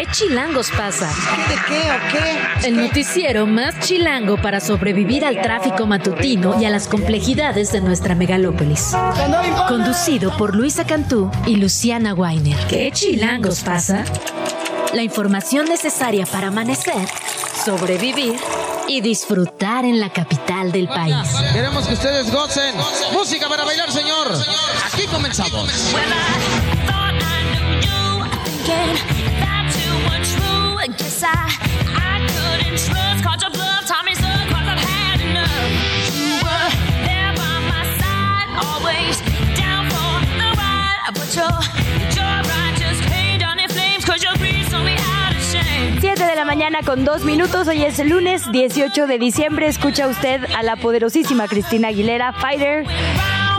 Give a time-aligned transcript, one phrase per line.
[0.00, 1.12] ¿Qué chilangos pasa?
[1.46, 2.68] ¿De qué o qué?
[2.68, 8.14] El noticiero más chilango para sobrevivir al tráfico matutino y a las complejidades de nuestra
[8.14, 8.96] megalópolis.
[9.68, 12.56] Conducido por Luisa Cantú y Luciana Weiner.
[12.66, 14.06] ¿Qué chilangos pasa?
[14.94, 17.06] La información necesaria para amanecer,
[17.62, 18.40] sobrevivir
[18.88, 21.28] y disfrutar en la capital del país.
[21.52, 22.74] Queremos que ustedes gocen.
[23.12, 24.32] Música para bailar, señor.
[24.94, 25.70] Aquí comenzamos.
[25.70, 26.69] Siete de
[46.60, 47.68] mañana con dos minutos.
[47.68, 49.66] Hoy es el lunes 18 de diciembre.
[49.66, 52.84] Escucha usted a la poderosísima Cristina Aguilera, Fighter,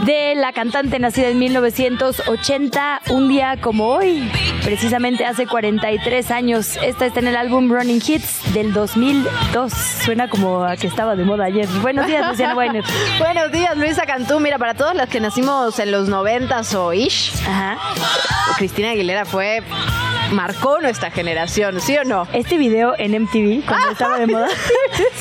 [0.05, 4.29] de la cantante nacida en 1980, un día como hoy,
[4.63, 6.77] precisamente hace 43 años.
[6.83, 9.73] Esta está en el álbum Running Hits del 2002.
[9.73, 11.67] Suena como a que estaba de moda ayer.
[11.81, 12.83] Buenos días, Luciana Weiner.
[13.17, 14.39] Buenos días, Luisa Cantú.
[14.39, 17.80] Mira, para todos los que nacimos en los 90s o ish, Ajá.
[18.58, 19.63] Cristina Aguilera fue
[20.31, 22.27] marcó nuestra generación, ¿sí o no?
[22.33, 24.47] Este video en MTV, cuando estaba de moda,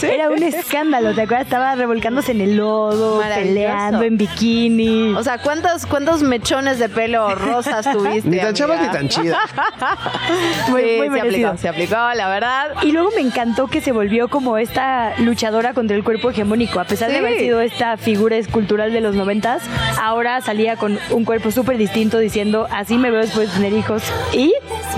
[0.03, 1.15] era un escándalo.
[1.15, 1.47] ¿Te acuerdas?
[1.47, 5.15] Estaba revolcándose en el lodo, peleando en bikini.
[5.15, 8.29] O sea, ¿cuántos, cuántos mechones de pelo rosas tuviste?
[8.29, 9.39] Ni tan chavas ni tan chidas.
[10.69, 12.69] Muy- Sí, muy se aplicó, se aplicó, la verdad.
[12.83, 16.81] Y luego me encantó que se volvió como esta luchadora contra el cuerpo hegemónico.
[16.81, 19.63] A pesar de haber sido esta figura escultural de los noventas,
[20.01, 24.03] ahora salía con un cuerpo súper distinto diciendo, así me veo después de tener hijos.
[24.33, 24.53] Y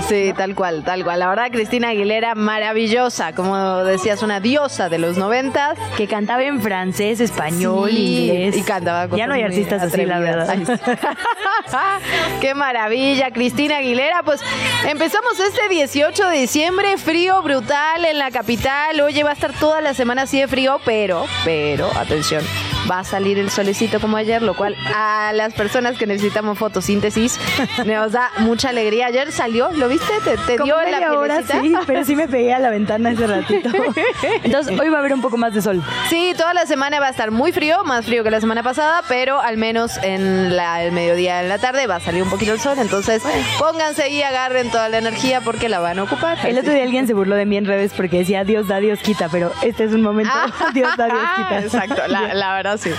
[0.07, 1.19] Sí, tal cual, tal cual.
[1.19, 3.33] La verdad, Cristina Aguilera, maravillosa.
[3.33, 5.77] Como decías, una diosa de los noventas.
[5.97, 8.57] que cantaba en francés, español, Sí, inglés.
[8.57, 10.49] Y cantaba cosas Ya no hay artistas así, la verdad.
[10.49, 10.73] Ay, sí.
[12.41, 14.23] Qué maravilla, Cristina Aguilera.
[14.23, 14.41] Pues
[14.87, 18.99] empezamos este 18 de diciembre, frío brutal en la capital.
[19.01, 22.43] Oye, va a estar toda la semana así de frío, pero, pero, atención,
[22.89, 27.39] va a salir el solecito como ayer, lo cual a las personas que necesitamos fotosíntesis
[27.85, 29.07] nos da mucha alegría.
[29.07, 30.11] Ayer salió, ¿lo viste?
[30.23, 33.11] ¿Te, te dio en la media hora, sí, pero sí me pegué a la ventana
[33.11, 33.69] ese ratito.
[34.43, 35.81] Entonces, hoy va a haber un poco más de sol.
[36.09, 39.01] Sí, toda la semana va a estar muy frío, más frío que la semana pasada,
[39.07, 42.53] pero al menos en la, el mediodía, en la tarde, va a salir un poquito
[42.53, 42.77] el sol.
[42.79, 43.23] Entonces,
[43.59, 46.37] pónganse y agarren toda la energía porque la van a ocupar.
[46.45, 48.99] El otro día alguien se burló de mí en redes porque decía Dios da, Dios
[48.99, 51.59] quita, pero este es un momento Ah, Dios da, Dios quita.
[51.59, 52.91] Exacto, la, la verdad sí.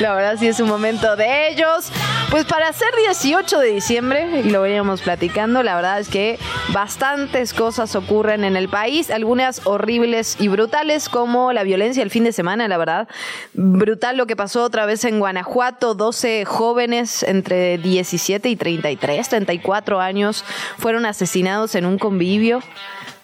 [0.00, 1.90] La verdad sí es un momento de ellos.
[2.30, 6.38] Pues para ser 18 de diciembre, y lo veníamos platicando, la verdad es que
[6.74, 12.24] bastantes cosas ocurren en el país, algunas horribles y brutales, como la violencia el fin
[12.24, 13.08] de semana, la verdad.
[13.54, 20.00] Brutal lo que pasó otra vez en Guanajuato, 12 jóvenes entre 17 y 33, 34
[20.00, 20.44] años
[20.76, 22.60] fueron asesinados en un convivio.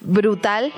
[0.01, 0.73] Brutal.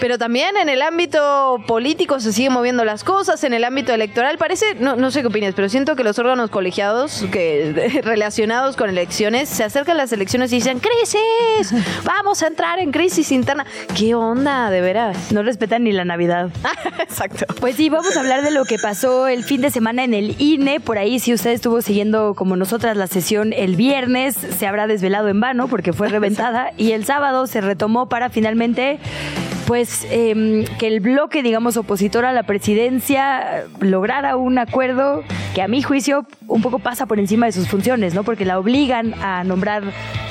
[0.00, 4.38] Pero también en el ámbito político se siguen moviendo las cosas, en el ámbito electoral
[4.38, 8.90] parece, no, no sé qué opinas, pero siento que los órganos colegiados que relacionados con
[8.90, 13.66] elecciones se acercan a las elecciones y dicen, crisis, vamos a entrar en crisis interna.
[13.96, 15.32] ¿Qué onda, de veras?
[15.32, 16.50] No respetan ni la Navidad.
[16.98, 17.46] Exacto.
[17.60, 20.36] Pues sí, vamos a hablar de lo que pasó el fin de semana en el
[20.40, 20.80] INE.
[20.80, 25.28] Por ahí, si usted estuvo siguiendo como nosotras la sesión el viernes, se habrá desvelado
[25.28, 26.72] en vano porque fue reventada.
[26.76, 28.98] y el sábado se retomó para finalmente
[29.66, 35.22] pues em, que el bloque, digamos, opositor a la presidencia lograra un acuerdo
[35.54, 38.24] que a mi juicio un poco pasa por encima de sus funciones, ¿no?
[38.24, 39.82] Porque la obligan a nombrar,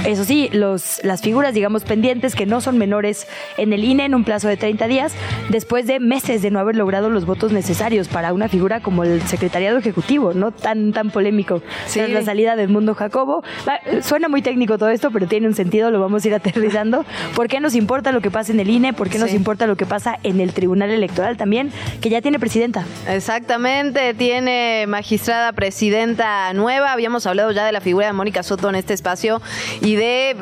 [0.06, 3.28] eso sí, los, las figuras, digamos, pendientes que no son menores
[3.58, 5.14] en el INE en un plazo de 30 días,
[5.50, 9.22] después de meses de no haber logrado los votos necesarios para una figura como el
[9.24, 10.52] secretariado ejecutivo, ¿no?
[10.52, 11.62] Tan, tan polémico.
[11.86, 12.00] Sí.
[12.00, 13.44] Tras la salida de Edmundo Jacobo.
[13.68, 17.06] Va, Suena muy técnico todo esto, pero tiene un sentido, lo vamos a ir aterrizando.
[17.36, 18.94] ¿Por qué nos importa lo que pasa en el INE?
[18.94, 21.72] ¿Por qué nos importa lo que pasa en el Tribunal Electoral también,
[22.02, 22.86] que ya tiene presidenta?
[23.08, 26.92] Exactamente, tiene magistrada presidenta nueva.
[26.92, 29.42] Habíamos hablado ya de la figura de Mónica Soto en este espacio
[29.82, 30.36] y de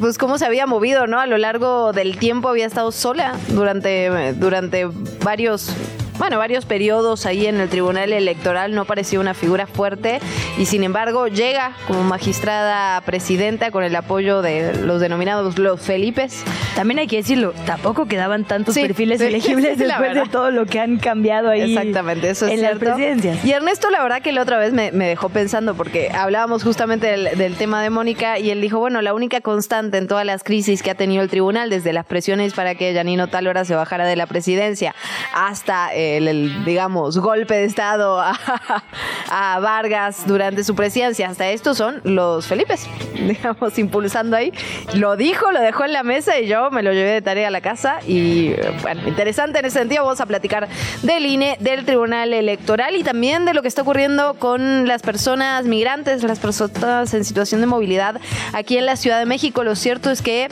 [0.00, 1.20] pues cómo se había movido, ¿no?
[1.20, 4.86] A lo largo del tiempo había estado sola durante, durante
[5.22, 5.70] varios
[6.18, 10.20] bueno, varios periodos ahí en el Tribunal Electoral no parecía una figura fuerte
[10.58, 16.44] y sin embargo llega como magistrada presidenta con el apoyo de los denominados los Felipes.
[16.76, 20.66] También hay que decirlo, tampoco quedaban tantos Sí, perfiles sí, elegibles después de todo lo
[20.66, 22.84] que han cambiado ahí Exactamente, eso es en cierto.
[22.84, 23.44] las presidencias.
[23.44, 27.06] Y Ernesto, la verdad que la otra vez me, me dejó pensando porque hablábamos justamente
[27.06, 30.44] del, del tema de Mónica y él dijo, bueno, la única constante en todas las
[30.44, 34.06] crisis que ha tenido el tribunal, desde las presiones para que Janino Tálora se bajara
[34.06, 34.94] de la presidencia
[35.34, 38.38] hasta el, digamos, golpe de Estado a,
[39.30, 41.28] a Vargas durante su presidencia.
[41.28, 44.52] Hasta estos son los Felipes, digamos, impulsando ahí.
[44.94, 47.50] Lo dijo, lo dejó en la mesa y yo me lo llevé de tarea a
[47.50, 47.98] la casa.
[48.06, 50.04] Y bueno, interesante en ese sentido.
[50.04, 50.68] Vamos a platicar
[51.02, 55.64] del INE, del Tribunal Electoral y también de lo que está ocurriendo con las personas
[55.64, 58.20] migrantes, las personas en situación de movilidad
[58.52, 59.64] aquí en la Ciudad de México.
[59.64, 60.48] Lo cierto es que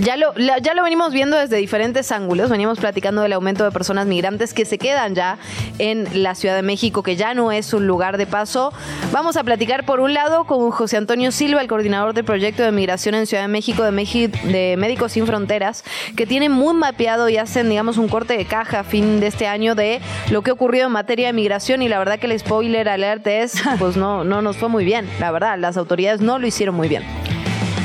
[0.00, 2.50] ya lo, ya lo venimos viendo desde diferentes ángulos.
[2.50, 5.38] Venimos platicando del aumento de personas migrantes que se quedan ya
[5.78, 8.72] en la Ciudad de México, que ya no es un lugar de paso.
[9.12, 12.72] Vamos a platicar por un lado con José Antonio Silva, el coordinador del proyecto de
[12.72, 15.84] migración en Ciudad de México de, de Médicos Sin Fronteras,
[16.16, 19.46] que tiene muy mapeado y hacen, digamos, un corte de caja a fin de este
[19.46, 20.00] año de
[20.30, 21.82] lo que ha ocurrido en materia de migración.
[21.82, 25.08] Y la verdad que el spoiler alert es, pues no, no nos fue muy bien.
[25.20, 27.04] La verdad, las autoridades no lo hicieron muy bien.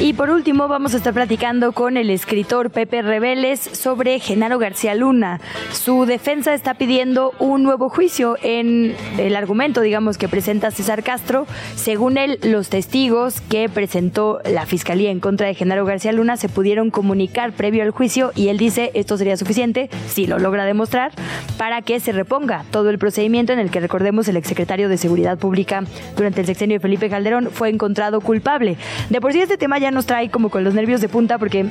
[0.04, 4.96] Y por último, vamos a estar platicando con el escritor Pepe Reveles sobre Genaro García
[4.96, 5.40] Luna.
[5.74, 11.46] Su defensa está pidiendo un nuevo juicio en el argumento, digamos, que presenta César Castro.
[11.76, 16.50] Según él, los testigos que presentó la fiscalía en contra de Genaro García Luna se
[16.50, 21.12] pudieron comunicar previo al juicio y él dice esto sería suficiente, si lo logra demostrar,
[21.60, 25.38] para que se reponga todo el procedimiento en el que recordemos el exsecretario de Seguridad
[25.38, 25.84] Pública
[26.18, 28.78] durante el sexenio de Felipe Calderón fue encontrado culpable.
[29.12, 31.66] De por sí este tema ya nos trae como con los nervios de punta porque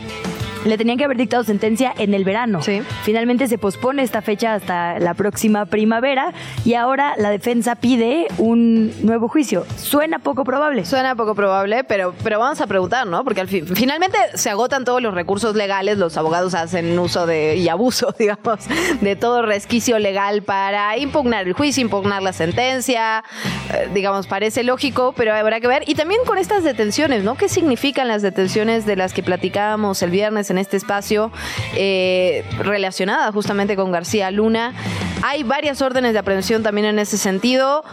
[0.64, 2.62] le tenían que haber dictado sentencia en el verano.
[2.62, 2.82] Sí.
[3.02, 6.32] Finalmente se pospone esta fecha hasta la próxima primavera
[6.64, 9.64] y ahora la defensa pide un nuevo juicio.
[9.76, 10.84] Suena poco probable.
[10.84, 13.24] Suena poco probable, pero, pero vamos a preguntar, ¿no?
[13.24, 17.56] Porque al fin, finalmente se agotan todos los recursos legales, los abogados hacen uso de
[17.56, 18.58] y abuso, digamos,
[19.00, 23.24] de todo resquicio legal para impugnar el juicio, impugnar la sentencia,
[23.72, 25.84] eh, digamos, parece lógico, pero habrá que ver.
[25.86, 27.36] Y también con estas detenciones, ¿no?
[27.36, 30.50] ¿Qué significan las detenciones de las que platicábamos el viernes?
[30.50, 31.31] En este espacio
[31.75, 34.75] eh, relacionada justamente con García Luna.
[35.23, 37.85] Hay varias órdenes de aprehensión también en ese sentido.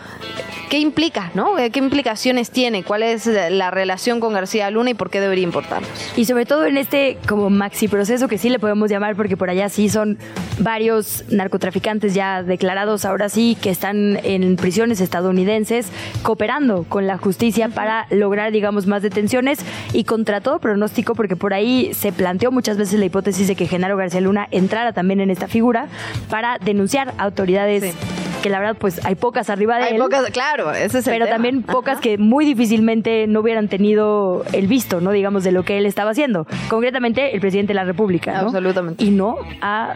[0.69, 1.55] ¿Qué implica, no?
[1.55, 2.83] ¿Qué implicaciones tiene?
[2.83, 5.89] ¿Cuál es la relación con García Luna y por qué debería importarnos?
[6.17, 9.49] Y sobre todo en este como maxi proceso que sí le podemos llamar porque por
[9.49, 10.17] allá sí son
[10.59, 15.87] varios narcotraficantes ya declarados ahora sí que están en prisiones estadounidenses
[16.21, 19.59] cooperando con la justicia para lograr digamos más detenciones
[19.93, 23.67] y contra todo pronóstico porque por ahí se planteó muchas veces la hipótesis de que
[23.67, 25.87] Genaro García Luna entrara también en esta figura
[26.29, 27.95] para denunciar a autoridades
[28.41, 29.99] que la verdad pues hay pocas arriba de hay él.
[29.99, 34.67] Pocas, claro, ese es el Pero también pocas que muy difícilmente no hubieran tenido el
[34.67, 35.11] visto, ¿no?
[35.11, 36.47] Digamos, de lo que él estaba haciendo.
[36.69, 38.47] Concretamente, el presidente de la República, ¿no?
[38.47, 39.03] Absolutamente.
[39.03, 39.95] Y no ha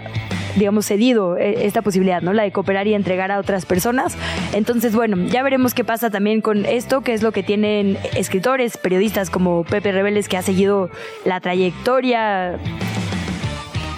[0.56, 2.34] digamos, cedido eh, esta posibilidad, ¿no?
[2.34, 4.18] La de cooperar y entregar a otras personas.
[4.54, 8.78] Entonces, bueno, ya veremos qué pasa también con esto, que es lo que tienen escritores,
[8.78, 10.90] periodistas como Pepe Rebeles, que ha seguido
[11.26, 12.60] la trayectoria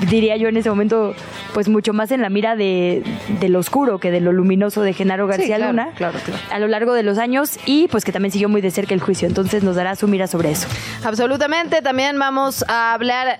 [0.09, 1.15] diría yo en ese momento,
[1.53, 3.03] pues mucho más en la mira de,
[3.47, 6.39] lo oscuro que de lo luminoso de Genaro García Luna claro, claro.
[6.49, 9.01] a lo largo de los años y pues que también siguió muy de cerca el
[9.01, 9.27] juicio.
[9.27, 10.67] Entonces nos dará su mira sobre eso.
[11.03, 11.81] Absolutamente.
[11.81, 13.39] También vamos a hablar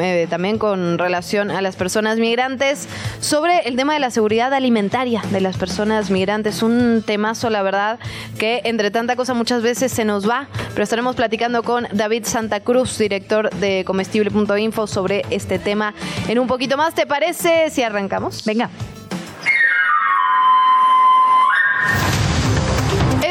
[0.00, 2.88] eh, también con relación a las personas migrantes
[3.20, 6.62] sobre el tema de la seguridad alimentaria de las personas migrantes.
[6.62, 7.98] Un temazo, la verdad,
[8.38, 12.60] que entre tanta cosa muchas veces se nos va, pero estaremos platicando con David Santa
[12.60, 15.94] Cruz, director de comestible.info, sobre este tema
[16.28, 16.94] en un poquito más.
[16.94, 18.44] ¿Te parece si arrancamos?
[18.44, 18.70] Venga.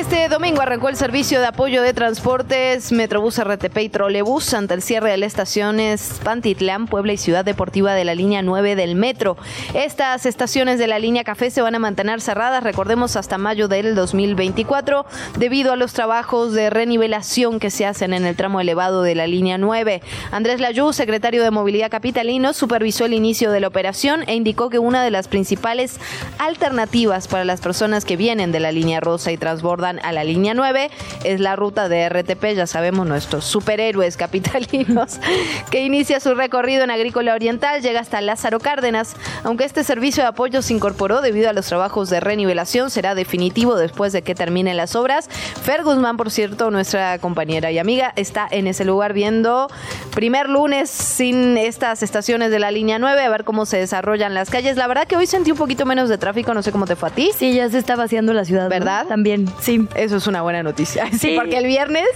[0.02, 4.82] Este domingo arrancó el servicio de apoyo de transportes Metrobús RTP y Trolebús ante el
[4.82, 9.38] cierre de las estaciones Pantitlán, Puebla y Ciudad Deportiva de la línea 9 del metro.
[9.76, 13.94] Estas estaciones de la línea Café se van a mantener cerradas, recordemos, hasta mayo del
[13.94, 15.06] 2024,
[15.38, 19.28] debido a los trabajos de renivelación que se hacen en el tramo elevado de la
[19.28, 20.02] línea 9.
[20.32, 24.80] Andrés Layú, secretario de Movilidad Capitalino, supervisó el inicio de la operación e indicó que
[24.80, 26.00] una de las principales
[26.40, 30.54] alternativas para las personas que vienen de la línea rosa y transbordan a la línea
[30.54, 30.90] 9.
[31.24, 35.20] Es la ruta de RTP, ya sabemos, nuestros superhéroes capitalinos,
[35.72, 39.16] que inicia su recorrido en Agrícola Oriental, llega hasta Lázaro Cárdenas.
[39.44, 43.76] Aunque este servicio de apoyo se incorporó debido a los trabajos de renivelación, será definitivo
[43.76, 45.30] después de que terminen las obras.
[45.64, 49.70] Fer Guzmán, por cierto, nuestra compañera y amiga, está en ese lugar viendo
[50.14, 54.50] primer lunes sin estas estaciones de la línea 9, a ver cómo se desarrollan las
[54.50, 54.78] calles.
[54.78, 57.10] La verdad que hoy sentí un poquito menos de tráfico, no sé cómo te fue
[57.10, 57.32] a ti.
[57.38, 58.70] Sí, ya se está vaciando la ciudad.
[58.70, 59.08] ¿Verdad?
[59.08, 59.71] También, sí.
[59.96, 61.08] Eso es una buena noticia.
[61.22, 61.36] Sí.
[61.38, 62.08] porque el viernes,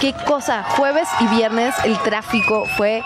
[0.00, 3.02] qué cosa, jueves y viernes el tráfico fue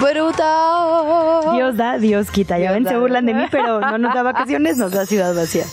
[0.00, 1.54] brutal.
[1.54, 2.58] Dios da, Dios quita.
[2.58, 5.64] Ya ven, se burlan de mí, pero no nos da vacaciones, nos da ciudad vacía.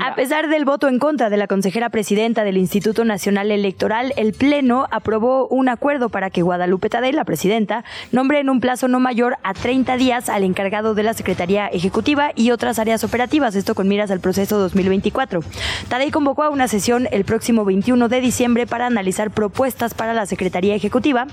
[0.00, 4.32] A pesar del voto en contra de la consejera presidenta del Instituto Nacional Electoral, el
[4.32, 9.00] Pleno aprobó un acuerdo para que Guadalupe Tadei, la presidenta, nombre en un plazo no
[9.00, 13.74] mayor a 30 días al encargado de la Secretaría Ejecutiva y otras áreas operativas, esto
[13.74, 15.40] con miras al proceso 2024.
[15.88, 20.26] Tadei convocó a una sesión el próximo 21 de diciembre para analizar propuestas para la
[20.26, 21.26] Secretaría Ejecutiva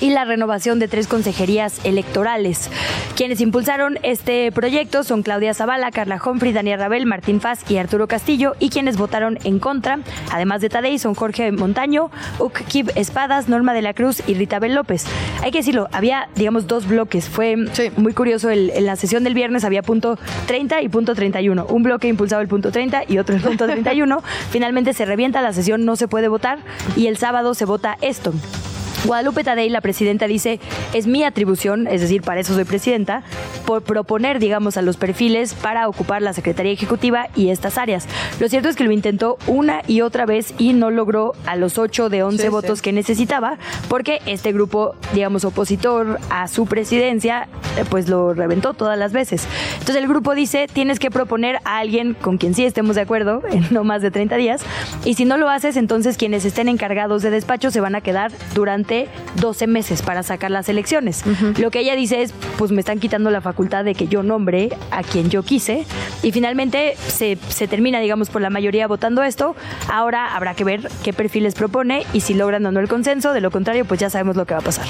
[0.00, 2.70] y la renovación de tres consejerías electorales.
[3.16, 8.08] Quienes impulsaron este proyecto son Claudia Zavala, Carla Humphrey, Daniel Rabel, Martín Faz y Arturo
[8.08, 10.00] Castillo, y quienes votaron en contra,
[10.32, 14.74] además de Tadei, son Jorge Montaño, Ukib Espadas, Norma de la Cruz y Rita Bel
[14.74, 15.06] López.
[15.42, 17.28] Hay que decirlo, había, digamos, dos bloques.
[17.28, 17.56] Fue
[17.96, 21.66] muy curioso, en la sesión del viernes había punto 30 y punto 31.
[21.68, 24.22] Un bloque impulsaba el punto 30 y otro el punto 31.
[24.50, 26.58] Finalmente se revienta la sesión, no se puede votar,
[26.96, 28.32] y el sábado se vota esto.
[29.04, 30.60] Guadalupe Tadei, la presidenta, dice,
[30.94, 33.22] es mi atribución, es decir, para eso soy presidenta,
[33.66, 38.06] por proponer, digamos, a los perfiles para ocupar la Secretaría Ejecutiva y estas áreas.
[38.40, 41.76] Lo cierto es que lo intentó una y otra vez y no logró a los
[41.76, 43.58] 8 de 11 votos que necesitaba,
[43.88, 49.46] porque este grupo, digamos, opositor a su presidencia, eh, pues lo reventó todas las veces.
[49.72, 53.42] Entonces el grupo dice, tienes que proponer a alguien con quien sí estemos de acuerdo
[53.50, 54.62] en no más de 30 días,
[55.04, 58.32] y si no lo haces, entonces quienes estén encargados de despacho se van a quedar
[58.54, 58.93] durante
[59.36, 61.24] 12 meses para sacar las elecciones.
[61.58, 64.70] Lo que ella dice es, pues me están quitando la facultad de que yo nombre
[64.90, 65.84] a quien yo quise
[66.22, 69.54] y finalmente se, se termina, digamos, por la mayoría votando esto.
[69.90, 73.32] Ahora habrá que ver qué perfiles propone y si logran o no el consenso.
[73.32, 74.86] De lo contrario, pues ya sabemos lo que va a pasar.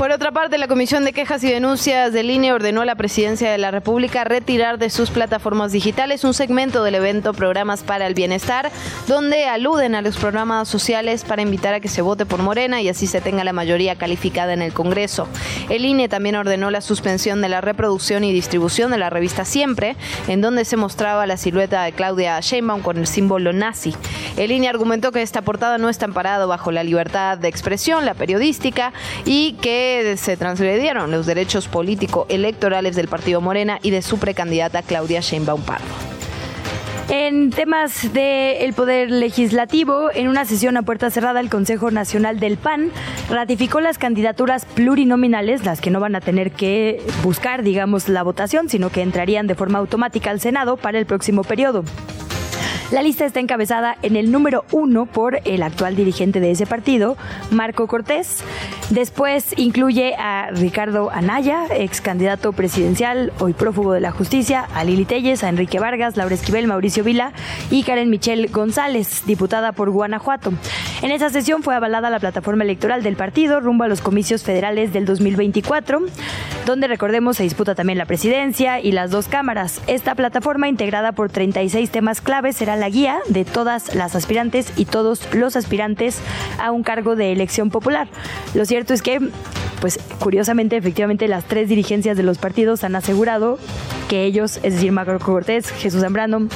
[0.00, 3.52] Por otra parte, la Comisión de Quejas y Denuncias del INE ordenó a la Presidencia
[3.52, 8.14] de la República retirar de sus plataformas digitales un segmento del evento Programas para el
[8.14, 8.72] Bienestar,
[9.06, 12.88] donde aluden a los programas sociales para invitar a que se vote por Morena y
[12.88, 15.28] así se tenga la mayoría calificada en el Congreso.
[15.68, 19.96] El INE también ordenó la suspensión de la reproducción y distribución de la revista Siempre,
[20.28, 23.94] en donde se mostraba la silueta de Claudia Sheinbaum con el símbolo nazi.
[24.38, 28.14] El INE argumentó que esta portada no está amparada bajo la libertad de expresión, la
[28.14, 28.94] periodística,
[29.26, 35.20] y que se transgredieron los derechos político-electorales del Partido Morena y de su precandidata Claudia
[35.20, 35.86] Sheinbaum Pardo.
[37.08, 42.56] En temas del Poder Legislativo, en una sesión a puerta cerrada, el Consejo Nacional del
[42.56, 42.92] PAN
[43.28, 48.68] ratificó las candidaturas plurinominales, las que no van a tener que buscar, digamos, la votación,
[48.68, 51.82] sino que entrarían de forma automática al Senado para el próximo periodo.
[52.90, 57.16] La lista está encabezada en el número uno por el actual dirigente de ese partido,
[57.52, 58.42] Marco Cortés.
[58.90, 65.04] Después incluye a Ricardo Anaya, ex candidato presidencial, hoy prófugo de la justicia, a Lili
[65.04, 67.32] Telles, a Enrique Vargas, Laura Esquivel, Mauricio Vila
[67.70, 70.52] y Karen Michelle González, diputada por Guanajuato.
[71.02, 74.92] En esa sesión fue avalada la plataforma electoral del partido rumbo a los comicios federales
[74.92, 76.00] del 2024,
[76.66, 79.80] donde recordemos se disputa también la presidencia y las dos cámaras.
[79.86, 84.84] Esta plataforma integrada por 36 temas claves será la guía de todas las aspirantes y
[84.84, 86.18] todos los aspirantes
[86.58, 88.08] a un cargo de elección popular.
[88.54, 89.20] Lo cierto es que
[89.80, 93.58] pues curiosamente, efectivamente, las tres dirigencias de los partidos han asegurado
[94.08, 96.48] que ellos, es decir, Marco Cortés, Jesús Zambrano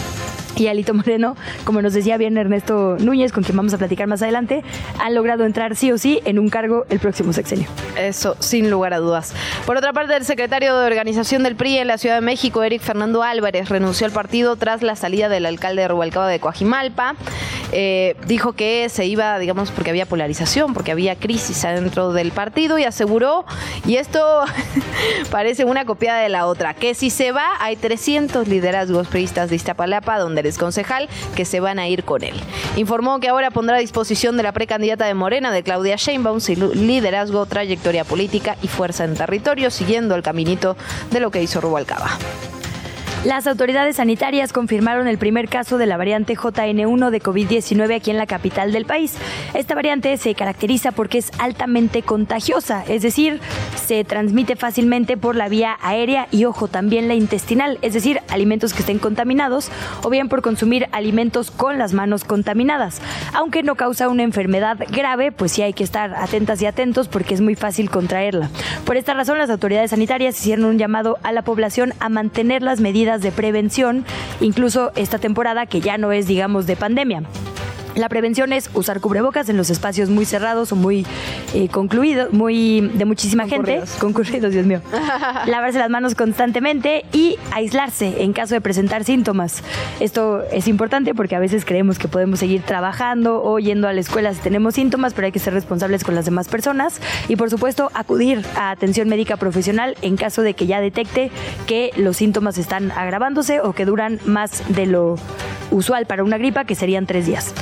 [0.56, 4.23] y Alito Moreno, como nos decía bien Ernesto Núñez, con quien vamos a platicar más
[4.23, 4.62] adelante,
[4.99, 7.68] han logrado entrar sí o sí en un cargo el próximo sexenio.
[7.96, 9.34] Eso, sin lugar a dudas.
[9.66, 12.82] Por otra parte, el secretario de organización del PRI en la Ciudad de México, Eric
[12.82, 17.14] Fernando Álvarez, renunció al partido tras la salida del alcalde de Rubalcaba de Coajimalpa.
[17.73, 22.78] Eh, dijo que se iba, digamos, porque había polarización, porque había crisis adentro del partido
[22.78, 23.44] y aseguró,
[23.87, 24.21] y esto
[25.30, 29.56] parece una copiada de la otra, que si se va hay 300 liderazgos priistas de
[29.56, 32.35] Iztapalapa, donde eres concejal, que se van a ir con él.
[32.76, 36.38] Informó que ahora pondrá a disposición de la precandidata de Morena, de Claudia Sheinbaum,
[36.75, 40.76] liderazgo, trayectoria política y fuerza en territorio, siguiendo el caminito
[41.11, 42.18] de lo que hizo Rubalcaba.
[43.24, 48.18] Las autoridades sanitarias confirmaron el primer caso de la variante JN1 de COVID-19 aquí en
[48.18, 49.16] la capital del país.
[49.54, 53.40] Esta variante se caracteriza porque es altamente contagiosa, es decir,
[53.82, 58.74] se transmite fácilmente por la vía aérea y, ojo, también la intestinal, es decir, alimentos
[58.74, 59.70] que estén contaminados
[60.02, 63.00] o bien por consumir alimentos con las manos contaminadas.
[63.32, 67.32] Aunque no causa una enfermedad grave, pues sí hay que estar atentas y atentos porque
[67.32, 68.50] es muy fácil contraerla.
[68.84, 72.80] Por esta razón, las autoridades sanitarias hicieron un llamado a la población a mantener las
[72.80, 74.04] medidas de prevención,
[74.40, 77.23] incluso esta temporada que ya no es, digamos, de pandemia.
[77.96, 81.06] La prevención es usar cubrebocas en los espacios muy cerrados o muy
[81.54, 83.82] eh, concluidos, muy de muchísima gente.
[84.00, 84.80] Concurridos, Dios mío.
[85.46, 89.62] Lavarse las manos constantemente y aislarse en caso de presentar síntomas.
[90.00, 94.00] Esto es importante porque a veces creemos que podemos seguir trabajando o yendo a la
[94.00, 97.00] escuela si tenemos síntomas, pero hay que ser responsables con las demás personas.
[97.28, 101.30] Y por supuesto, acudir a atención médica profesional en caso de que ya detecte
[101.66, 105.16] que los síntomas están agravándose o que duran más de lo
[105.70, 107.54] usual para una gripa, que serían tres días.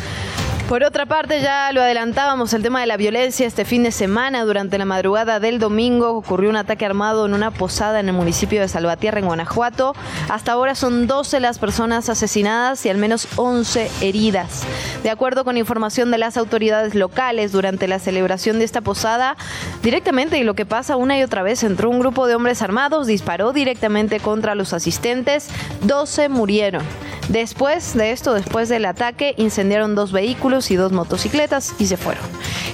[0.72, 4.46] Por otra parte, ya lo adelantábamos, el tema de la violencia este fin de semana.
[4.46, 8.58] Durante la madrugada del domingo ocurrió un ataque armado en una posada en el municipio
[8.58, 9.94] de Salvatierra, en Guanajuato.
[10.30, 14.62] Hasta ahora son 12 las personas asesinadas y al menos 11 heridas.
[15.02, 19.36] De acuerdo con información de las autoridades locales, durante la celebración de esta posada,
[19.82, 23.06] directamente, y lo que pasa una y otra vez, entró un grupo de hombres armados,
[23.06, 25.48] disparó directamente contra los asistentes,
[25.82, 26.82] 12 murieron.
[27.28, 32.24] Después de esto, después del ataque, incendiaron dos vehículos y dos motocicletas y se fueron.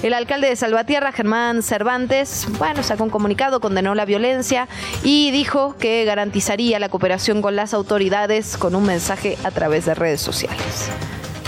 [0.03, 4.67] El alcalde de Salvatierra, Germán Cervantes, bueno, sacó un comunicado, condenó la violencia
[5.03, 9.95] y dijo que garantizaría la cooperación con las autoridades con un mensaje a través de
[9.95, 10.89] redes sociales.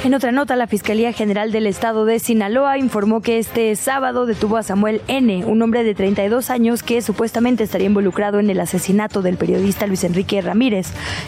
[0.03, 4.57] En otra nota, la Fiscalía General del Estado de Sinaloa informó que este sábado detuvo
[4.57, 9.21] a Samuel N., un hombre de 32 años que supuestamente estaría involucrado en el asesinato
[9.21, 10.87] del periodista Luis Enrique Ramírez,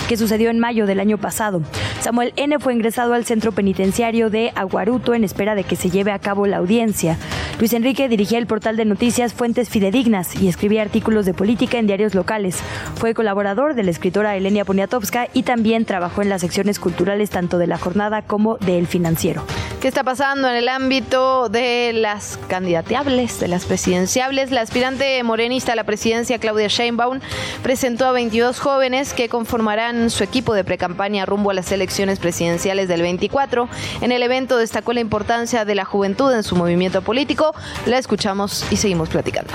[0.09, 1.61] que sucedió en mayo del año pasado.
[1.99, 2.57] Samuel N.
[2.57, 6.47] fue ingresado al centro penitenciario de Aguaruto en espera de que se lleve a cabo
[6.47, 7.19] la audiencia.
[7.59, 11.85] Luis Enrique dirigía el portal de noticias Fuentes Fidedignas y escribía artículos de política en
[11.85, 12.57] diarios locales.
[12.95, 17.59] Fue colaborador de la escritora Elenia Poniatowska y también trabajó en las secciones culturales tanto
[17.59, 19.43] de la jornada como del financiero.
[19.83, 24.49] ¿Qué está pasando en el ámbito de las candidateables, de las presidenciables?
[24.49, 27.19] La aspirante morenista a la presidencia, Claudia Sheinbaum,
[27.63, 32.87] presentó a 22 jóvenes que conformarán su equipo de precampaña rumbo a las elecciones presidenciales
[32.87, 33.67] del 24.
[33.99, 37.53] En el evento destacó la importancia de la juventud en su movimiento político.
[37.85, 39.51] La escuchamos y seguimos platicando.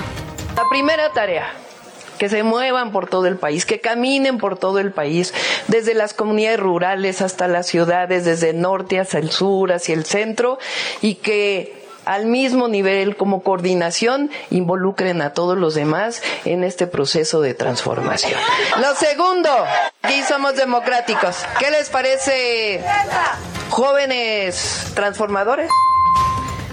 [0.55, 1.47] La primera tarea
[2.19, 5.33] que se muevan por todo el país, que caminen por todo el país,
[5.67, 10.05] desde las comunidades rurales hasta las ciudades, desde el norte hacia el sur, hacia el
[10.05, 10.59] centro,
[11.01, 17.41] y que al mismo nivel como coordinación involucren a todos los demás en este proceso
[17.41, 18.39] de transformación.
[18.79, 19.49] Lo segundo,
[20.01, 21.37] aquí somos democráticos.
[21.59, 22.83] ¿Qué les parece
[23.69, 25.69] jóvenes transformadores?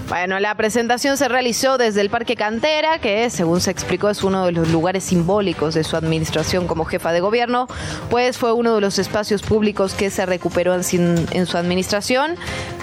[0.08, 4.46] Bueno, la presentación se realizó desde el Parque Cantera, que según se explicó es uno
[4.46, 7.66] de los lugares simbólicos de su administración como jefa de gobierno,
[8.08, 12.36] pues fue uno de los espacios públicos que se recuperó en, en su administración.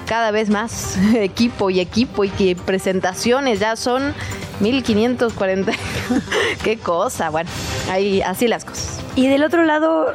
[0.06, 4.14] Cada vez más equipo y equipo y que presentaciones ya son
[4.60, 5.72] 1540.
[6.64, 7.50] Qué cosa, bueno,
[7.90, 9.00] ahí así las cosas.
[9.16, 10.08] Y del otro lado,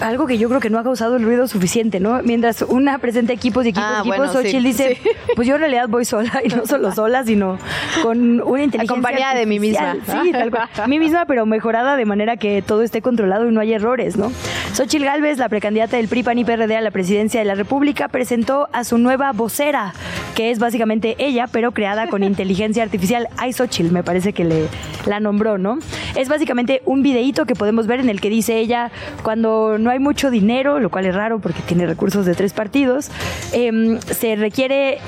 [0.00, 2.20] algo que yo creo que no ha causado el ruido suficiente, ¿no?
[2.24, 5.08] Mientras una presenta equipos y equipos, Ah, equipos, bueno, sí, dice, sí.
[5.36, 7.58] pues yo en realidad voy sola, y no solo sola, sino
[8.02, 9.96] con una inteligencia Acompañada de mí misma.
[10.06, 10.68] Sí, tal cual.
[10.88, 14.32] Mí misma, pero mejorada de manera que todo esté controlado y no haya errores, ¿no?
[14.72, 18.08] Xochitl Gálvez, la precandidata del PRI, PAN y PRD a la presidencia de la República,
[18.08, 19.92] presentó a su nueva vocera,
[20.34, 23.28] que es básicamente ella, pero creada con inteligencia artificial.
[23.36, 24.68] Ay, Xochitl, me parece que le
[25.06, 25.78] la nombró, ¿no?
[26.14, 28.90] Es básicamente un videíto que podemos ver en el que dice ella,
[29.22, 33.10] cuando no hay mucho dinero, lo cual es raro porque tiene recursos de tres partidos,
[33.52, 34.98] em, se requiere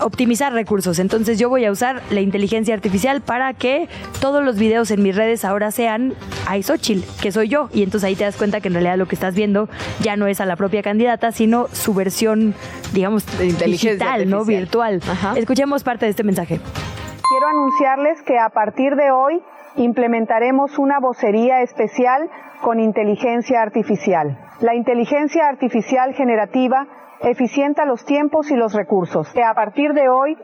[0.00, 0.81] optimizar recursos.
[0.86, 3.88] Entonces yo voy a usar la inteligencia artificial para que
[4.20, 6.14] todos los videos en mis redes ahora sean
[6.46, 7.68] a Xochitl, que soy yo.
[7.72, 9.68] Y entonces ahí te das cuenta que en realidad lo que estás viendo
[10.00, 12.54] ya no es a la propia candidata, sino su versión,
[12.92, 14.44] digamos, inteligencia digital, ¿no?
[14.44, 15.00] Virtual.
[15.08, 15.34] Ajá.
[15.36, 16.58] Escuchemos parte de este mensaje.
[16.58, 19.40] Quiero anunciarles que a partir de hoy
[19.76, 22.28] implementaremos una vocería especial
[22.60, 24.38] con inteligencia artificial.
[24.60, 26.86] La inteligencia artificial generativa
[27.22, 29.28] eficienta los tiempos y los recursos.
[29.32, 30.36] Que a partir de hoy,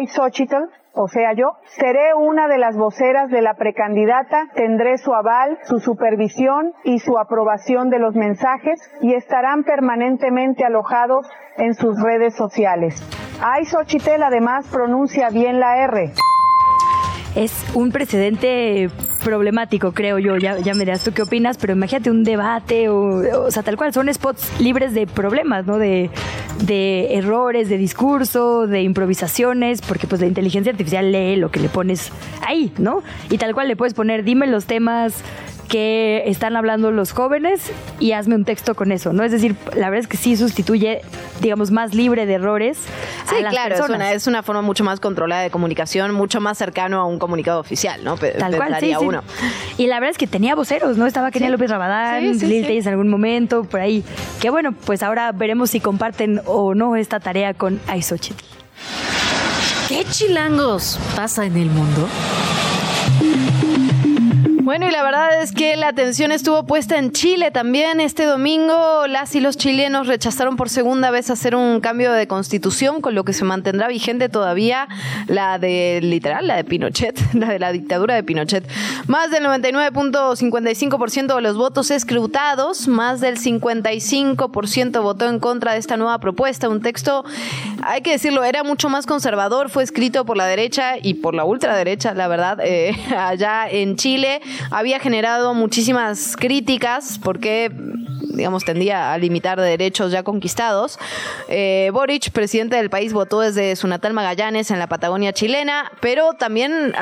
[0.00, 5.12] I, Xochitl, o sea yo, seré una de las voceras de la precandidata, tendré su
[5.12, 12.00] aval, su supervisión y su aprobación de los mensajes y estarán permanentemente alojados en sus
[12.00, 13.02] redes sociales.
[13.64, 16.12] Xochitl además pronuncia bien la R.
[17.34, 18.88] Es un precedente
[19.24, 20.36] problemático, creo yo.
[20.36, 23.76] Ya, ya me dirás tú qué opinas, pero imagínate un debate o, o sea, tal
[23.76, 23.92] cual.
[23.92, 25.78] Son spots libres de problemas, ¿no?
[25.78, 26.10] De,
[26.60, 31.68] de errores, de discurso, de improvisaciones, porque pues la inteligencia artificial lee lo que le
[31.68, 32.12] pones
[32.46, 33.02] ahí, ¿no?
[33.30, 35.22] Y tal cual le puedes poner, dime los temas
[35.64, 39.24] que están hablando los jóvenes y hazme un texto con eso, ¿no?
[39.24, 41.00] Es decir, la verdad es que sí sustituye,
[41.40, 42.78] digamos, más libre de errores.
[43.28, 47.00] Sí, claro, es una, es una, forma mucho más controlada de comunicación, mucho más cercano
[47.00, 48.16] a un comunicado oficial, ¿no?
[48.16, 49.22] Tal cual, sí, uno.
[49.78, 51.06] Y la verdad es que tenía voceros, ¿no?
[51.06, 54.04] Estaba Kenia López Rabadán, Lil en algún momento, por ahí.
[54.40, 58.44] Que bueno, pues ahora veremos si comparten o no esta tarea con Aisochitl.
[59.88, 62.08] ¿Qué chilangos pasa en el mundo?
[64.64, 68.00] Bueno, y la verdad es que la atención estuvo puesta en Chile también.
[68.00, 73.02] Este domingo las y los chilenos rechazaron por segunda vez hacer un cambio de constitución,
[73.02, 74.88] con lo que se mantendrá vigente todavía
[75.26, 78.66] la de, literal, la de Pinochet, la de la dictadura de Pinochet.
[79.06, 85.98] Más del 99.55% de los votos escrutados, más del 55% votó en contra de esta
[85.98, 86.70] nueva propuesta.
[86.70, 87.22] Un texto,
[87.82, 91.44] hay que decirlo, era mucho más conservador, fue escrito por la derecha y por la
[91.44, 94.40] ultraderecha, la verdad, eh, allá en Chile
[94.70, 97.70] había generado muchísimas críticas porque
[98.34, 100.98] digamos, tendía a limitar derechos ya conquistados.
[101.48, 106.32] Eh, Boric, presidente del país, votó desde su natal Magallanes en la Patagonia chilena, pero
[106.34, 106.92] también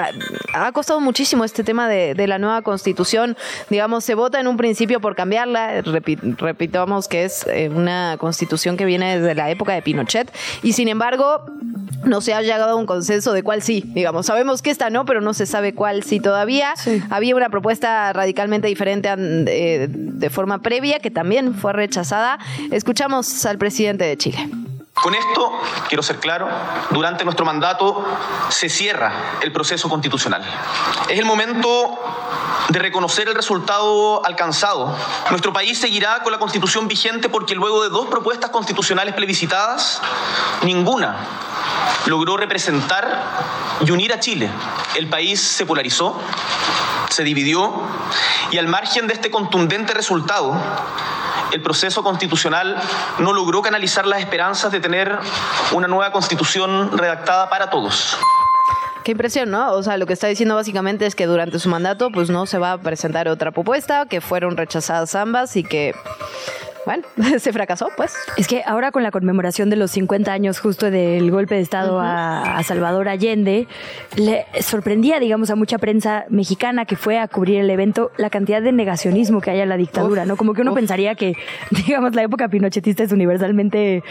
[0.55, 3.37] ha, costado muchísimo este tema de, la nueva constitución.
[3.69, 8.85] Digamos, se vota en un principio por cambiarla, repitamos que es eh, una constitución que
[8.85, 11.45] viene desde la época de Pinochet, y sin embargo,
[12.05, 14.27] no se ha llegado a un consenso de cuál sí, digamos.
[14.27, 16.75] Sabemos que esta no, pero no se sabe cuál sí todavía.
[17.11, 21.22] Había una propuesta radicalmente diferente eh, de, forma previa que también
[21.61, 22.39] fue rechazada.
[22.71, 24.51] Escuchamos al presidente de Chile.
[24.95, 25.53] Con esto,
[25.89, 26.49] quiero ser claro,
[26.91, 28.05] durante nuestro mandato
[28.51, 30.43] se cierra el proceso constitucional.
[31.09, 31.99] Es el momento
[32.69, 34.95] de reconocer el resultado alcanzado.
[35.31, 40.01] Nuestro país seguirá con la constitución vigente porque luego de dos propuestas constitucionales plebiscitadas,
[40.63, 41.17] ninguna
[42.07, 43.23] logró representar
[43.85, 44.51] y unir a Chile.
[44.95, 46.21] El país se polarizó,
[47.13, 47.73] se dividió
[48.51, 50.55] y al margen de este contundente resultado,
[51.53, 52.77] el proceso constitucional
[53.19, 55.19] no logró canalizar las esperanzas de tener
[55.73, 58.17] una nueva constitución redactada para todos.
[59.05, 59.73] Qué impresión, ¿no?
[59.73, 62.59] O sea, lo que está diciendo básicamente es que durante su mandato pues no se
[62.59, 65.95] va a presentar otra propuesta, que fueron rechazadas ambas y que
[66.85, 67.05] bueno,
[67.39, 68.15] se fracasó, pues.
[68.37, 72.01] Es que ahora con la conmemoración de los 50 años justo del golpe de Estado
[72.01, 73.67] a, Salvador Allende,
[74.17, 78.63] le sorprendía, digamos, a mucha prensa mexicana que fue a cubrir el evento la cantidad
[78.63, 80.37] de negacionismo que hay en la dictadura, ¿no?
[80.37, 81.35] Como que uno pensaría que,
[81.87, 84.03] digamos, la época pinochetista es universalmente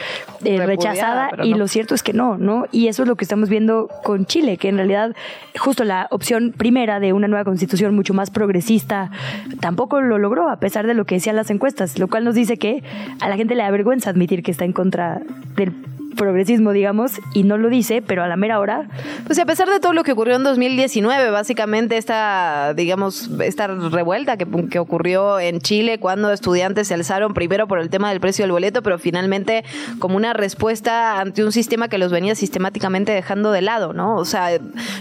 [0.43, 2.65] eh, rechazada y lo cierto es que no, ¿no?
[2.71, 5.15] Y eso es lo que estamos viendo con Chile, que en realidad
[5.57, 9.11] justo la opción primera de una nueva constitución mucho más progresista
[9.59, 12.57] tampoco lo logró, a pesar de lo que decían las encuestas, lo cual nos dice
[12.61, 12.83] que
[13.19, 15.19] a la gente le da vergüenza admitir que está en contra
[15.57, 15.73] del
[16.15, 18.87] progresismo, digamos, y no lo dice, pero a la mera hora.
[19.25, 24.37] Pues a pesar de todo lo que ocurrió en 2019, básicamente esta, digamos, esta revuelta
[24.37, 28.43] que, que ocurrió en Chile cuando estudiantes se alzaron primero por el tema del precio
[28.43, 29.63] del boleto, pero finalmente
[29.99, 34.15] como una respuesta ante un sistema que los venía sistemáticamente dejando de lado, ¿no?
[34.15, 34.49] O sea,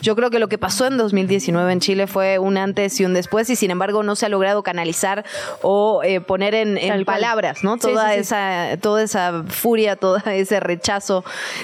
[0.03, 3.15] yo creo que lo que pasó en 2019 en Chile fue un antes y un
[3.15, 5.25] después y sin embargo no se ha logrado canalizar
[5.63, 7.79] o eh, poner en, palabras, ¿no?
[7.79, 11.00] Toda esa toda esa furia, todo ese rechazo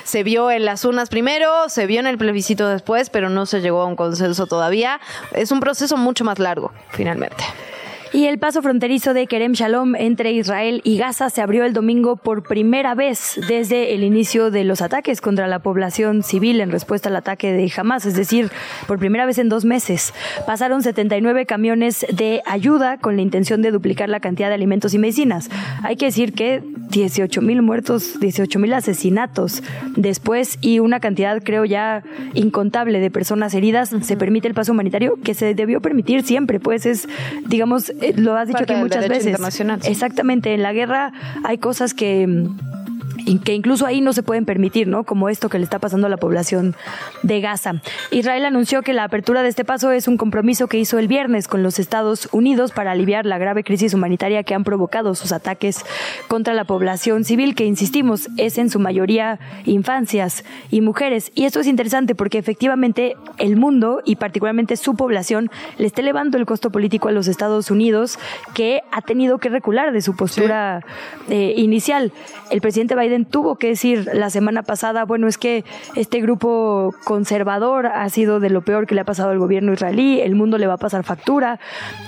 [0.04, 3.60] se vio en las urnas primero, se vio en el plebiscito después, pero no se
[3.60, 5.00] llegó a un consenso todavía.
[5.32, 7.44] Es un proceso mucho más largo, finalmente.
[8.16, 12.16] Y el paso fronterizo de Kerem Shalom entre Israel y Gaza se abrió el domingo
[12.16, 17.10] por primera vez desde el inicio de los ataques contra la población civil en respuesta
[17.10, 18.50] al ataque de Hamas, es decir,
[18.86, 20.14] por primera vez en dos meses.
[20.46, 24.98] Pasaron 79 camiones de ayuda con la intención de duplicar la cantidad de alimentos y
[24.98, 25.50] medicinas.
[25.82, 29.62] Hay que decir que 18 mil muertos, 18 mil asesinatos
[29.94, 32.02] después y una cantidad, creo ya,
[32.32, 36.86] incontable de personas heridas, se permite el paso humanitario que se debió permitir siempre, pues
[36.86, 37.10] es,
[37.46, 39.38] digamos, lo has dicho aquí muchas veces.
[39.88, 41.12] Exactamente, en la guerra
[41.44, 42.46] hay cosas que
[43.42, 45.04] que incluso ahí no se pueden permitir, ¿no?
[45.04, 46.76] Como esto que le está pasando a la población
[47.22, 47.74] de Gaza.
[48.10, 51.48] Israel anunció que la apertura de este paso es un compromiso que hizo el viernes
[51.48, 55.84] con los Estados Unidos para aliviar la grave crisis humanitaria que han provocado sus ataques
[56.28, 61.32] contra la población civil, que insistimos, es en su mayoría infancias y mujeres.
[61.34, 66.38] Y esto es interesante porque efectivamente el mundo y particularmente su población le está elevando
[66.38, 68.18] el costo político a los Estados Unidos,
[68.54, 70.84] que ha tenido que recular de su postura
[71.28, 72.12] eh, inicial.
[72.50, 75.64] El presidente presidente Biden tuvo que decir la semana pasada, bueno, es que
[75.94, 80.20] este grupo conservador ha sido de lo peor que le ha pasado al gobierno israelí,
[80.20, 81.60] el mundo le va a pasar factura.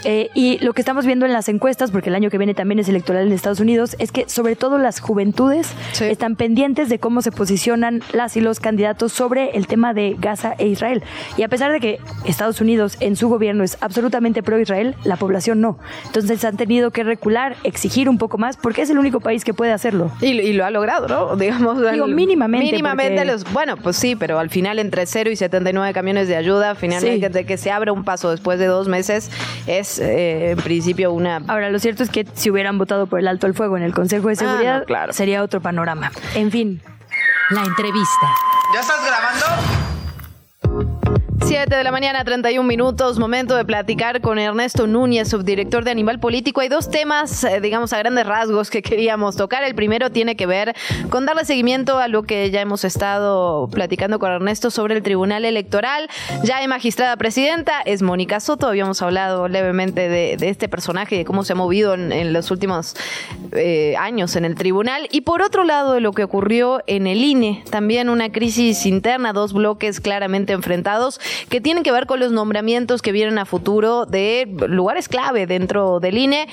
[0.04, 2.78] Eh, y lo que estamos viendo en las encuestas, porque el año que viene también
[2.78, 7.22] es electoral en Estados Unidos, es que sobre todo las juventudes están pendientes de cómo
[7.22, 11.02] se posicionan las y los candidatos sobre el tema de Gaza e Israel.
[11.36, 15.60] Y a pesar de que Estados Unidos en su gobierno es absolutamente pro-Israel, la población
[15.60, 15.78] no.
[16.06, 19.54] Entonces han tenido que recular, exigir un poco más, porque es el único país que
[19.54, 20.10] puede hacerlo.
[20.20, 21.36] Y, lo ha logrado, ¿no?
[21.38, 22.66] Digamos, Digo, mínimamente.
[22.66, 26.74] Mínimamente los, bueno, pues sí, pero al final entre 0 y 79 camiones de ayuda,
[26.74, 29.30] finalmente de que se abra un paso después de dos meses,
[29.66, 31.42] es eh, en principio una...
[31.48, 33.94] Ahora, lo cierto es que si hubieran votado por el alto al fuego en el
[33.94, 36.10] Consejo de ah, Seguridad, sería otro panorama.
[36.34, 36.80] En fin.
[37.50, 38.26] La entrevista.
[38.74, 40.97] ¿Ya estás grabando?
[41.44, 46.20] 7 de la mañana, 31 minutos, momento de platicar con Ernesto Núñez, subdirector de Animal
[46.20, 46.60] Político.
[46.60, 49.64] Hay dos temas, eh, digamos, a grandes rasgos que queríamos tocar.
[49.64, 50.74] El primero tiene que ver
[51.08, 55.46] con darle seguimiento a lo que ya hemos estado platicando con Ernesto sobre el Tribunal
[55.46, 56.10] Electoral.
[56.44, 58.66] Ya hay magistrada presidenta, es Mónica Soto.
[58.66, 62.94] Habíamos hablado levemente de, este personaje, de cómo se ha movido en, los últimos
[63.52, 65.08] eh, años en el tribunal.
[65.12, 69.32] Y por otro lado, de lo que ocurrió en el INE, también una crisis interna,
[69.32, 70.97] dos bloques claramente enfrentados
[71.48, 76.00] que tienen que ver con los nombramientos que vienen a futuro de lugares clave dentro
[76.00, 76.48] del INE.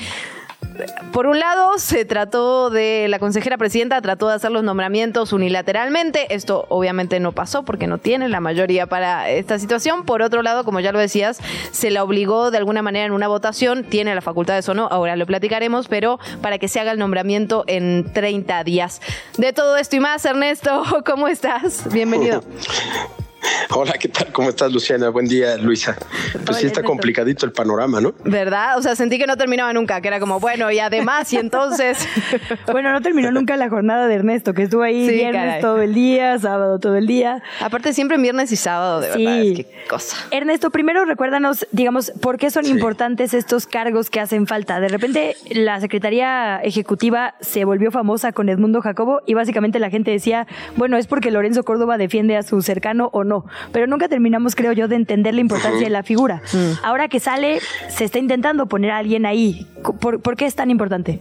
[1.11, 6.33] Por un lado, se trató de, la consejera presidenta trató de hacer los nombramientos unilateralmente.
[6.33, 10.03] Esto obviamente no pasó porque no tiene la mayoría para esta situación.
[10.03, 11.39] Por otro lado, como ya lo decías,
[11.71, 13.85] se la obligó de alguna manera en una votación.
[13.85, 16.99] Tiene la facultad de o no, ahora lo platicaremos, pero para que se haga el
[16.99, 19.01] nombramiento en 30 días.
[19.37, 21.91] De todo esto y más, Ernesto, ¿cómo estás?
[21.93, 22.43] Bienvenido.
[23.71, 24.31] Hola, ¿qué tal?
[24.31, 25.09] ¿Cómo estás, Luciana?
[25.09, 25.97] Buen día, Luisa.
[26.45, 28.13] Pues sí está complicadito el panorama, ¿no?
[28.23, 28.77] ¿Verdad?
[28.77, 32.07] O sea, sentí que no terminaba nunca, que era como, bueno, y además, y entonces...
[32.71, 36.37] bueno, no terminó nunca la jornada de Ernesto, que estuvo ahí viernes todo el día,
[36.39, 37.43] sábado todo el día.
[37.59, 40.17] Aparte, siempre en viernes y sábado, de verdad, es que cosa.
[40.31, 44.79] Ernesto, primero recuérdanos, digamos, por qué son importantes estos cargos que hacen falta.
[44.79, 50.11] De repente, la Secretaría Ejecutiva se volvió famosa con Edmundo Jacobo y básicamente la gente
[50.11, 53.34] decía, bueno, es porque Lorenzo Córdoba defiende a su cercano o no
[53.71, 56.41] pero nunca terminamos, creo yo, de entender la importancia de la figura.
[56.53, 56.83] Mm.
[56.83, 59.67] Ahora que sale, se está intentando poner a alguien ahí.
[59.99, 61.19] ¿Por, qué es tan importante?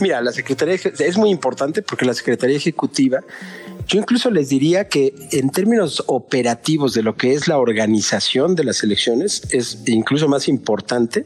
[0.00, 3.20] Mira, la Secretaría es muy importante porque la Secretaría Ejecutiva
[3.88, 8.64] yo incluso les diría que en términos operativos de lo que es la organización de
[8.64, 11.24] las elecciones es incluso más importante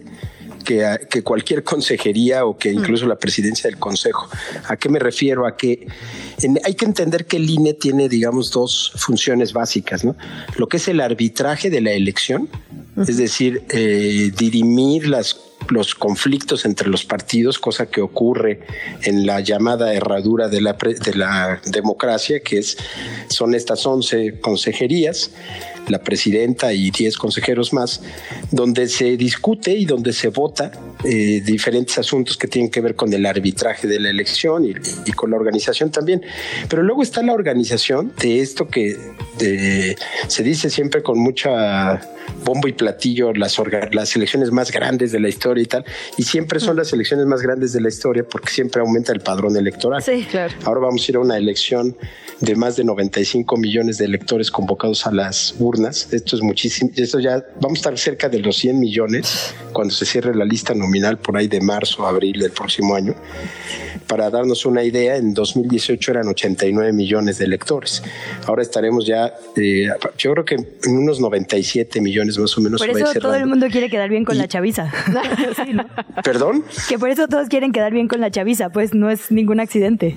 [0.62, 2.79] que, cualquier consejería o que mm.
[2.79, 4.29] incluso la presidencia del consejo.
[4.68, 5.46] ¿A qué me refiero?
[5.46, 5.87] A que
[6.64, 10.16] hay que entender que el INE tiene, digamos, dos funciones básicas, ¿no?
[10.57, 12.48] Lo que es el arbitraje de la elección,
[12.96, 15.35] es decir, eh, dirimir las
[15.68, 18.61] los conflictos entre los partidos, cosa que ocurre
[19.03, 22.77] en la llamada herradura de la, de la democracia, que es,
[23.29, 25.31] son estas 11 consejerías
[25.88, 28.03] la presidenta y 10 consejeros más,
[28.51, 30.70] donde se discute y donde se vota
[31.05, 35.31] eh, diferentes asuntos que tienen que ver con el arbitraje de la elección y, con
[35.31, 36.22] la organización también.
[36.68, 38.96] Pero luego está la organización de esto que
[40.29, 42.01] se dice siempre con mucha
[42.44, 45.85] bombo y platillo las elecciones más grandes de la historia y tal,
[46.17, 49.57] y siempre son las elecciones más grandes de la historia porque siempre aumenta el padrón
[49.57, 50.03] electoral.
[50.03, 50.55] Sí, claro.
[50.65, 51.97] Ahora vamos a ir a una elección
[52.41, 56.12] de más de 95 millones de electores convocados a las urnas.
[56.12, 56.91] Esto es muchísimo.
[56.97, 60.75] Esto ya vamos a estar cerca de los 100 millones cuando se cierre la lista
[60.75, 63.15] nominal por ahí de marzo, abril del próximo año.
[64.12, 68.03] Para darnos una idea, en 2018 eran 89 millones de electores.
[68.46, 72.79] Ahora estaremos ya, eh, yo creo que en unos 97 millones más o menos.
[72.79, 74.92] Por eso todo el mundo quiere quedar bien con la chaviza.
[76.25, 76.62] ¿Perdón?
[76.90, 80.14] Que por eso todos quieren quedar bien con la chaviza, pues no es ningún accidente.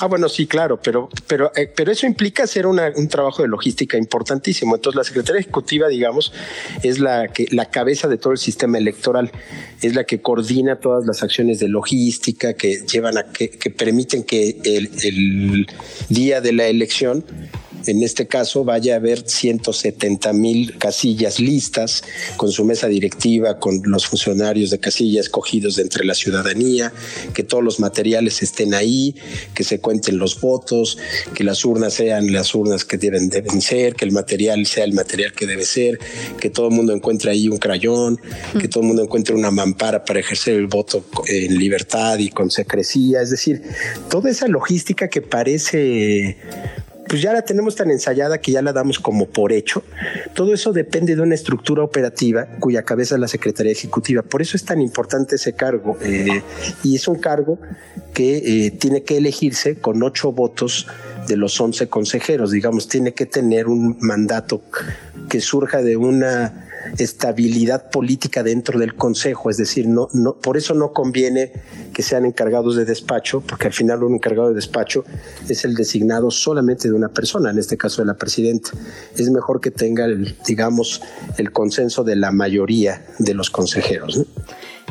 [0.00, 3.96] Ah, bueno, sí, claro, pero, pero, eh, pero eso implica hacer un trabajo de logística
[3.96, 4.74] importantísimo.
[4.74, 6.32] Entonces, la Secretaría Ejecutiva, digamos,
[6.82, 9.30] es la, que, la cabeza de todo el sistema electoral,
[9.82, 14.24] es la que coordina todas las acciones de logística que llevan a que, que permiten
[14.24, 15.66] que el, el
[16.08, 17.24] día de la elección
[17.86, 22.02] en este caso vaya a haber 170 mil casillas listas
[22.36, 26.92] con su mesa directiva, con los funcionarios de casilla escogidos entre la ciudadanía,
[27.32, 29.14] que todos los materiales estén ahí,
[29.54, 30.98] que se cuenten los votos,
[31.34, 34.92] que las urnas sean las urnas que deben, deben ser, que el material sea el
[34.92, 35.98] material que debe ser,
[36.40, 38.20] que todo el mundo encuentre ahí un crayón,
[38.60, 42.50] que todo el mundo encuentre una mampara para ejercer el voto en libertad y con
[42.50, 43.20] secrecía.
[43.20, 43.62] Es decir,
[44.10, 46.36] toda esa logística que parece
[47.08, 49.82] pues ya la tenemos tan ensayada que ya la damos como por hecho.
[50.34, 54.22] Todo eso depende de una estructura operativa cuya cabeza es la Secretaría Ejecutiva.
[54.22, 55.96] Por eso es tan importante ese cargo.
[56.02, 56.42] Eh,
[56.82, 57.58] y es un cargo
[58.12, 60.86] que eh, tiene que elegirse con ocho votos
[61.26, 62.50] de los once consejeros.
[62.50, 64.62] Digamos, tiene que tener un mandato
[65.28, 66.64] que surja de una
[66.98, 71.52] estabilidad política dentro del Consejo, es decir, no, no, por eso no conviene
[71.92, 75.04] que sean encargados de despacho, porque al final un encargado de despacho
[75.48, 78.70] es el designado solamente de una persona, en este caso de la presidenta.
[79.16, 81.02] Es mejor que tenga, el, digamos,
[81.38, 84.24] el consenso de la mayoría de los consejeros.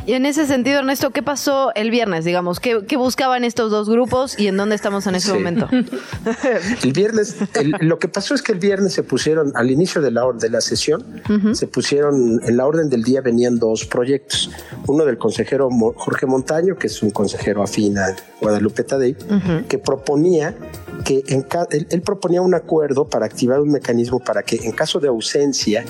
[0.06, 2.60] Y en ese sentido, Ernesto, ¿qué pasó el viernes, digamos?
[2.60, 5.70] ¿Qué, buscaban estos dos grupos y en dónde estamos en ese momento?
[6.84, 7.38] el viernes,
[7.80, 10.62] lo que pasó es que el viernes se pusieron, al inicio de la, de la
[10.62, 11.22] sesión,
[11.54, 14.52] se pusieron, en la orden del día venían dos proyectos.
[14.88, 19.16] Uno del consejero Jorge Montaño, que es un consejero afín a Guadalupe Tadei,
[19.68, 20.54] que proponía
[21.06, 21.46] que en
[21.90, 25.84] él proponía un acuerdo para activar un mecanismo para que en caso de ausencia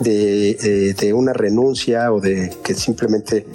[0.00, 3.46] de, de una renuncia o de que simplemente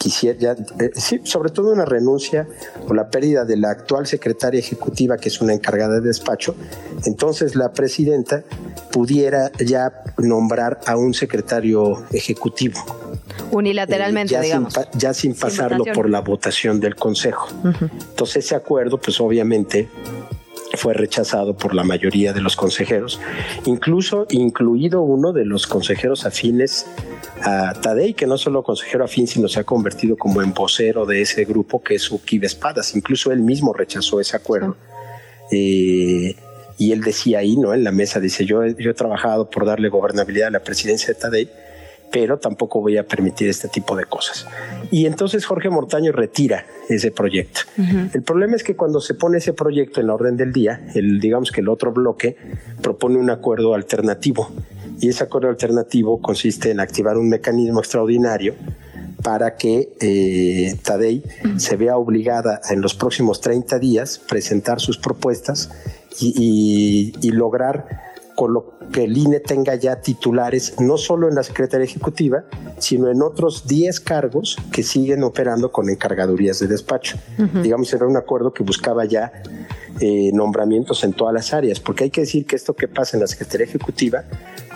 [0.00, 2.48] quisiera, eh, sí, sobre todo una renuncia
[2.88, 6.56] o la pérdida de la actual secretaria ejecutiva, que es una encargada de despacho,
[7.04, 8.42] entonces la presidenta
[8.90, 12.80] pudiera ya nombrar a un secretario ejecutivo.
[13.50, 14.72] Unilateralmente, eh, ya digamos.
[14.72, 17.48] Sin, ya sin pasarlo por la votación del Consejo.
[18.10, 19.90] Entonces ese acuerdo, pues obviamente
[20.74, 23.20] fue rechazado por la mayoría de los consejeros,
[23.64, 26.86] incluso incluido uno de los consejeros afines
[27.42, 31.22] a Tadei, que no solo consejero afín, sino se ha convertido como en vocero de
[31.22, 32.94] ese grupo, que es Ukibe Espadas.
[32.94, 34.76] Incluso él mismo rechazó ese acuerdo.
[35.50, 36.36] Eh,
[36.78, 37.74] y él decía ahí, ¿no?
[37.74, 41.20] En la mesa, dice, yo, yo he trabajado por darle gobernabilidad a la presidencia de
[41.20, 41.50] Tadei,
[42.10, 44.46] pero tampoco voy a permitir este tipo de cosas.
[44.90, 47.60] Y entonces Jorge Mortaño retira ese proyecto.
[48.12, 51.20] El problema es que cuando se pone ese proyecto en la orden del día, el,
[51.20, 52.36] digamos que el otro bloque
[52.82, 54.50] propone un acuerdo alternativo.
[55.00, 58.54] Y ese acuerdo alternativo consiste en activar un mecanismo extraordinario
[59.22, 61.22] para que eh, Tadei
[61.56, 65.70] se vea obligada en los próximos 30 días presentar sus propuestas
[66.18, 68.09] y, y lograr
[68.40, 72.46] con lo que el INE tenga ya titulares, no solo en la Secretaría Ejecutiva,
[72.78, 77.18] sino en otros 10 cargos que siguen operando con encargadurías de despacho.
[77.62, 79.30] Digamos, era un acuerdo que buscaba ya
[79.98, 83.22] eh, nombramientos en todas las áreas, porque hay que decir que esto que pasa en
[83.22, 84.24] la Secretaría Ejecutiva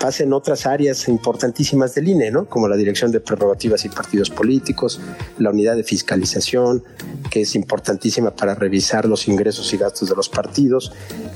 [0.00, 2.46] pasa en otras áreas importantísimas del INE, ¿no?
[2.46, 5.00] como la Dirección de Prerrogativas y Partidos Políticos,
[5.38, 6.83] la Unidad de Fiscalización,
[7.31, 10.92] que es importantísima para revisar los ingresos y gastos de los partidos,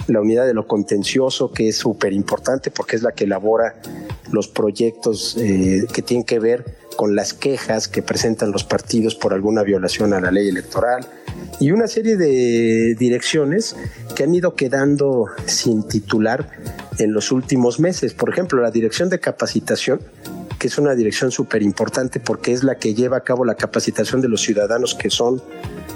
[0.07, 3.81] la Unidad de lo Contencioso, que es súper importante porque es la que elabora
[4.33, 9.33] los proyectos eh, que tienen que ver con las quejas que presentan los partidos por
[9.33, 11.07] alguna violación a la ley electoral
[11.61, 13.77] y una serie de direcciones
[14.17, 16.51] que han ido quedando sin titular
[16.99, 18.15] en los últimos meses.
[18.15, 20.01] Por ejemplo, la dirección de capacitación,
[20.59, 24.21] que es una dirección súper importante porque es la que lleva a cabo la capacitación
[24.21, 25.41] de los ciudadanos que son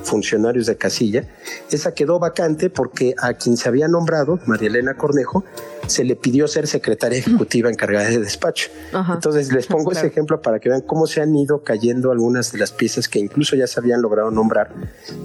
[0.04, 1.24] funcionarios de casilla,
[1.68, 5.44] esa quedó vacante porque a quien se había nombrado, María Elena Cornejo,
[5.86, 8.70] se le pidió ser secretaria ejecutiva encargada de despacho.
[8.92, 12.58] Entonces les pongo ese ejemplo para que vean cómo se han ido cayendo algunas de
[12.58, 14.70] las piezas que incluso ya se habían logrado nombrar.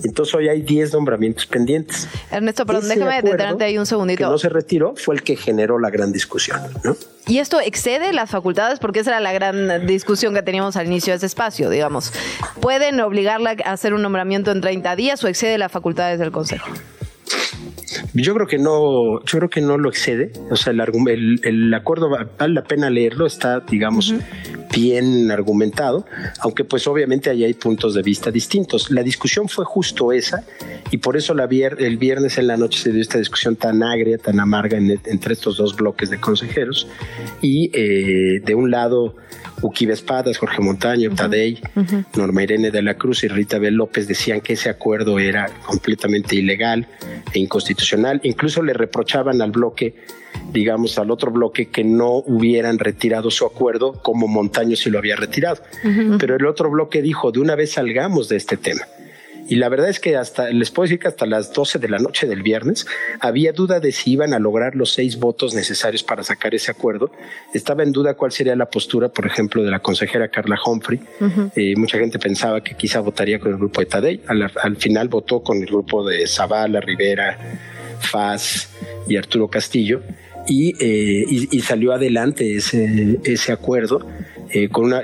[0.04, 2.08] Entonces hoy hay 10 nombramientos pendientes.
[2.32, 4.18] Ernesto, pero déjame detenerte ahí un segundito.
[4.18, 6.60] Que no se retiró, fue el que generó la gran discusión.
[7.28, 8.80] ¿Y esto excede las facultades?
[8.80, 12.14] Porque esa era la gran discusión que teníamos al inicio de ese espacio, digamos.
[12.62, 16.68] ¿Pueden obligarla a hacer un nombramiento en 30 días o excede las facultades del Consejo?
[18.20, 20.32] Yo creo que no, yo creo que no lo excede.
[20.50, 24.14] O sea, el, el, acuerdo vale la pena leerlo, está, digamos,
[24.76, 26.06] bien argumentado,
[26.40, 28.90] aunque pues obviamente ahí hay puntos de vista distintos.
[28.90, 30.44] La discusión fue justo esa
[30.92, 34.18] y por eso la el viernes en la noche se dio esta discusión tan agria,
[34.18, 36.88] tan amarga entre estos dos bloques de consejeros
[37.42, 39.16] y eh, de un lado
[39.62, 41.62] Uquibe Espadas, Jorge Montaño, Tadei,
[42.16, 43.72] Norma Irene de la Cruz y Rita B.
[43.72, 46.88] López decían que ese acuerdo era completamente ilegal
[47.34, 48.20] e inconstitucional.
[48.24, 49.96] Incluso le reprochaban al bloque,
[50.52, 55.16] digamos, al otro bloque, que no hubieran retirado su acuerdo como Montaño si lo había
[55.16, 55.62] retirado.
[56.20, 58.82] Pero el otro bloque dijo, de una vez salgamos de este tema.
[59.50, 62.00] Y la verdad es que hasta, les puedo decir que hasta las 12 de la
[62.00, 62.86] noche del viernes
[63.20, 67.12] había duda de si iban a lograr los seis votos necesarios para sacar ese acuerdo.
[67.54, 71.00] Estaba en duda cuál sería la postura, por ejemplo, de la consejera Carla Humphrey.
[71.56, 74.22] Eh, mucha gente pensaba que quizá votaría con el grupo de Tadei.
[74.28, 77.38] Al, final votó con el grupo de Zavala, Rivera,
[78.02, 78.70] Faz
[79.08, 80.02] y Arturo Castillo.
[80.50, 84.06] Y, eh, salió adelante ese, ese acuerdo.
[84.50, 85.02] Eh, con una,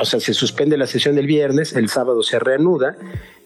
[0.00, 2.96] o sea, se suspende la sesión del viernes, el sábado se reanuda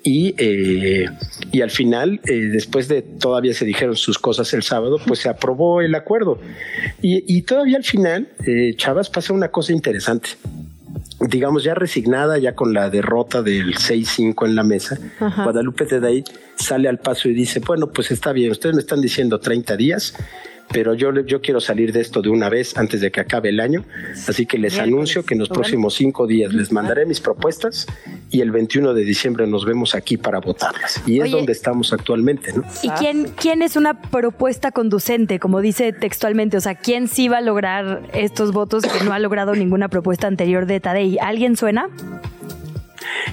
[0.05, 1.07] y, eh,
[1.51, 5.31] y al final, eh, después de todavía se dijeron sus cosas el sábado, pues se
[5.31, 6.39] aprobó el acuerdo.
[7.01, 10.31] Y, y todavía al final, eh, Chavas, pasa una cosa interesante.
[11.21, 16.25] Digamos, ya resignada, ya con la derrota del 6-5 en la mesa, Guadalupe de ahí
[16.57, 20.15] sale al paso y dice, bueno, pues está bien, ustedes me están diciendo 30 días,
[20.73, 23.61] pero yo, yo quiero salir de esto de una vez antes de que acabe el
[23.61, 23.85] año.
[24.29, 27.87] Así que les anuncio que en los próximos cinco días les mandaré mis propuestas
[28.31, 31.03] y el 21 de diciembre nos vemos aquí para votarlas.
[31.07, 32.65] Y es donde estamos actualmente, ¿no?
[32.83, 36.57] ¿Y quién, quién es una propuesta conducente, como dice textualmente?
[36.57, 40.27] O sea, ¿quién sí va a lograr estos votos que no ha logrado ninguna propuesta
[40.27, 41.19] anterior de Tadei?
[41.21, 41.89] ¿Alguien suena?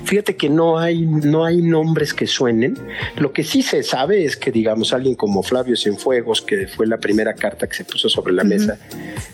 [0.06, 2.78] Fíjate que no hay, no hay nombres que suenen.
[3.18, 6.98] Lo que sí se sabe es que, digamos, alguien como Flavio Cienfuegos, que fue la
[6.98, 8.80] primera carta que se puso sobre la mesa,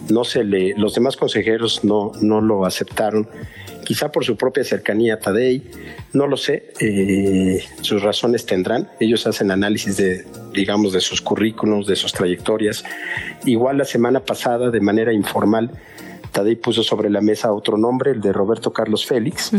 [0.10, 3.28] no se le, los demás consejeros no, no lo aceptaron.
[3.84, 5.64] Quizá por su propia cercanía a Tadei,
[6.12, 8.90] no lo sé, eh, sus razones tendrán.
[9.00, 12.84] Ellos hacen análisis de, digamos, de sus currículums, de sus trayectorias.
[13.46, 15.72] Igual la semana pasada, de manera informal,
[16.38, 19.50] Tadei puso sobre la mesa otro nombre, el de Roberto Carlos Félix,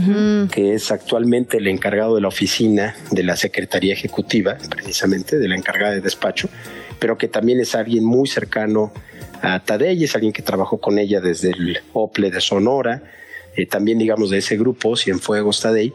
[0.52, 5.56] que es actualmente el encargado de la oficina de la Secretaría Ejecutiva, precisamente, de la
[5.56, 6.48] encargada de despacho,
[7.00, 8.92] pero que también es alguien muy cercano
[9.42, 13.02] a Tadei, es alguien que trabajó con ella desde el OPLE de Sonora,
[13.56, 15.92] eh, también digamos de ese grupo, Cienfuegos Tadei,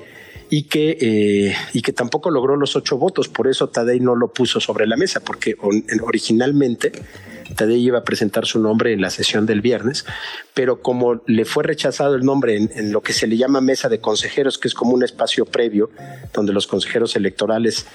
[0.49, 4.33] y que, eh, y que tampoco logró los ocho votos, por eso Tadei no lo
[4.33, 5.55] puso sobre la mesa, porque
[6.01, 6.91] originalmente
[7.55, 10.05] Tadei iba a presentar su nombre en la sesión del viernes,
[10.53, 13.99] pero como le fue rechazado el nombre en, lo que se le llama mesa de
[13.99, 15.89] consejeros, que es como un espacio previo
[16.33, 17.85] donde los consejeros electorales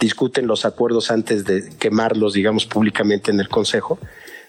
[0.00, 3.98] discuten los acuerdos antes de quemarlos, digamos, públicamente en el Consejo,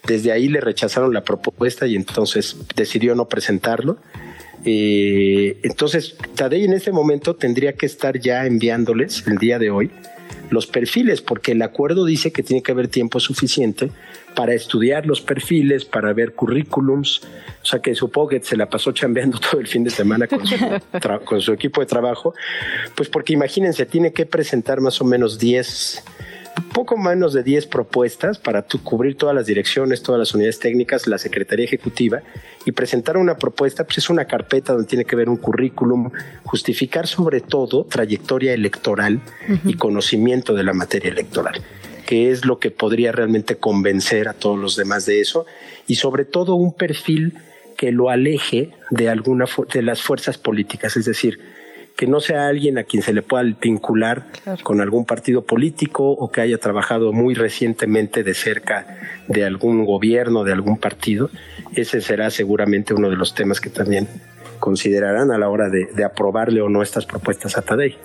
[0.05, 3.97] desde ahí le rechazaron la propuesta y entonces decidió no presentarlo.
[4.65, 9.91] Eh, entonces, Tadei en este momento tendría que estar ya enviándoles el día de hoy
[10.49, 13.91] los perfiles, porque el acuerdo dice que tiene que haber tiempo suficiente
[14.38, 17.23] para estudiar los perfiles, para ver currículums,
[17.63, 20.45] o sea que supongo que se la pasó chambeando todo el fin de semana con
[20.45, 20.55] su,
[21.25, 22.35] con su equipo de trabajo,
[22.95, 26.03] pues porque imagínense, tiene que presentar más o menos 10
[26.73, 31.17] poco menos de 10 propuestas para cubrir todas las direcciones, todas las unidades técnicas, la
[31.17, 32.21] Secretaría Ejecutiva
[32.65, 36.11] y presentar una propuesta, pues es una carpeta donde tiene que ver un currículum,
[36.43, 39.19] justificar sobre todo trayectoria electoral
[39.65, 41.61] y conocimiento de la materia electoral
[42.07, 45.45] que es lo que podría realmente convencer a todos los demás de eso
[45.87, 47.33] y sobre todo un perfil
[47.77, 51.37] que lo aleje de alguna de las fuerzas políticas, es decir,
[51.97, 54.27] que no sea alguien a quien se le pueda vincular
[54.63, 60.43] con algún partido político o que haya trabajado muy recientemente de cerca de algún gobierno,
[60.43, 61.29] de algún partido.
[61.75, 64.07] Ese será seguramente uno de los temas que también
[64.59, 67.97] considerarán a la hora de, aprobarle o no estas propuestas a Tadei.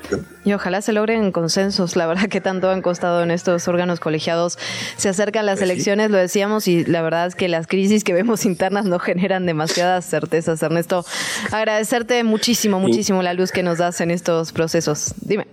[0.44, 4.58] Y ojalá se logren consensos, la verdad que tanto han costado en estos órganos colegiados.
[4.96, 8.12] Se acercan las pues elecciones, lo decíamos, y la verdad es que las crisis que
[8.12, 10.62] vemos internas no generan demasiadas certezas.
[10.62, 11.04] Ernesto,
[11.52, 15.14] agradecerte muchísimo, muchísimo la luz que nos das en estos procesos.
[15.20, 15.46] Dime.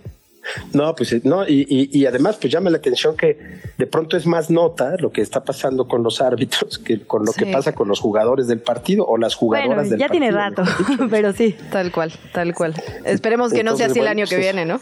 [0.74, 3.38] No, pues no, y, y, además pues llama la atención que
[3.78, 7.34] de pronto es más nota lo que está pasando con los árbitros que con lo
[7.34, 10.30] que pasa con los jugadores del partido o las jugadoras del ya partido.
[10.30, 10.64] Ya tiene rato,
[11.10, 11.56] pero sí.
[11.72, 12.74] Tal cual, tal cual.
[13.06, 14.80] Esperemos que no sea así el año que pues, viene, ¿no?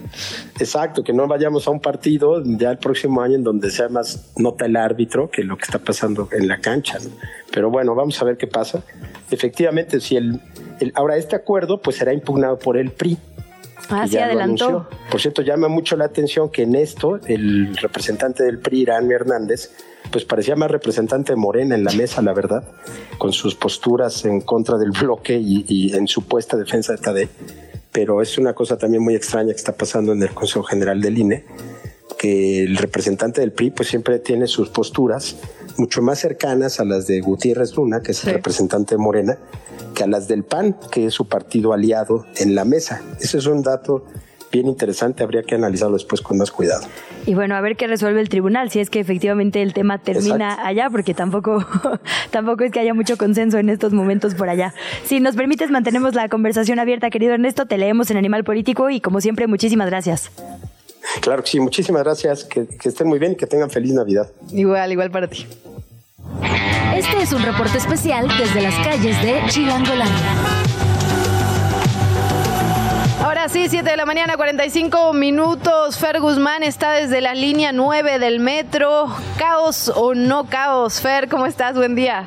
[0.60, 4.32] Exacto, que no vayamos a un partido ya el próximo año en donde sea más
[4.36, 6.98] nota el árbitro que lo que está pasando en la cancha.
[7.52, 8.82] Pero bueno, vamos a ver qué pasa.
[9.30, 10.40] Efectivamente, si el,
[10.80, 13.18] el ahora este acuerdo pues será impugnado por el PRI
[13.88, 14.88] Ah, sí, adelantó.
[15.10, 19.70] Por cierto, llama mucho la atención que en esto el representante del PRI, Irán Hernández,
[20.10, 22.64] pues parecía más representante de Morena en la mesa, la verdad,
[23.18, 27.28] con sus posturas en contra del bloque y, en supuesta defensa de TADE.
[27.92, 31.18] Pero es una cosa también muy extraña que está pasando en el Consejo General del
[31.18, 31.44] INE,
[32.18, 35.36] que el representante del PRI pues siempre tiene sus posturas
[35.80, 39.38] mucho más cercanas a las de Gutiérrez Luna, que es el representante de Morena,
[39.94, 43.02] que a las del PAN, que es su partido aliado en la mesa.
[43.18, 44.04] Ese es un dato
[44.52, 46.86] bien interesante, habría que analizarlo después con más cuidado.
[47.24, 50.66] Y bueno, a ver qué resuelve el tribunal, si es que efectivamente el tema termina
[50.66, 51.64] allá, porque tampoco,
[52.30, 54.74] tampoco es que haya mucho consenso en estos momentos por allá.
[55.04, 59.00] Si nos permites, mantenemos la conversación abierta, querido Ernesto, te leemos en Animal Político y
[59.00, 60.30] como siempre, muchísimas gracias.
[61.20, 64.30] Claro que sí, muchísimas gracias, que, que estén muy bien y que tengan feliz Navidad.
[64.52, 65.46] Igual, igual para ti.
[67.00, 70.30] Este es un reporte especial desde las calles de Chilangolandia.
[73.24, 75.98] Ahora sí, 7 de la mañana, 45 minutos.
[75.98, 79.06] Fer Guzmán está desde la línea 9 del metro.
[79.38, 81.00] ¿Caos o no caos?
[81.00, 81.74] Fer, ¿cómo estás?
[81.74, 82.24] Buen día.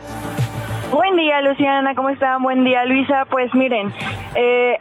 [0.91, 2.37] Buen día, Luciana, ¿cómo está?
[2.37, 3.25] Buen día, Luisa.
[3.29, 3.93] Pues miren,
[4.35, 4.79] Eh,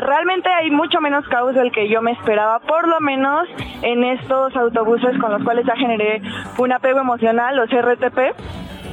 [0.00, 3.46] realmente hay mucho menos caos del que yo me esperaba, por lo menos
[3.82, 6.20] en estos autobuses con los cuales ya generé
[6.58, 8.34] un apego emocional, los RTP.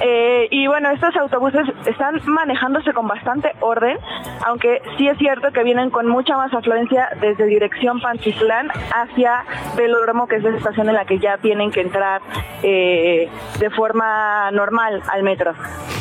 [0.00, 3.98] Eh, y bueno, estos autobuses están manejándose con bastante orden,
[4.46, 9.44] aunque sí es cierto que vienen con mucha más afluencia desde dirección Pantitlán hacia
[9.76, 12.20] Velódromo, que es la estación en la que ya tienen que entrar
[12.62, 13.28] eh,
[13.58, 15.54] de forma normal al metro.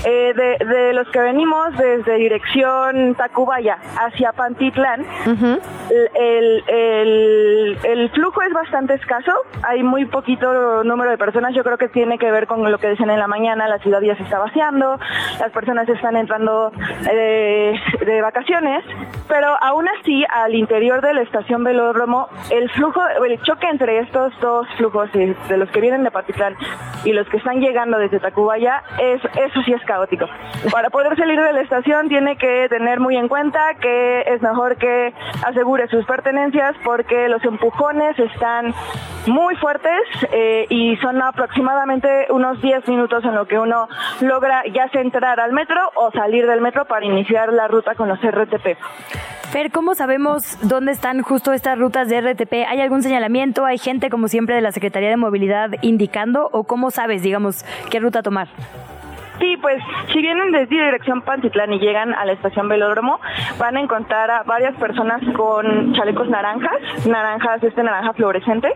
[0.04, 5.06] Eh, de, los que venimos desde dirección Tacubaya hacia Pantitlán,
[6.16, 6.64] el,
[7.84, 9.32] el, flujo es bastante escaso,
[9.62, 12.90] hay muy poquito número de personas, yo creo que tiene que ver con lo que
[12.90, 15.00] dicen en la mañana, ciudad ya se está vaciando,
[15.40, 16.72] las personas están entrando
[17.12, 17.74] eh,
[18.06, 18.84] de vacaciones,
[19.28, 24.34] pero aún así al interior de la estación Velódromo, el flujo, el choque entre estos
[24.40, 26.56] dos flujos de, los que vienen de Pantitlán
[27.04, 30.26] y los que están llegando desde Tacubaya, es, eso sí es caótico.
[30.72, 34.78] Para poder salir de la estación tiene que tener muy en cuenta que es mejor
[34.78, 35.14] que
[35.46, 38.74] asegure sus pertenencias porque los empujones están
[39.28, 40.02] muy fuertes
[40.32, 43.71] eh, y son aproximadamente unos 10 minutos en lo que uno
[44.22, 48.08] logra ya sea entrar al metro o salir del metro para iniciar la ruta con
[48.08, 48.78] los RTP.
[49.52, 52.54] Fer, ¿cómo sabemos dónde están justo estas rutas de RTP?
[52.70, 53.66] ¿Hay algún señalamiento?
[53.66, 56.48] ¿Hay gente, como siempre, de la Secretaría de Movilidad indicando?
[56.54, 58.48] ¿O cómo sabes, digamos, qué ruta tomar?
[59.42, 59.82] Sí, pues
[60.14, 63.20] si vienen desde dirección Pantitlán y llegan a la estación Velódromo,
[63.58, 66.78] van a encontrar a varias personas con chalecos naranjas,
[67.08, 68.72] naranjas, este naranja fluorescente,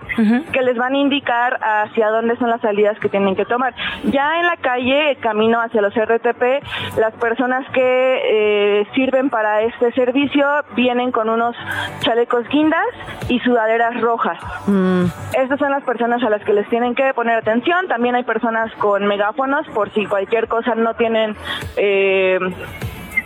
[0.52, 3.76] que les van a indicar hacia dónde son las salidas que tienen que tomar.
[4.06, 9.92] Ya en la calle, camino hacia los RTP, las personas que eh, sirven para este
[9.92, 11.56] servicio vienen con unos
[12.00, 12.88] chalecos guindas
[13.30, 14.40] y sudaderas rojas.
[14.66, 15.06] Mm.
[15.38, 17.88] Estas son las personas a las que les tienen que poner atención.
[17.88, 21.36] También hay personas con megáfonos por si cualquier cosa no tienen
[21.78, 22.40] eh,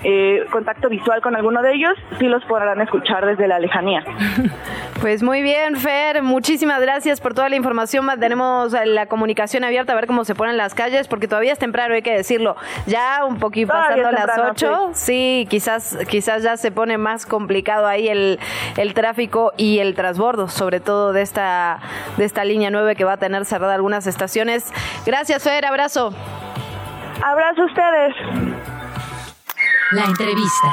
[0.03, 4.03] eh, contacto visual con alguno de ellos, sí los podrán escuchar desde la lejanía.
[4.99, 8.05] Pues muy bien, Fer, muchísimas gracias por toda la información.
[8.19, 11.93] Tenemos la comunicación abierta a ver cómo se ponen las calles, porque todavía es temprano,
[11.93, 12.57] hay que decirlo.
[12.86, 15.47] Ya un poquito pasando las 8, sí.
[15.49, 18.39] quizás, quizás ya se pone más complicado ahí el,
[18.75, 21.80] el tráfico y el transbordo, sobre todo de esta,
[22.17, 24.69] de esta línea 9 que va a tener cerrada algunas estaciones.
[25.05, 26.13] Gracias, Fer, abrazo.
[27.24, 28.15] Abrazo a ustedes.
[29.91, 30.67] La entrevista.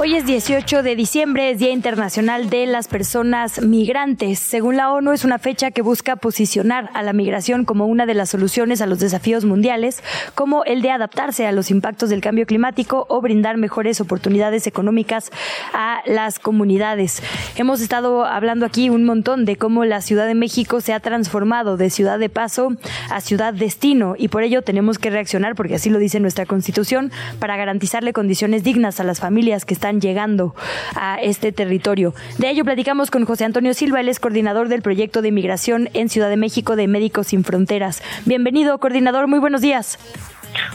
[0.00, 4.38] Hoy es 18 de diciembre, es Día Internacional de las Personas Migrantes.
[4.38, 8.14] Según la ONU, es una fecha que busca posicionar a la migración como una de
[8.14, 10.04] las soluciones a los desafíos mundiales,
[10.36, 15.32] como el de adaptarse a los impactos del cambio climático o brindar mejores oportunidades económicas
[15.74, 17.20] a las comunidades.
[17.56, 21.76] Hemos estado hablando aquí un montón de cómo la Ciudad de México se ha transformado
[21.76, 22.76] de ciudad de paso
[23.10, 27.10] a ciudad destino y por ello tenemos que reaccionar, porque así lo dice nuestra Constitución,
[27.40, 30.54] para garantizarle condiciones dignas a las familias que están llegando
[30.94, 32.14] a este territorio.
[32.38, 36.08] De ello platicamos con José Antonio Silva, él es coordinador del proyecto de inmigración en
[36.08, 38.02] Ciudad de México de Médicos Sin Fronteras.
[38.24, 39.98] Bienvenido, coordinador, muy buenos días.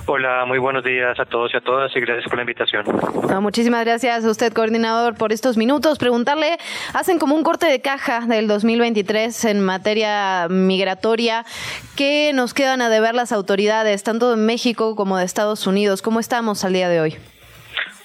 [0.05, 2.85] Hola, muy buenos días a todos y a todas y gracias por la invitación.
[3.41, 5.97] muchísimas gracias a usted, coordinador, por estos minutos.
[5.97, 6.57] Preguntarle,
[6.93, 11.45] hacen como un corte de caja del 2023 en materia migratoria.
[11.95, 16.01] ¿Qué nos quedan a deber las autoridades, tanto de México como de Estados Unidos?
[16.01, 17.17] ¿Cómo estamos al día de hoy?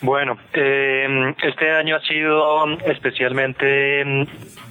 [0.00, 4.24] Bueno, eh, este año ha sido especialmente mm,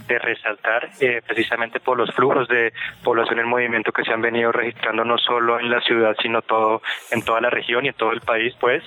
[0.07, 2.73] de resaltar eh, precisamente por los flujos de
[3.03, 6.81] población en movimiento que se han venido registrando no solo en la ciudad sino todo
[7.11, 8.83] en toda la región y en todo el país pues.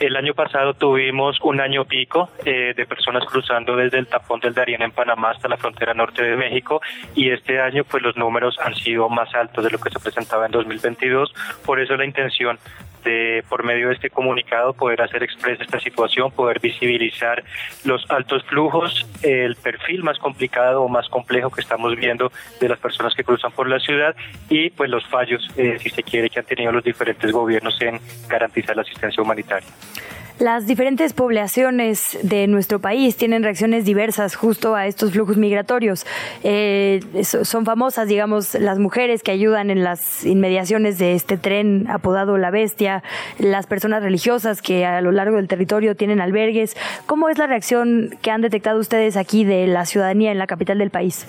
[0.00, 4.54] El año pasado tuvimos un año pico eh, de personas cruzando desde el tapón del
[4.54, 6.80] Darién en Panamá hasta la frontera norte de México
[7.14, 10.46] y este año pues los números han sido más altos de lo que se presentaba
[10.46, 11.32] en 2022
[11.64, 12.58] por eso la intención
[13.06, 17.42] de, por medio de este comunicado, poder hacer expresa esta situación, poder visibilizar
[17.84, 22.30] los altos flujos, el perfil más complicado o más complejo que estamos viendo
[22.60, 24.14] de las personas que cruzan por la ciudad
[24.50, 28.00] y pues los fallos, eh, si se quiere, que han tenido los diferentes gobiernos en
[28.28, 29.68] garantizar la asistencia humanitaria.
[30.38, 36.04] Las diferentes poblaciones de nuestro país tienen reacciones diversas justo a estos flujos migratorios.
[36.42, 42.36] Eh, son famosas, digamos, las mujeres que ayudan en las inmediaciones de este tren apodado
[42.36, 43.02] La Bestia,
[43.38, 46.76] las personas religiosas que a lo largo del territorio tienen albergues.
[47.06, 50.76] ¿Cómo es la reacción que han detectado ustedes aquí de la ciudadanía en la capital
[50.76, 51.26] del país?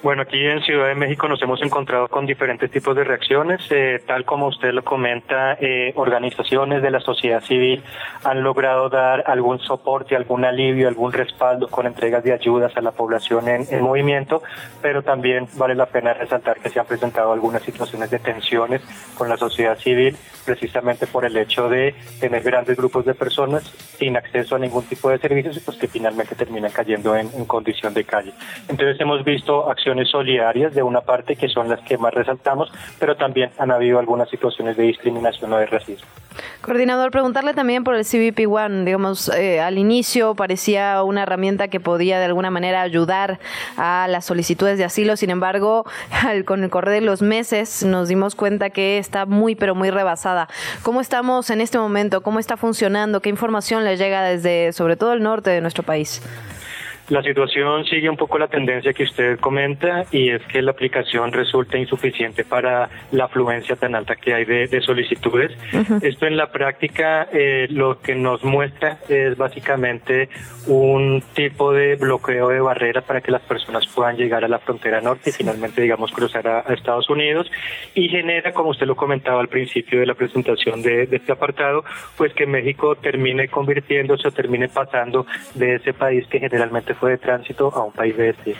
[0.00, 3.60] Bueno, aquí en Ciudad de México nos hemos encontrado con diferentes tipos de reacciones.
[3.70, 7.82] Eh, tal como usted lo comenta, eh, organizaciones de la sociedad civil
[8.22, 12.92] han logrado dar algún soporte, algún alivio, algún respaldo con entregas de ayudas a la
[12.92, 14.40] población en, en movimiento,
[14.80, 18.82] pero también vale la pena resaltar que se han presentado algunas situaciones de tensiones
[19.16, 23.64] con la sociedad civil precisamente por el hecho de tener grandes grupos de personas
[23.98, 27.44] sin acceso a ningún tipo de servicios y pues que finalmente terminan cayendo en, en
[27.46, 28.32] condición de calle.
[28.68, 33.16] Entonces hemos visto acciones solidarias de una parte que son las que más resaltamos, pero
[33.16, 36.06] también han habido algunas situaciones de discriminación o de racismo.
[36.60, 38.84] Coordinador, preguntarle también por el CBP One.
[38.84, 43.38] Digamos, eh, al inicio parecía una herramienta que podía de alguna manera ayudar
[43.76, 45.16] a las solicitudes de asilo.
[45.16, 45.84] Sin embargo,
[46.26, 49.90] al, con el correr de los meses nos dimos cuenta que está muy, pero muy
[49.90, 50.48] rebasada.
[50.82, 52.22] ¿Cómo estamos en este momento?
[52.22, 53.20] ¿Cómo está funcionando?
[53.20, 56.22] ¿Qué información le llega desde, sobre todo, el norte de nuestro país?
[57.08, 61.32] La situación sigue un poco la tendencia que usted comenta y es que la aplicación
[61.32, 65.52] resulta insuficiente para la afluencia tan alta que hay de, solicitudes.
[66.02, 70.28] Esto en la práctica eh, lo que nos muestra es básicamente
[70.66, 75.00] un tipo de bloqueo de barreras para que las personas puedan llegar a la frontera
[75.00, 77.50] norte y finalmente, digamos, cruzar a, Estados Unidos.
[77.94, 81.84] Y genera, como usted lo comentaba al principio de la presentación de, de este apartado,
[82.16, 87.18] pues que México termine convirtiéndose o termine pasando de ese país que generalmente fue de
[87.18, 88.58] tránsito a un país de destino.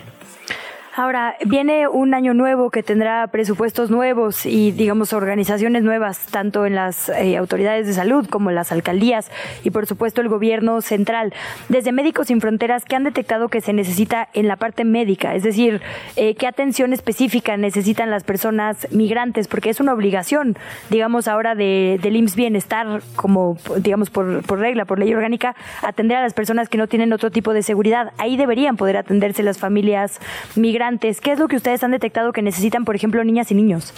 [0.99, 6.75] Ahora, viene un año nuevo que tendrá presupuestos nuevos y, digamos, organizaciones nuevas, tanto en
[6.75, 9.31] las eh, autoridades de salud como en las alcaldías
[9.63, 11.33] y, por supuesto, el gobierno central.
[11.69, 15.37] Desde Médicos Sin Fronteras, ¿qué han detectado que se necesita en la parte médica?
[15.37, 15.81] Es decir,
[16.17, 19.47] eh, ¿qué atención específica necesitan las personas migrantes?
[19.47, 20.57] Porque es una obligación,
[20.91, 26.17] digamos, ahora de, del IMSS Bienestar, como, digamos, por, por regla, por ley orgánica, atender
[26.17, 28.11] a las personas que no tienen otro tipo de seguridad.
[28.19, 30.19] Ahí deberían poder atenderse las familias
[30.57, 30.88] migrantes
[31.20, 33.93] ¿qué es lo que ustedes han detectado que necesitan, por ejemplo, niñas y niños?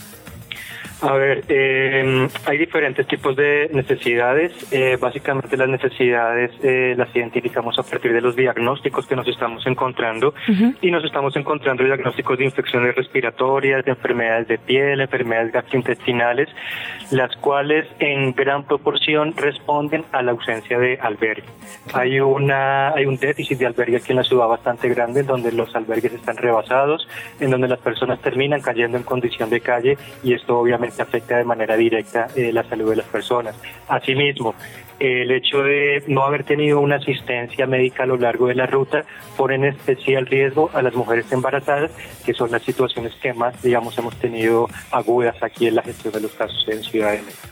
[1.03, 4.53] A ver, eh, hay diferentes tipos de necesidades.
[4.71, 9.67] Eh, básicamente las necesidades eh, las identificamos a partir de los diagnósticos que nos estamos
[9.67, 10.35] encontrando
[10.83, 16.49] y nos estamos encontrando diagnósticos de infecciones respiratorias, de enfermedades de piel, enfermedades gastrointestinales,
[17.11, 21.45] las cuales en gran proporción responden a la ausencia de albergue.
[21.95, 25.51] Hay una hay un déficit de albergue aquí en la ciudad bastante grande, en donde
[25.53, 27.09] los albergues están rebasados,
[27.41, 31.45] en donde las personas terminan cayendo en condición de calle y esto obviamente afecta de
[31.45, 33.55] manera directa eh, la salud de las personas.
[33.89, 34.55] Asimismo,
[34.99, 39.05] el hecho de no haber tenido una asistencia médica a lo largo de la ruta
[39.37, 41.91] pone en especial riesgo a las mujeres embarazadas,
[42.25, 46.21] que son las situaciones que más, digamos, hemos tenido agudas aquí en la gestión de
[46.21, 47.49] los casos en Ciudad de México.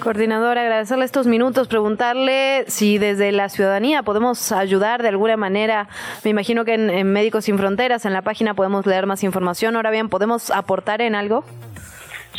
[0.00, 5.88] Coordinador, agradecerle estos minutos, preguntarle si desde la ciudadanía podemos ayudar de alguna manera.
[6.24, 9.76] Me imagino que en Médicos Sin Fronteras, en la página podemos leer más información.
[9.76, 11.44] Ahora bien, ¿podemos aportar en algo?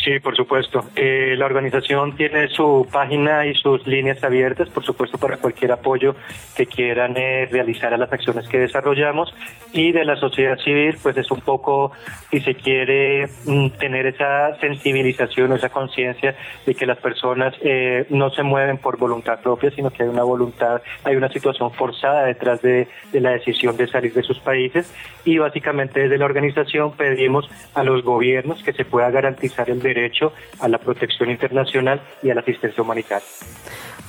[0.03, 0.83] Sí, por supuesto.
[0.97, 6.13] Eh, la organización tiene su página y sus líneas abiertas, por supuesto, para cualquier apoyo
[6.57, 9.33] que quieran eh, realizar a las acciones que desarrollamos.
[9.71, 11.93] Y de la sociedad civil, pues es un poco,
[12.29, 16.35] si se quiere, mm, tener esa sensibilización, esa conciencia
[16.65, 20.23] de que las personas eh, no se mueven por voluntad propia, sino que hay una
[20.23, 24.93] voluntad, hay una situación forzada detrás de, de la decisión de salir de sus países.
[25.23, 29.92] Y básicamente desde la organización pedimos a los gobiernos que se pueda garantizar el derecho
[29.93, 33.27] derecho a la protección internacional y a la asistencia humanitaria.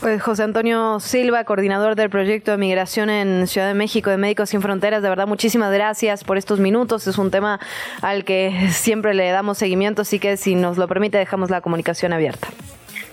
[0.00, 4.50] Pues José Antonio Silva, coordinador del proyecto de migración en Ciudad de México de Médicos
[4.50, 7.06] Sin Fronteras, de verdad muchísimas gracias por estos minutos.
[7.06, 7.60] Es un tema
[8.02, 12.12] al que siempre le damos seguimiento, así que si nos lo permite dejamos la comunicación
[12.12, 12.48] abierta.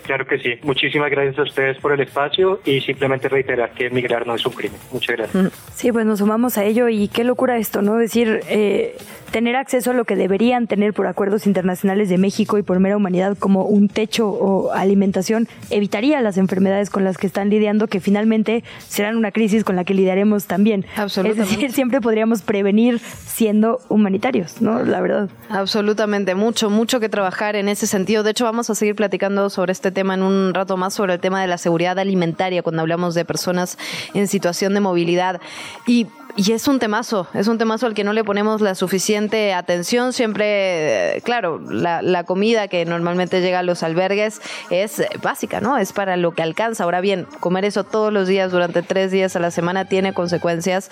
[0.02, 0.54] Claro que sí.
[0.62, 4.52] Muchísimas gracias a ustedes por el espacio y simplemente reiterar que emigrar no es un
[4.52, 4.78] crimen.
[4.92, 5.44] Muchas gracias.
[5.44, 5.48] Mm.
[5.74, 7.96] Sí, pues nos sumamos a ello y qué locura esto, ¿no?
[7.96, 8.96] Decir, eh,
[9.32, 12.96] tener acceso a lo que deberían tener por acuerdos internacionales de México y por mera
[12.96, 17.98] humanidad como un techo o alimentación evitaría las enfermedades con las que están lidiando que
[17.98, 20.84] finalmente serán una crisis con la que lidiaremos también.
[20.96, 21.42] Absolutamente.
[21.42, 24.82] Es decir, siempre podríamos prevenir siendo humanitarios, ¿no?
[24.84, 25.30] La verdad.
[25.48, 28.22] Absolutamente, mucho, mucho que trabajar en ese sentido.
[28.22, 31.20] De hecho, vamos a seguir platicando sobre este tema en un rato más, sobre el
[31.20, 33.78] tema de la seguridad alimentaria cuando hablamos de personas
[34.14, 35.40] en situación de movilidad.
[35.86, 39.52] Y y es un temazo, es un temazo al que no le ponemos la suficiente
[39.52, 40.14] atención.
[40.14, 44.40] Siempre, claro, la, la, comida que normalmente llega a los albergues
[44.70, 45.76] es básica, ¿no?
[45.76, 46.84] Es para lo que alcanza.
[46.84, 50.90] Ahora bien, comer eso todos los días durante tres días a la semana tiene consecuencias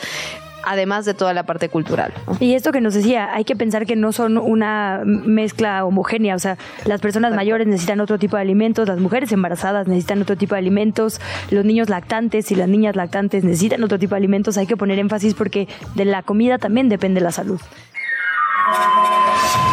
[0.65, 2.13] además de toda la parte cultural.
[2.39, 6.39] Y esto que nos decía, hay que pensar que no son una mezcla homogénea, o
[6.39, 10.55] sea, las personas mayores necesitan otro tipo de alimentos, las mujeres embarazadas necesitan otro tipo
[10.55, 14.67] de alimentos, los niños lactantes y las niñas lactantes necesitan otro tipo de alimentos, hay
[14.67, 17.61] que poner énfasis porque de la comida también depende la salud.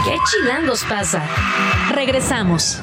[0.05, 1.21] ¿Qué chilangos pasa?
[1.93, 2.81] Regresamos.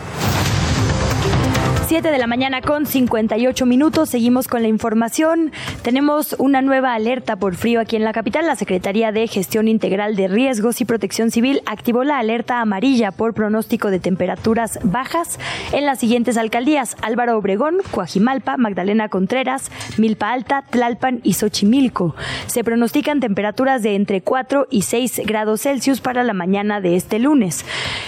[1.87, 4.09] 7 de la mañana con 58 minutos.
[4.09, 5.53] Seguimos con la información.
[5.83, 8.47] Tenemos una nueva alerta por frío aquí en la capital.
[8.47, 13.35] La Secretaría de Gestión Integral de Riesgos y Protección Civil activó la alerta amarilla por
[13.35, 15.39] pronóstico de temperaturas bajas
[15.73, 22.17] en las siguientes alcaldías: Álvaro Obregón, Coajimalpa, Magdalena Contreras, Milpa Alta, Tlalpan y Xochimilco.
[22.47, 27.19] Se pronostican temperaturas de entre 4 y 6 grados Celsius para la mañana de este
[27.19, 27.67] lunes.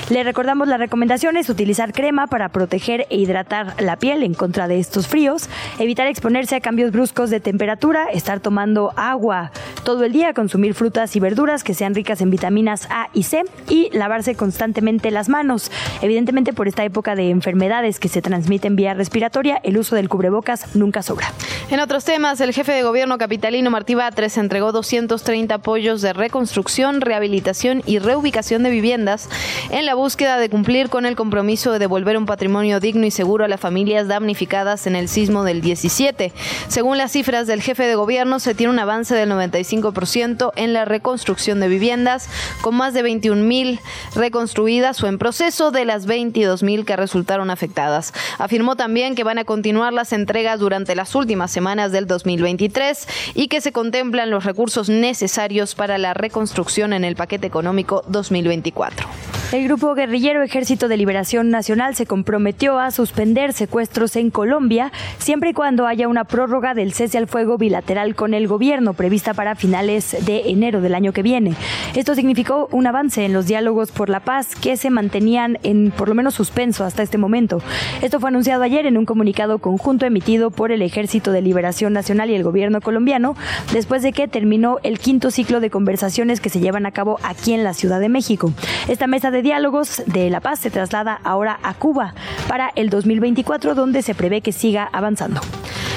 [0.08, 4.78] Le recordamos las recomendaciones: utilizar crema para proteger e hidratar la piel en contra de
[4.78, 5.48] estos fríos,
[5.78, 9.50] evitar exponerse a cambios bruscos de temperatura, estar tomando agua
[9.84, 13.42] todo el día, consumir frutas y verduras que sean ricas en vitaminas A y C
[13.68, 15.70] y lavarse constantemente las manos.
[16.02, 20.74] Evidentemente por esta época de enfermedades que se transmiten vía respiratoria, el uso del cubrebocas
[20.74, 21.32] nunca sobra.
[21.70, 27.00] En otros temas, el jefe de gobierno capitalino Martí Batres entregó 230 apoyos de reconstrucción,
[27.00, 29.28] rehabilitación y reubicación de viviendas
[29.70, 33.44] en la búsqueda de cumplir con el compromiso de devolver un patrimonio digno y seguro
[33.44, 36.32] a familias damnificadas en el sismo del 17.
[36.68, 40.84] Según las cifras del jefe de gobierno, se tiene un avance del 95% en la
[40.84, 42.28] reconstrucción de viviendas,
[42.60, 43.80] con más de 21 mil
[44.14, 48.12] reconstruidas o en proceso de las 22 mil que resultaron afectadas.
[48.38, 53.48] Afirmó también que van a continuar las entregas durante las últimas semanas del 2023 y
[53.48, 59.08] que se contemplan los recursos necesarios para la reconstrucción en el paquete económico 2024.
[59.52, 65.50] El grupo guerrillero Ejército de Liberación Nacional se comprometió a suspender secuestros en Colombia siempre
[65.50, 69.54] y cuando haya una prórroga del cese al fuego bilateral con el gobierno prevista para
[69.54, 71.54] finales de enero del año que viene.
[71.94, 76.08] Esto significó un avance en los diálogos por la paz que se mantenían en por
[76.08, 77.60] lo menos suspenso hasta este momento.
[78.02, 82.30] Esto fue anunciado ayer en un comunicado conjunto emitido por el Ejército de Liberación Nacional
[82.30, 83.36] y el gobierno colombiano
[83.72, 87.52] después de que terminó el quinto ciclo de conversaciones que se llevan a cabo aquí
[87.52, 88.52] en la Ciudad de México.
[88.88, 92.14] Esta mesa de diálogos de la paz se traslada ahora a Cuba
[92.48, 92.90] para el
[93.36, 95.40] 2024 donde se prevé que siga avanzando.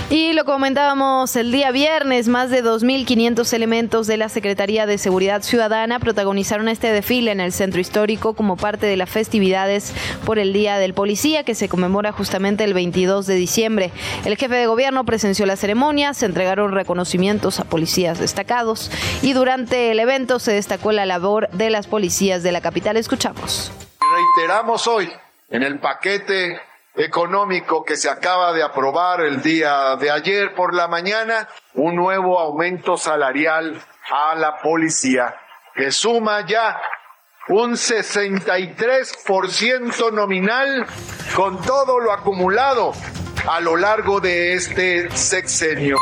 [0.09, 5.43] Y lo comentábamos el día viernes, más de 2.500 elementos de la Secretaría de Seguridad
[5.43, 9.93] Ciudadana protagonizaron este desfile en el centro histórico como parte de las festividades
[10.25, 13.91] por el Día del Policía que se conmemora justamente el 22 de diciembre.
[14.25, 19.91] El jefe de gobierno presenció la ceremonia, se entregaron reconocimientos a policías destacados y durante
[19.91, 22.97] el evento se destacó la labor de las policías de la capital.
[22.97, 23.71] Escuchamos.
[24.35, 25.07] Reiteramos hoy
[25.51, 26.59] en el paquete
[26.99, 32.37] económico que se acaba de aprobar el día de ayer por la mañana, un nuevo
[32.37, 33.81] aumento salarial
[34.11, 35.33] a la policía,
[35.73, 36.81] que suma ya
[37.47, 40.85] un 63% nominal
[41.35, 42.91] con todo lo acumulado
[43.47, 45.95] a lo largo de este sexenio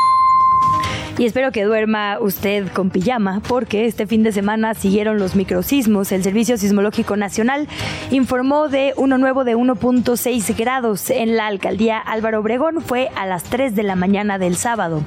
[1.18, 6.12] y espero que duerma usted con pijama porque este fin de semana siguieron los microsismos.
[6.12, 7.66] El Servicio Sismológico Nacional
[8.12, 12.80] informó de uno nuevo de 1.6 grados en la alcaldía Álvaro Obregón.
[12.80, 15.02] Fue a las 3 de la mañana del sábado.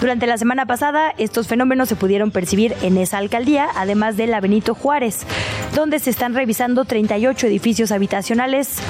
[0.00, 4.40] Durante la semana pasada, estos fenómenos se pudieron percibir en esa alcaldía, además de la
[4.40, 5.24] Benito Juárez,
[5.74, 8.82] donde se están revisando 38 edificios habitacionales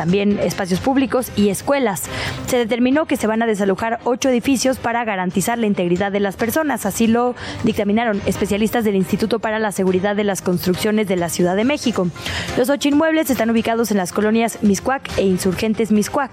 [0.00, 2.04] también espacios públicos y escuelas.
[2.46, 6.36] Se determinó que se van a desalojar ocho edificios para garantizar la integridad de las
[6.36, 6.86] personas.
[6.86, 11.56] Así lo dictaminaron especialistas del Instituto para la Seguridad de las Construcciones de la Ciudad
[11.56, 12.08] de México.
[12.56, 16.30] Los ocho inmuebles están ubicados en las colonias Miscuac e Insurgentes Miscuac.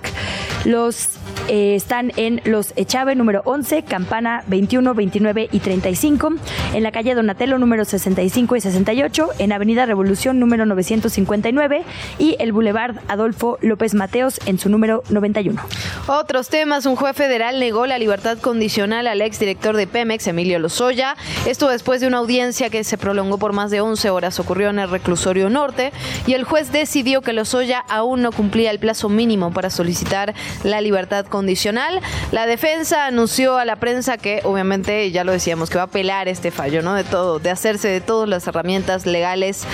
[0.66, 1.18] Los
[1.48, 6.34] eh, están en Los Echave número 11, Campana 21, 29 y 35,
[6.74, 11.84] en la calle Donatello número 65 y 68, en Avenida Revolución número 959
[12.20, 15.62] y el Boulevard Adolfo López Mateos en su número 91.
[16.08, 21.16] Otros temas, un juez federal negó la libertad condicional al exdirector de Pemex, Emilio Lozoya.
[21.46, 24.80] Esto después de una audiencia que se prolongó por más de 11 horas, ocurrió en
[24.80, 25.94] el reclusorio norte,
[26.26, 30.82] y el juez decidió que Lozoya aún no cumplía el plazo mínimo para solicitar la
[30.82, 32.02] libertad condicional.
[32.32, 36.28] La defensa anunció a la prensa que, obviamente, ya lo decíamos, que va a apelar
[36.28, 36.94] este fallo, ¿no?
[36.94, 39.66] De todo, de hacerse de todas las herramientas legales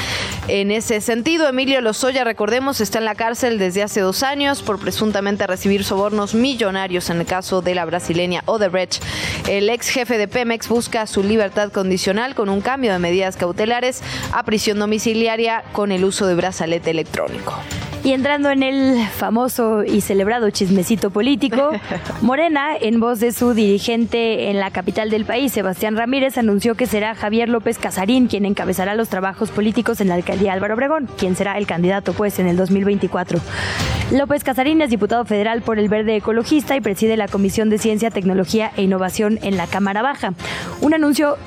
[0.48, 1.48] en ese sentido.
[1.48, 6.34] Emilio Lozoya, recordemos, está en la cárcel desde hace dos años por presuntamente recibir sobornos
[6.34, 9.02] millonarios en el caso de la brasileña Odebrecht.
[9.48, 14.02] El ex jefe de Pemex busca su libertad condicional con un cambio de medidas cautelares
[14.32, 17.54] a prisión domiciliaria con el uso de brazalete electrónico.
[18.04, 21.72] Y entrando en el famoso y celebrado chismecito político,
[22.22, 26.86] Morena, en voz de su dirigente en la capital del país, Sebastián Ramírez, anunció que
[26.86, 31.38] será Javier López Casarín quien encabezará los trabajos políticos en la alcaldía Álvaro Obregón, quien
[31.38, 33.40] será el candidato pues en el 2024.
[34.12, 38.12] López Casarín es diputado federal por el Verde Ecologista y preside la Comisión de Ciencia,
[38.12, 40.34] Tecnología e Innovación en la Cámara Baja.
[40.82, 41.38] Un anuncio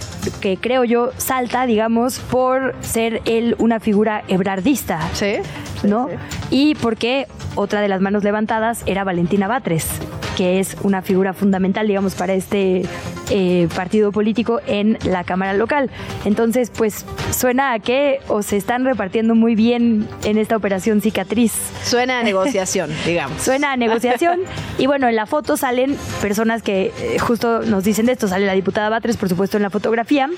[0.40, 5.00] que creo yo salta, digamos, por ser él una figura ebrardista.
[5.12, 5.34] Sí.
[5.82, 6.08] ¿No?
[6.50, 9.88] Y porque otra de las manos levantadas era Valentina Batres,
[10.36, 12.82] que es una figura fundamental, digamos, para este
[13.30, 15.90] eh, partido político en la Cámara local.
[16.24, 21.52] Entonces, pues suena a que o se están repartiendo muy bien en esta operación cicatriz.
[21.82, 23.42] Suena a negociación, digamos.
[23.42, 24.40] Suena a negociación.
[24.78, 28.28] y bueno, en la foto salen personas que eh, justo nos dicen de esto.
[28.28, 30.28] Sale la diputada Batres, por supuesto, en la fotografía.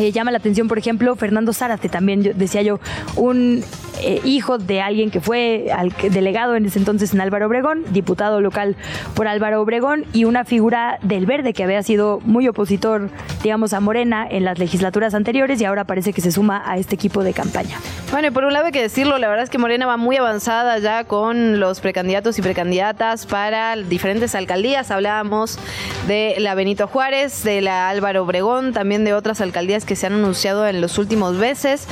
[0.00, 2.80] Eh, llama la atención, por ejemplo, Fernando Zárate, también yo- decía yo,
[3.14, 3.62] un
[4.00, 8.40] eh, hijo de alguien que fue al- delegado en ese entonces en Álvaro Obregón, diputado
[8.40, 8.74] local
[9.14, 13.10] por Álvaro Obregón y una figura del Verde que había sido muy opositor,
[13.42, 16.94] digamos, a Morena en las legislaturas anteriores y ahora parece que se suma a este
[16.94, 17.78] equipo de campaña.
[18.10, 20.16] Bueno, y por un lado hay que decirlo, la verdad es que Morena va muy
[20.16, 24.90] avanzada ya con los precandidatos y precandidatas para diferentes alcaldías.
[24.90, 25.58] Hablábamos
[26.06, 30.14] de la Benito Juárez, de la Álvaro Obregón, también de otras alcaldías que se han
[30.14, 31.86] anunciado en los últimos meses.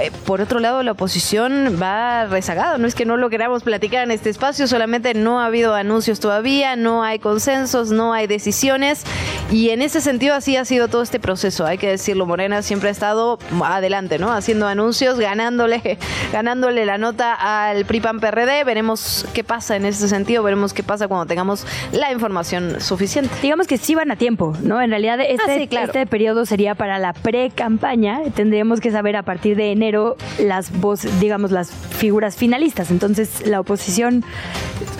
[0.00, 2.78] Eh, Por otro lado, la oposición va rezagada.
[2.78, 6.20] No es que no lo queramos platicar en este espacio, solamente no ha habido anuncios
[6.20, 9.04] todavía, no hay consensos, no hay decisiones.
[9.50, 12.88] Y en ese sentido así ha sido todo este proceso, hay que decirlo, Morena siempre
[12.88, 14.32] ha estado adelante, ¿no?
[14.32, 15.98] Haciendo anuncios, ganándole,
[16.32, 21.08] ganándole la nota al PRIPAN PRD, veremos qué pasa en ese sentido, veremos qué pasa
[21.08, 23.30] cuando tengamos la información suficiente.
[23.42, 24.80] Digamos que sí van a tiempo, ¿no?
[24.80, 25.86] En realidad este, Ah, sí, claro.
[25.86, 28.20] este periodo sería para la pre-campaña.
[28.34, 32.90] Tendríamos que saber a partir de enero las voces, digamos, las figuras finalistas.
[32.90, 34.24] Entonces la oposición,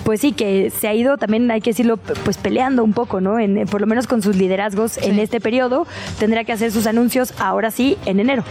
[0.04, 3.38] pues sí, que se ha ido también, hay que decirlo, pues peleando un poco, ¿no?
[3.38, 5.86] En, por lo menos con sus liderazgos en este periodo.
[6.18, 8.44] Tendrá que hacer sus anuncios ahora sí en enero.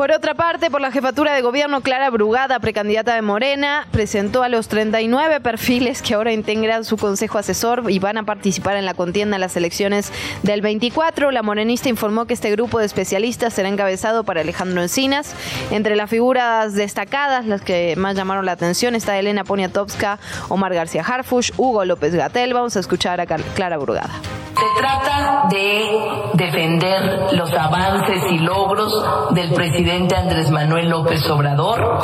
[0.00, 4.48] Por otra parte, por la jefatura de gobierno, Clara Brugada, precandidata de Morena, presentó a
[4.48, 8.94] los 39 perfiles que ahora integran su consejo asesor y van a participar en la
[8.94, 10.10] contienda en las elecciones
[10.42, 11.30] del 24.
[11.32, 15.34] La morenista informó que este grupo de especialistas será encabezado por Alejandro Encinas.
[15.70, 21.04] Entre las figuras destacadas, las que más llamaron la atención, está Elena Poniatowska, Omar García
[21.06, 22.54] Harfush, Hugo López Gatel.
[22.54, 24.18] Vamos a escuchar a Clara Brugada.
[24.60, 28.92] Se trata de defender los avances y logros
[29.30, 32.00] del presidente Andrés Manuel López Obrador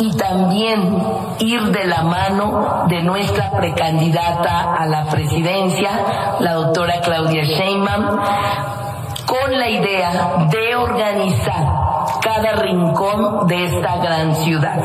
[0.00, 0.98] y también
[1.38, 5.90] ir de la mano de nuestra precandidata a la presidencia,
[6.40, 8.18] la doctora Claudia Sheinbaum,
[9.30, 11.64] con la idea de organizar
[12.20, 14.82] cada rincón de esta gran ciudad,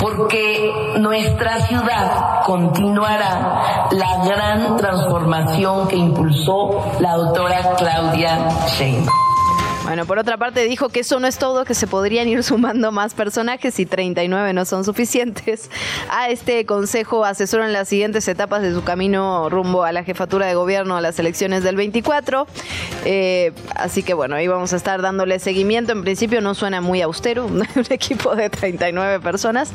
[0.00, 9.28] porque nuestra ciudad continuará la gran transformación que impulsó la doctora Claudia Sheinbaum.
[9.88, 12.92] Bueno, por otra parte dijo que eso no es todo, que se podrían ir sumando
[12.92, 15.70] más personajes y 39 no son suficientes
[16.10, 20.44] a este consejo asesor en las siguientes etapas de su camino rumbo a la jefatura
[20.44, 22.46] de gobierno a las elecciones del 24.
[23.06, 25.92] Eh, así que bueno, ahí vamos a estar dándole seguimiento.
[25.92, 29.72] En principio no suena muy austero, un equipo de 39 personas,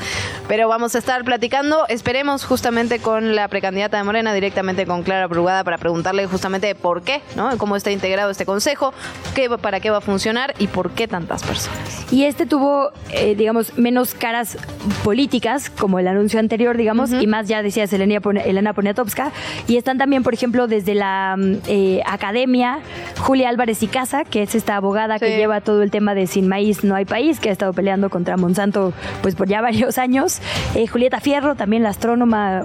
[0.47, 5.25] pero vamos a estar platicando, esperemos justamente con la precandidata de Morena, directamente con Clara
[5.25, 7.57] Brugada para preguntarle justamente por qué, ¿no?
[7.57, 8.93] Cómo está integrado este consejo,
[9.33, 12.05] qué, para qué va a funcionar y por qué tantas personas.
[12.11, 14.57] Y este tuvo, eh, digamos, menos caras
[15.03, 19.31] políticas, como el anuncio anterior, digamos, y más ya decía Elena, Elena Poniatowska.
[19.67, 22.79] Y están también, por ejemplo, desde la mm, eh, academia,
[23.19, 26.47] Julia Álvarez y Casa, que es esta abogada que lleva todo el tema de sin
[26.47, 30.39] maíz no hay país, que ha estado peleando contra Monsanto pues por ya varios años.
[30.75, 32.63] Eh, Julieta Fierro, también la astrónoma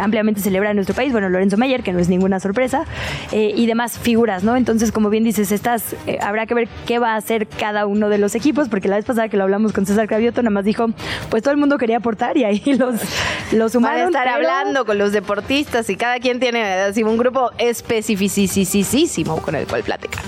[0.00, 1.12] ampliamente celebrada en nuestro país.
[1.12, 2.84] Bueno, Lorenzo Meyer, que no es ninguna sorpresa.
[3.32, 4.56] y demás figuras, ¿no?
[4.56, 8.18] Entonces, como bien dices, estas, habrá que ver qué va a hacer cada uno de
[8.18, 10.86] los equipos, porque la vez pasada que lo hablamos con César Cravioto, nada más dijo,
[11.30, 12.94] pues todo el mundo quería aportar y ahí los,
[13.52, 14.06] los Van a sumaron.
[14.08, 19.54] estar pero- hablando con los deportistas y cada quien tiene así un grupo especificísimo con
[19.54, 20.24] el cual platicar.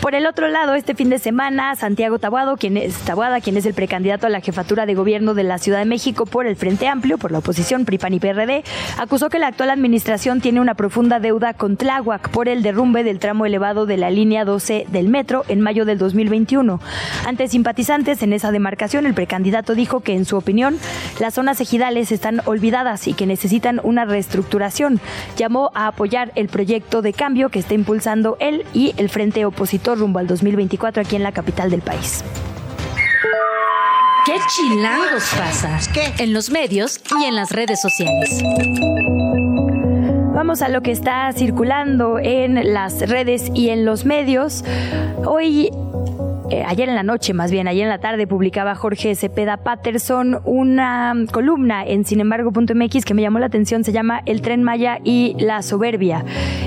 [0.00, 3.66] Por el otro lado, este fin de semana, Santiago Tabuado, quien es Tabuada, quien es
[3.66, 6.86] el precandidato a la jefatura de gobierno de la Ciudad de México por el Frente
[6.86, 8.62] Amplio, por la oposición PRIPAN y PRD,
[8.96, 13.18] acusó que la actual administración tiene una profunda deuda con Tláhuac por el derrumbe del
[13.18, 16.80] tramo elevado de la línea 12 del metro en mayo del 2021.
[17.26, 20.78] Ante simpatizantes en esa demarcación, el precandidato dijo que, en su opinión,
[21.18, 25.00] las zonas ejidales están olvidadas y que necesitan una reestructuración.
[25.36, 29.98] Llamó a apoyar el proyecto de cambio que está impulsando él y el Frente Opositor
[29.98, 32.22] rumbo al 2024 aquí en la capital del país.
[34.24, 35.78] ¿Qué chilangos pasa?
[36.18, 38.42] En los medios y en las redes sociales.
[40.48, 44.64] A lo que está circulando en las redes y en los medios.
[45.26, 45.70] Hoy
[46.50, 50.40] eh, ayer en la noche, más bien, ayer en la tarde, publicaba Jorge Cepeda Patterson
[50.44, 55.36] una columna en sinembargo.mx que me llamó la atención, se llama El tren Maya y
[55.38, 56.24] la soberbia.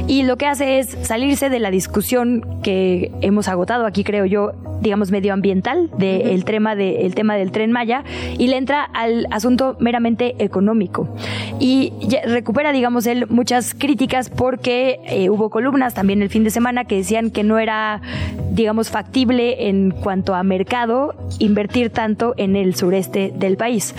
[0.08, 4.52] Y lo que hace es salirse de la discusión que hemos agotado aquí, creo yo,
[4.82, 8.04] digamos, medioambiental del tema, de, el tema del tren Maya
[8.38, 11.08] y le entra al asunto meramente económico.
[11.60, 11.94] Y
[12.26, 16.98] recupera, digamos, él muchas críticas porque eh, hubo columnas también el fin de semana que
[16.98, 18.02] decían que no era,
[18.52, 23.96] digamos, factible en cuanto a mercado invertir tanto en el sureste del país.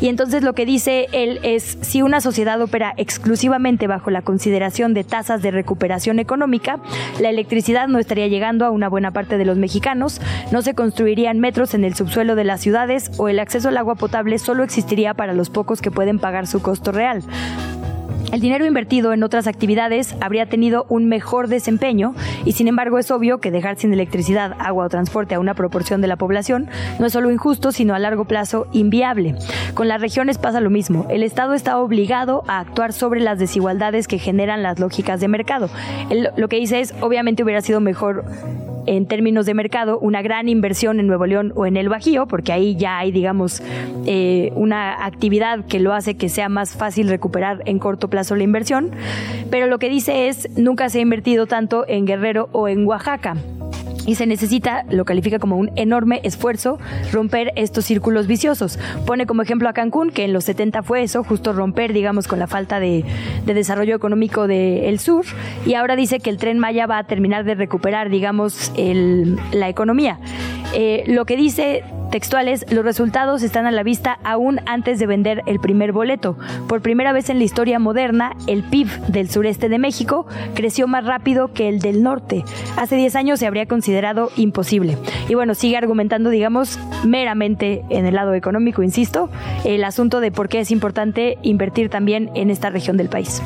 [0.00, 4.94] Y entonces lo que dice él es, si una sociedad opera exclusivamente bajo la consideración
[4.94, 6.78] de tasas de recuperación económica,
[7.20, 10.20] la electricidad no estaría llegando a una buena parte de los mexicanos,
[10.52, 13.96] no se construirían metros en el subsuelo de las ciudades o el acceso al agua
[13.96, 17.22] potable solo existiría para los pocos que pueden pagar su costo real.
[18.32, 22.14] El dinero invertido en otras actividades habría tenido un mejor desempeño
[22.44, 26.00] y sin embargo es obvio que dejar sin electricidad, agua o transporte a una proporción
[26.00, 26.68] de la población
[26.98, 29.36] no es solo injusto, sino a largo plazo inviable.
[29.74, 31.06] Con las regiones pasa lo mismo.
[31.08, 35.70] El Estado está obligado a actuar sobre las desigualdades que generan las lógicas de mercado.
[36.36, 38.24] lo que dice es, obviamente hubiera sido mejor
[38.86, 42.52] en términos de mercado una gran inversión en Nuevo León o en el Bajío, porque
[42.52, 43.62] ahí ya hay, digamos,
[44.06, 48.44] eh, una actividad que lo hace que sea más fácil recuperar en corto plazo la
[48.44, 48.90] inversión.
[49.50, 53.36] Pero lo que dice es, nunca se ha invertido tanto en Guerrero o en Oaxaca
[54.06, 56.78] y se necesita, lo califica como un enorme esfuerzo,
[57.12, 58.78] romper estos círculos viciosos.
[59.04, 62.38] Pone como ejemplo a Cancún, que en los 70 fue eso, justo romper, digamos, con
[62.38, 63.04] la falta de,
[63.44, 65.24] desarrollo económico del sur,
[65.66, 70.18] y ahora dice que el tren Maya va a terminar de recuperar, digamos, la economía.
[70.74, 75.42] Eh, lo que dice textuales, los resultados están a la vista aún antes de vender
[75.46, 76.36] el primer boleto.
[76.68, 81.04] Por primera vez en la historia moderna, el PIB del sureste de México creció más
[81.04, 82.44] rápido que el del norte.
[82.76, 84.96] Hace 10 años se habría considerado imposible.
[85.28, 89.28] Y bueno, sigue argumentando, digamos, meramente en el lado económico, insisto,
[89.64, 93.42] el asunto de por qué es importante invertir también en esta región del país.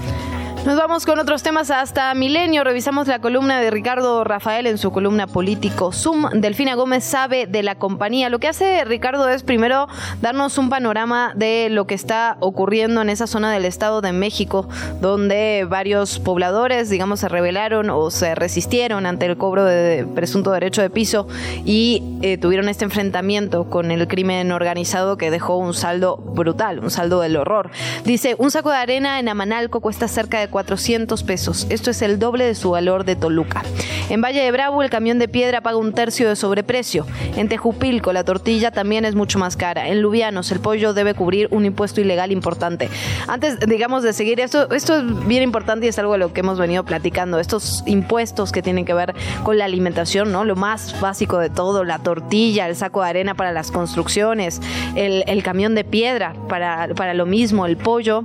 [0.66, 2.64] Nos vamos con otros temas hasta Milenio.
[2.64, 6.28] Revisamos la columna de Ricardo Rafael en su columna político Zoom.
[6.34, 8.28] Delfina Gómez sabe de la compañía.
[8.28, 9.88] Lo que hace Ricardo es primero
[10.20, 14.68] darnos un panorama de lo que está ocurriendo en esa zona del Estado de México,
[15.00, 20.82] donde varios pobladores, digamos, se rebelaron o se resistieron ante el cobro de presunto derecho
[20.82, 21.26] de piso
[21.64, 26.90] y eh, tuvieron este enfrentamiento con el crimen organizado que dejó un saldo brutal, un
[26.90, 27.70] saldo del horror.
[28.04, 31.66] Dice, un saco de arena en Amanalco cuesta cerca de 400 pesos.
[31.70, 33.62] Esto es el doble de su valor de Toluca.
[34.08, 37.06] En Valle de Bravo el camión de piedra paga un tercio de sobreprecio.
[37.36, 39.88] En Tejupilco la tortilla también es mucho más cara.
[39.88, 42.88] En Lubianos el pollo debe cubrir un impuesto ilegal importante.
[43.28, 46.40] Antes, digamos, de seguir, esto, esto es bien importante y es algo de lo que
[46.40, 47.38] hemos venido platicando.
[47.38, 50.44] Estos impuestos que tienen que ver con la alimentación, ¿no?
[50.44, 54.60] Lo más básico de todo, la tortilla, el saco de arena para las construcciones,
[54.96, 58.24] el, el camión de piedra para, para lo mismo, el pollo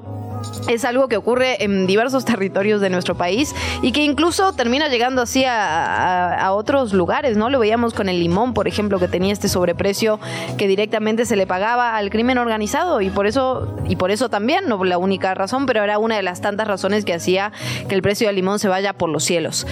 [0.68, 5.22] es algo que ocurre en diversos territorios de nuestro país y que incluso termina llegando
[5.22, 7.50] así a, otros lugares, ¿no?
[7.50, 10.20] Lo veíamos con el limón, por ejemplo, que tenía este sobreprecio
[10.58, 14.68] que directamente se le pagaba al crimen organizado y por eso, y por eso también,
[14.68, 17.52] no la única razón, pero era una de las tantas razones que hacía
[17.90, 19.66] que el precio del limón se vaya por los cielos.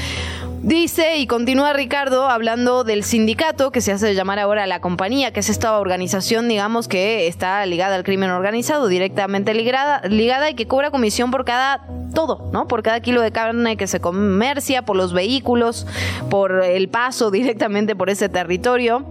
[0.63, 5.41] Dice y continúa Ricardo hablando del sindicato que se hace llamar ahora la compañía, que
[5.41, 10.65] es esta organización, digamos, que está ligada al crimen organizado, directamente ligada, ligada y que
[10.65, 11.85] cobra comisión por cada
[12.15, 12.65] todo, ¿no?
[12.69, 15.85] Por cada kilo de carne que se comercia, por los vehículos,
[16.29, 19.05] por el paso directamente por ese territorio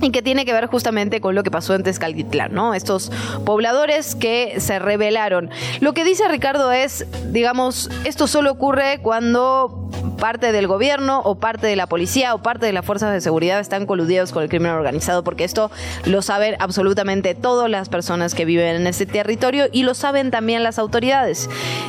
[0.00, 2.74] y que tiene que ver justamente con lo que pasó en Tezcaltitlán, ¿no?
[2.74, 3.10] Estos
[3.44, 5.50] pobladores que se rebelaron.
[5.80, 9.88] Lo que dice Ricardo es, digamos, esto solo ocurre cuando
[10.18, 13.60] parte del gobierno o parte de la policía o parte de las fuerzas de seguridad
[13.60, 15.70] están coludidos con el crimen organizado, porque esto
[16.04, 20.62] lo saben absolutamente todas las personas que viven en ese territorio y lo saben también
[20.62, 21.48] las autoridades.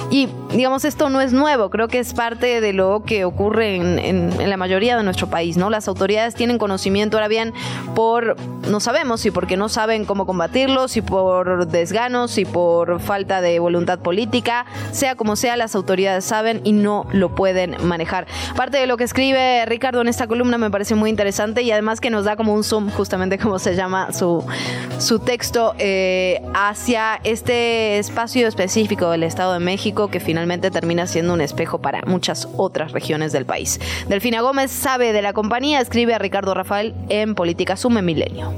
[0.09, 3.99] Y digamos, esto no es nuevo, creo que es parte de lo que ocurre en,
[3.99, 5.69] en la mayoría de nuestro país, ¿no?
[5.69, 7.53] Las autoridades tienen conocimiento, ahora bien,
[7.99, 8.37] por,
[8.69, 13.59] no sabemos si porque no saben cómo combatirlo, si por desganos, si por falta de
[13.59, 18.25] voluntad política, sea como sea, las autoridades saben y no lo pueden manejar.
[18.55, 21.99] Parte de lo que escribe Ricardo en esta columna me parece muy interesante y además
[21.99, 24.45] que nos da como un zoom, justamente como se llama su,
[24.97, 31.33] su texto, eh, hacia este espacio específico del Estado de México que finalmente termina siendo
[31.33, 33.77] un espejo para muchas otras regiones del país.
[34.07, 38.53] Delfina Gómez sabe de la compañía, escribe a Ricardo Rafael en Política Sume Milenio.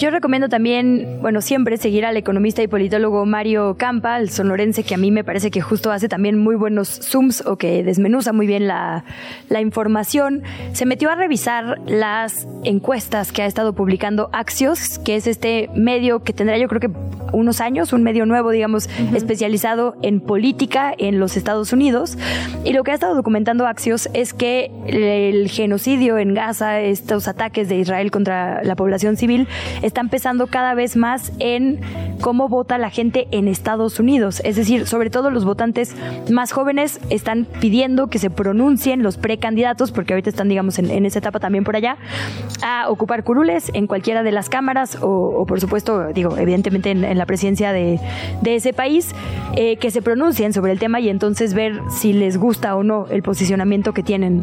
[0.00, 4.94] Yo recomiendo también, bueno, siempre seguir al economista y politólogo Mario Campa, el sonorense, que
[4.94, 8.46] a mí me parece que justo hace también muy buenos zooms o que desmenuza muy
[8.46, 9.04] bien la,
[9.50, 10.42] la información.
[10.72, 16.20] Se metió a revisar las encuestas que ha estado publicando Axios, que es este medio
[16.20, 16.90] que tendrá yo creo que
[17.32, 22.16] unos años, un medio nuevo, digamos, especializado en política en los Estados Unidos.
[22.64, 27.68] Y lo que ha estado documentando Axios es que el genocidio en Gaza, estos ataques
[27.68, 29.46] de Israel contra la población civil,
[29.90, 31.80] están pesando cada vez más en
[32.20, 34.40] cómo vota la gente en Estados Unidos.
[34.44, 35.96] Es decir, sobre todo los votantes
[36.30, 41.18] más jóvenes están pidiendo que se pronuncien los precandidatos, porque ahorita están, digamos, en, esa
[41.18, 41.96] etapa también por allá,
[42.62, 47.26] a ocupar curules en cualquiera de las cámaras o, por supuesto, digo, evidentemente en, la
[47.26, 47.98] presidencia de,
[48.44, 49.12] ese país,
[49.56, 53.06] eh, que se pronuncien sobre el tema y entonces ver si les gusta o no
[53.10, 54.42] el posicionamiento que tienen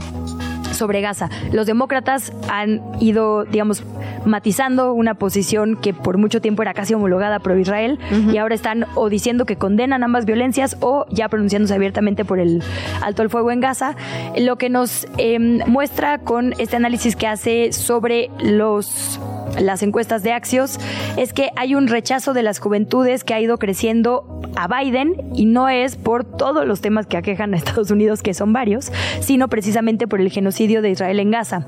[0.78, 1.30] sobre Gaza.
[1.52, 3.84] Los demócratas han ido, digamos,
[4.26, 8.00] matizando una posición que por mucho tiempo era casi homologada pro Israel
[8.32, 12.64] y ahora están o diciendo que condenan ambas violencias o ya pronunciándose abiertamente por el
[13.02, 13.96] alto el fuego en Gaza,
[14.38, 19.20] lo que nos em, muestra con este análisis que hace sobre los
[19.60, 20.80] las encuestas de Axios
[21.18, 25.46] es que hay un rechazo de las juventudes que ha ido creciendo a Biden y
[25.46, 29.48] no es por todos los temas que aquejan a Estados Unidos, que son varios, sino
[29.48, 31.66] precisamente por el genocidio de Israel en Gaza.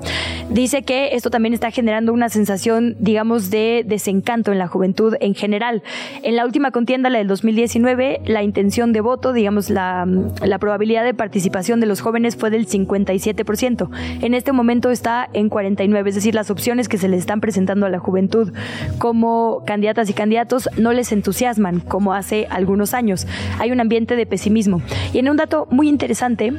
[0.50, 5.34] Dice que esto también está generando una sensación, digamos, de desencanto en la juventud en
[5.34, 5.82] general.
[6.22, 10.06] En la última contienda, la del 2019, la intención de voto, digamos, la,
[10.44, 13.88] la probabilidad de participación de los jóvenes fue del 57%.
[14.22, 17.79] En este momento está en 49%, es decir, las opciones que se les están presentando
[17.86, 18.52] a la juventud
[18.98, 23.26] como candidatas y candidatos no les entusiasman como hace algunos años.
[23.58, 24.82] Hay un ambiente de pesimismo.
[25.12, 26.54] Y en un dato muy interesante,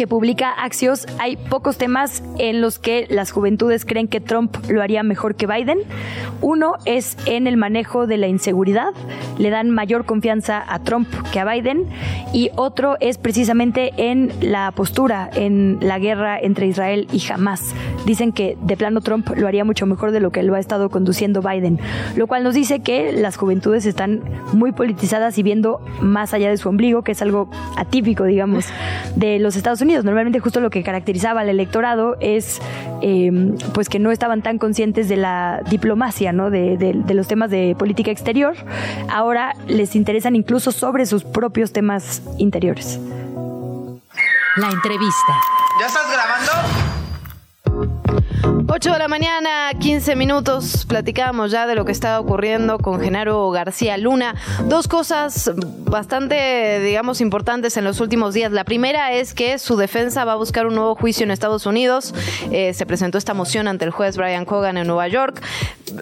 [0.00, 4.80] que publica Axios, hay pocos temas en los que las juventudes creen que Trump lo
[4.80, 5.80] haría mejor que Biden.
[6.40, 8.94] Uno es en el manejo de la inseguridad,
[9.38, 11.86] le dan mayor confianza a Trump que a Biden.
[12.32, 17.74] Y otro es precisamente en la postura en la guerra entre Israel y Hamas.
[18.06, 20.90] Dicen que de plano Trump lo haría mucho mejor de lo que lo ha estado
[20.90, 21.78] conduciendo Biden,
[22.16, 24.22] lo cual nos dice que las juventudes están
[24.52, 28.66] muy politizadas y viendo más allá de su ombligo, que es algo atípico, digamos,
[29.16, 30.04] de los Estados Unidos.
[30.04, 32.60] Normalmente justo lo que caracterizaba al electorado es
[33.00, 36.50] em, pues que no estaban tan conscientes de la diplomacia, ¿no?
[36.50, 38.54] De, de, los temas de política exterior.
[39.08, 43.00] Ahora les interesan incluso sobre sus propios temas interiores.
[44.56, 45.32] La entrevista.
[45.80, 46.52] ¿Ya estás grabando?
[48.42, 53.50] 8 de la mañana, 15 minutos, platicábamos ya de lo que estaba ocurriendo con Genaro
[53.50, 54.36] García Luna.
[54.68, 58.52] Dos cosas bastante, digamos, importantes en los últimos días.
[58.52, 62.14] La primera es que su defensa va a buscar un nuevo juicio en Estados Unidos.
[62.52, 65.42] Eh, se presentó esta moción ante el juez Brian Cogan en Nueva York.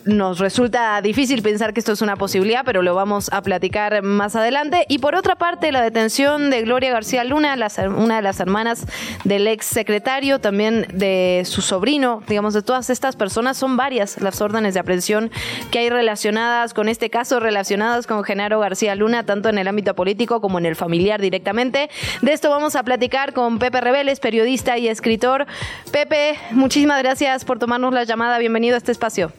[0.05, 4.37] Nos resulta difícil pensar que esto es una posibilidad, pero lo vamos a platicar más
[4.37, 4.85] adelante.
[4.89, 7.57] Y por otra parte, la detención de Gloria García Luna,
[7.97, 8.87] una de las hermanas
[9.25, 14.41] del ex secretario, también de su sobrino, digamos, de todas estas personas, son varias las
[14.41, 15.31] órdenes de aprehensión
[15.71, 19.95] que hay relacionadas con este caso, relacionadas con Genaro García Luna, tanto en el ámbito
[19.95, 21.91] político como en el familiar directamente.
[22.23, 25.47] De esto vamos a platicar con Pepe Reveles, periodista y escritor.
[25.91, 28.39] Pepe, muchísimas gracias por tomarnos la llamada.
[28.39, 29.33] Bienvenido a este espacio.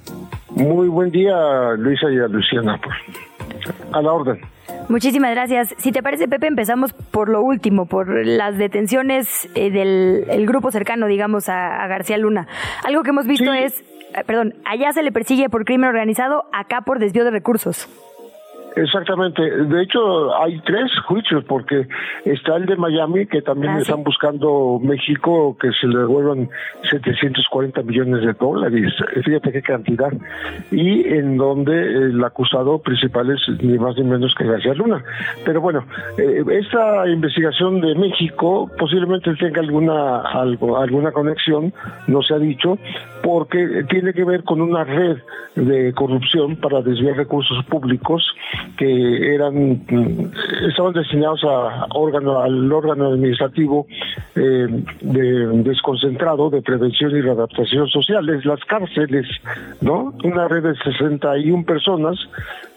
[0.51, 2.79] Muy buen día, Luisa y a Luciana.
[2.81, 2.95] Pues.
[3.91, 4.39] A la orden.
[4.89, 5.75] Muchísimas gracias.
[5.77, 11.05] Si te parece, Pepe, empezamos por lo último, por las detenciones eh, del grupo cercano,
[11.05, 12.47] digamos, a, García Luna.
[12.83, 16.81] Algo que hemos visto es, eh, perdón, allá se le persigue por crimen organizado, acá
[16.81, 17.87] por desvío de recursos.
[18.75, 19.41] Exactamente.
[19.41, 21.87] De hecho, hay tres juicios, porque
[22.25, 26.49] está el de Miami, que también ah, están buscando México que se le devuelvan
[26.89, 28.93] 740 millones de dólares.
[29.23, 30.13] Fíjate qué cantidad.
[30.71, 35.03] Y en donde el acusado principal es ni más ni menos que García Luna.
[35.45, 35.85] Pero bueno,
[36.17, 41.73] eh, esta investigación de México posiblemente tenga alguna, algo, alguna conexión,
[42.07, 42.77] no se ha dicho,
[43.23, 45.17] porque tiene que ver con una red
[45.55, 48.23] de corrupción para desviar recursos públicos
[48.77, 49.81] que eran
[50.67, 53.87] estaban destinados a órgano al órgano administrativo
[54.35, 54.67] eh,
[55.01, 59.27] de, desconcentrado de prevención y readaptación social es las cárceles
[59.81, 62.17] no una red de 61 personas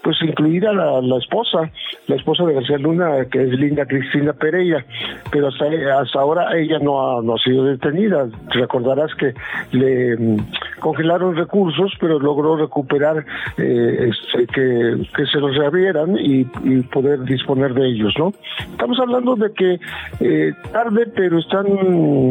[0.03, 1.71] pues incluida la, la esposa,
[2.07, 4.85] la esposa de García Luna, que es Linda Cristina Pereira,
[5.31, 5.65] pero hasta,
[5.99, 8.27] hasta ahora ella no ha, no ha sido detenida.
[8.49, 9.33] Recordarás que
[9.71, 10.37] le mm,
[10.79, 13.25] congelaron recursos, pero logró recuperar
[13.57, 16.43] eh, este, que, que se los reabrieran y,
[16.91, 18.33] poder disponer de ellos, ¿no?
[18.59, 19.79] Estamos hablando de que
[20.19, 21.65] eh, tarde, pero están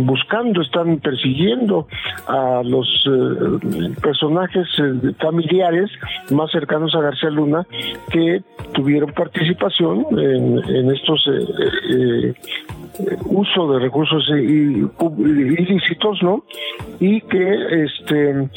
[0.04, 1.88] buscando, están persiguiendo
[2.26, 4.68] a los eh, personajes
[5.18, 5.90] familiares
[6.30, 7.61] más cercanos a García Luna
[8.10, 8.42] que
[8.72, 12.34] tuvieron participación en, en estos eh,
[13.26, 16.44] uso de recursos ilícitos, ¿no?
[17.00, 18.48] Y que este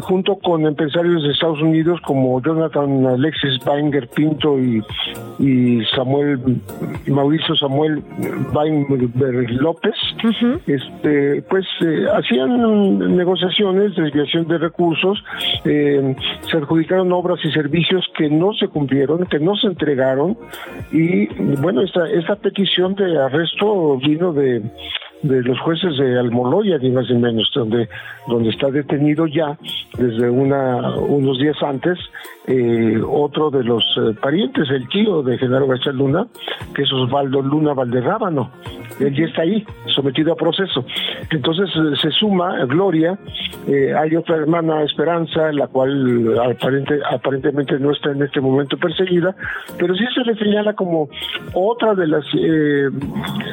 [0.00, 4.82] junto con empresarios de Estados Unidos como Jonathan Alexis Banger Pinto y,
[5.38, 6.40] y Samuel
[7.06, 8.02] Mauricio Samuel
[8.52, 9.94] Weinberg López,
[10.66, 15.22] este, pues eh, hacían negociaciones, desviación de recursos,
[15.64, 16.14] eh,
[16.50, 20.36] se adjudicaron obras y servicios que no se cumplieron, que no se entregaron.
[20.92, 21.26] Y
[21.56, 24.62] bueno, esta, esta petición de arresto vino de
[25.24, 27.88] de los jueces de Almoloya, ni más ni menos, donde,
[28.28, 29.58] donde está detenido ya
[29.96, 31.98] desde una, unos días antes
[32.46, 36.26] eh, otro de los eh, parientes, el tío de Genaro García Luna,
[36.74, 38.50] que es Osvaldo Luna Valderrábano.
[39.00, 40.84] Él ya está ahí, sometido a proceso.
[41.30, 43.18] Entonces eh, se suma Gloria,
[43.98, 49.34] hay otra hermana Esperanza, la cual aparente, aparentemente no está en este momento perseguida,
[49.78, 51.08] pero sí se le señala como
[51.54, 52.26] otra de las,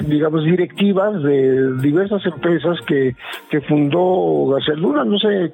[0.05, 3.15] digamos, directivas de diversas empresas que,
[3.49, 5.03] que fundó García Luna.
[5.03, 5.53] No sé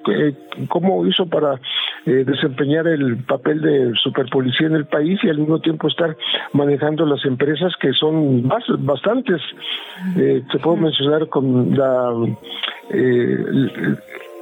[0.68, 1.60] cómo hizo para
[2.06, 6.16] desempeñar el papel de superpolicía en el país y al mismo tiempo estar
[6.54, 8.48] manejando las empresas que son
[8.80, 9.42] bastantes.
[10.16, 12.12] Eh, te puedo mencionar con la
[12.90, 13.46] eh,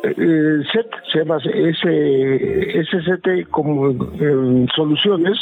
[0.03, 5.37] eh, SET, se llama SCT como eh, Soluciones,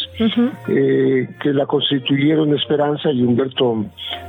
[0.70, 3.86] eh, que la constituyeron Esperanza y Humberto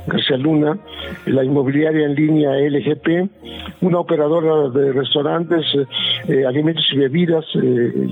[0.07, 0.77] García Luna,
[1.25, 3.29] la inmobiliaria en línea LGP,
[3.81, 5.65] una operadora de restaurantes,
[6.47, 7.45] alimentos y bebidas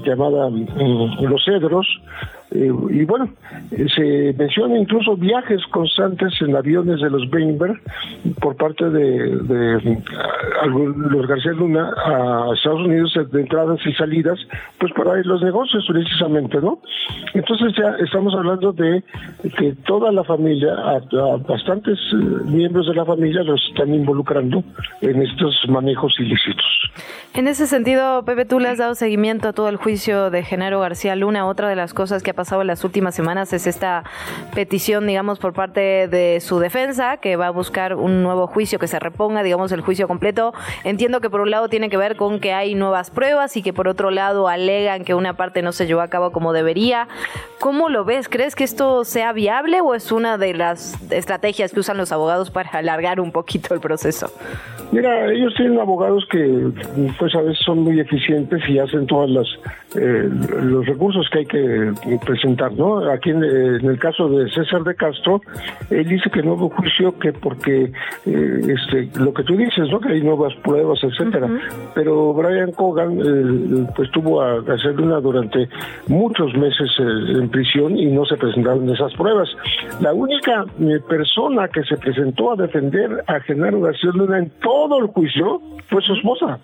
[0.06, 1.88] llamada mm, Los Cedros,
[2.54, 3.30] y bueno,
[3.96, 7.82] se menciona incluso viajes constantes en aviones de los Weinberg
[8.40, 10.02] por parte de, de,
[11.10, 14.38] los García Luna a Estados Unidos de entradas y salidas,
[14.80, 16.80] pues para los negocios precisamente, ¿no?
[17.34, 19.04] Entonces ya estamos hablando de
[19.58, 21.00] que toda la familia, a,
[21.48, 22.16] bastantes eh,
[22.46, 24.64] miembros de la familia los están involucrando
[25.02, 26.66] en estos manejos ilícitos.
[27.34, 30.80] En ese sentido, Pepe, tú le has dado seguimiento a todo el juicio de Genaro
[30.80, 31.48] García Luna.
[31.48, 34.04] Otra de las cosas que ha pasado en las últimas semanas es esta
[34.54, 38.88] petición, digamos, por parte de su defensa, que va a buscar un nuevo juicio, que
[38.88, 40.54] se reponga, digamos, el juicio completo.
[40.84, 43.74] Entiendo que por un lado tiene que ver con que hay nuevas pruebas y que
[43.74, 47.08] por otro lado alegan que una parte no se llevó a cabo como debería.
[47.60, 48.30] ¿Cómo lo ves?
[48.30, 52.52] ¿Crees que esto sea viable o es una de las estrategias que usan los abogados
[52.52, 54.32] para alargar un poquito el proceso?
[54.92, 56.70] Mira, ellos tienen abogados que
[57.18, 59.48] pues a veces son muy eficientes y hacen todas las
[59.96, 60.30] eh,
[60.62, 61.94] los recursos que hay que
[62.34, 62.98] presentar, ¿no?
[63.12, 65.42] Aquí en, el caso de César de Castro,
[65.92, 67.92] él dice que no hubo juicio que porque
[68.26, 70.00] eh, este lo que tú dices, ¿no?
[70.00, 71.48] Que hay nuevas pruebas, etcétera.
[71.94, 75.70] Pero Brian Cogan eh, pues tuvo a hacer una durante
[76.08, 79.50] muchos meses en prisión y no se presentaron esas pruebas.
[80.02, 80.66] La única
[81.08, 86.02] persona que se presentó a defender a Genaro García Luna en todo el juicio fue
[86.02, 86.60] su esposa.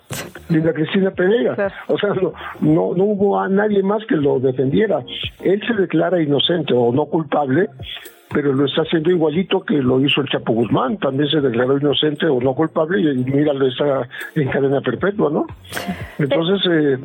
[0.50, 1.72] Linda Cristina Pereira.
[1.88, 5.04] O sea, no, no, no hubo a nadie más que lo defendiera.
[5.50, 7.70] Él se declara inocente o no culpable
[8.32, 12.28] pero lo está haciendo igualito que lo hizo el Chapo Guzmán, también se declaró inocente
[12.28, 15.48] o no culpable y míralo, está en cadena perpetua, ¿no?
[16.20, 16.98] Entonces, eh,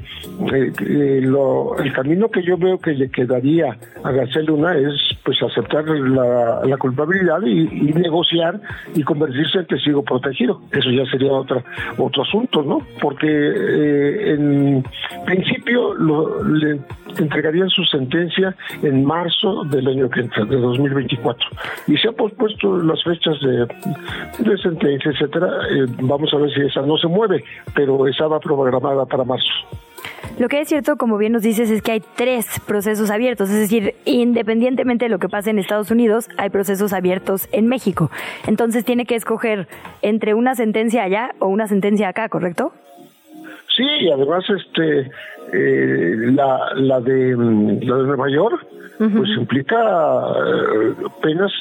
[0.53, 4.95] eh, eh, lo, el camino que yo veo que le quedaría a García Luna es
[5.25, 7.65] pues aceptar la, culpabilidad y,
[7.95, 8.61] negociar
[8.95, 10.61] y convertirse en testigo protegido.
[10.73, 11.65] Eso ya sería otra,
[11.97, 12.83] otro asunto, ¿no?
[13.01, 14.85] Porque en
[15.25, 16.81] principio lo, le
[17.19, 21.14] entregarían su sentencia en marzo del año que entra, de 2021
[21.87, 23.67] y se han pospuesto las fechas de,
[24.51, 25.49] de sentencia, etcétera.
[25.71, 29.53] Eh, vamos a ver si esa no se mueve, pero estaba programada para marzo.
[30.39, 33.61] Lo que es cierto, como bien nos dices, es que hay tres procesos abiertos, es
[33.61, 38.11] decir, independientemente de lo que pase en Estados Unidos, hay procesos abiertos en México.
[38.47, 39.69] Entonces tiene que escoger
[40.03, 42.73] entre una sentencia allá o una sentencia acá, ¿correcto?
[43.77, 45.11] Sí, y además este
[45.53, 48.67] eh, la, la de la de Nueva York
[48.99, 51.53] pues implica eh, penas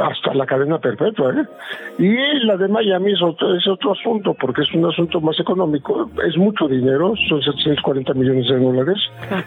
[0.00, 1.32] hasta la cadena perpetua.
[1.32, 1.44] ¿eh?
[1.98, 6.10] Y la de Miami es otro, es otro asunto, porque es un asunto más económico,
[6.26, 8.98] es mucho dinero, son 740 millones de dólares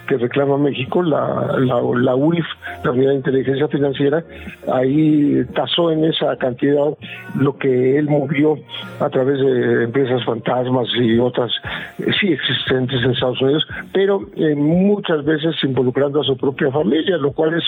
[0.08, 2.46] que reclama México, la, la, la UIF,
[2.84, 4.24] la Unidad de Inteligencia Financiera,
[4.72, 6.98] ahí tasó en esa cantidad
[7.40, 8.56] lo que él movió
[9.00, 11.52] a través de empresas fantasmas y otras,
[12.00, 17.18] eh, sí existentes en Estados Unidos, pero eh, muchas veces involucrando a su propia familia,
[17.18, 17.64] lo cual es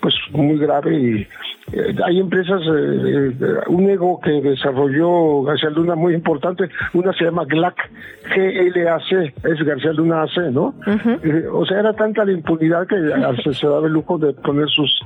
[0.00, 1.26] pues muy grave y
[2.04, 7.44] hay empresas, eh, eh, un ego que desarrolló García Luna muy importante, una se llama
[7.44, 7.76] GLAC,
[8.34, 10.74] G-L-A-C, es García Luna AC, ¿no?
[11.52, 12.96] o sea, era tanta la impunidad que
[13.52, 15.00] se, daba el lujo de poner sus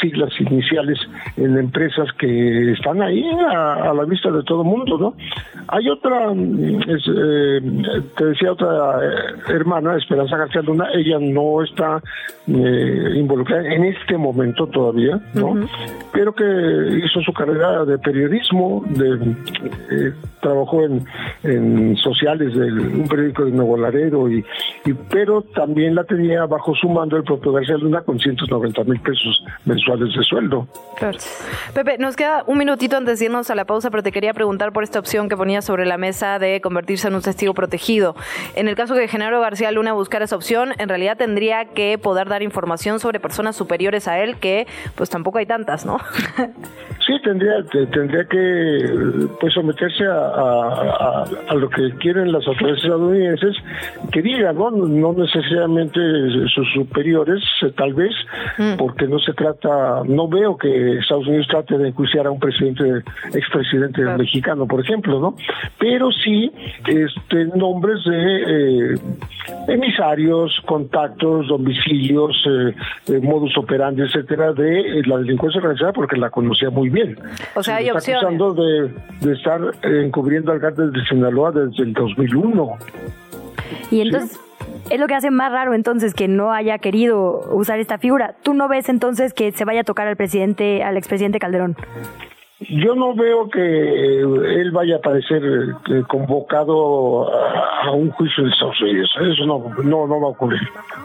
[0.00, 0.98] siglas iniciales
[1.36, 5.14] en empresas que están ahí a, la vista de todo el mundo, ¿no?
[5.68, 6.80] Hay otra, mm,
[8.16, 9.00] te decía otra
[9.48, 12.02] hermana, Esperanza García Luna, ella no está
[12.46, 15.54] involucrada en este momento todavía, ¿no?
[16.12, 16.44] Pero que
[17.04, 19.36] hizo su carrera de periodismo, de,
[19.90, 24.44] eh, trabajó en, sociales de un periódico de Nuevo Laredo, y,
[25.10, 29.44] pero también la tenía bajo su mando el propio García Luna con 190 mil pesos
[29.64, 30.66] mensuales de sueldo.
[31.74, 34.72] Pepe, nos queda un minutito antes de irnos a la pausa, pero te quería preguntar
[34.72, 38.14] por esta opción que ponía sobre la mesa de convertirse en un testigo protegido.
[38.54, 42.28] En el caso que Genaro García Luna buscara esa opción, en realidad tendría que poder
[42.28, 45.98] dar información sobre personas superiores a él, que pues tampoco hay tantas, ¿no?
[47.06, 53.56] Sí, tendría, tendría que pues someterse a, a, lo que quieren las autoridades estadounidenses
[54.12, 54.70] que digan, ¿no?
[54.70, 55.98] No necesariamente
[56.54, 58.12] sus superiores, eh, tal vez,
[58.58, 58.76] mm.
[58.76, 63.02] porque no se trata, no veo que Estados Unidos trate de enjuiciar a un presidente,
[63.32, 65.34] expresidente mexicano, por ejemplo, ¿no?
[65.78, 66.52] Pero sí
[66.86, 68.98] este, nombres de eh,
[69.68, 72.36] emisarios, contactos, domicilios,
[73.08, 77.18] eh, modus operandi, etcétera, de la delincuencia organizada, porque la conocía muy bien.
[77.54, 81.92] O sea, hay está acusando de, de estar encubriendo al cártel de Sinaloa desde el
[81.92, 82.78] 2001.
[83.90, 84.38] Y entonces...
[84.90, 88.34] Es lo que hace más raro entonces que no haya querido usar esta figura.
[88.42, 91.76] ¿Tú no ves entonces que se vaya a tocar al presidente, al expresidente Calderón?
[92.68, 98.80] Yo no veo que él vaya a aparecer eh, convocado a, un juicio de Estados
[98.82, 99.10] Unidos.
[99.18, 100.60] Eso no, no, no va a ocurrir.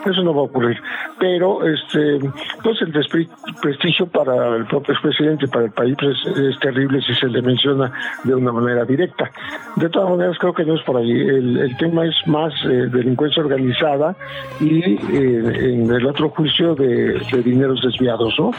[0.06, 0.78] Eso no va a ocurrir.
[1.18, 2.20] Pero, este,
[2.62, 7.42] pues el prestigio para el propio expresidente, para el país, es, terrible si se le
[7.42, 7.90] menciona
[8.26, 9.32] de una manera directa.
[9.78, 11.12] De todas maneras, creo que no es por ahí.
[11.12, 14.16] El, tema es más eh, delincuencia organizada
[14.60, 18.52] y eh, en el otro juicio de, de dineros desviados, ¿no?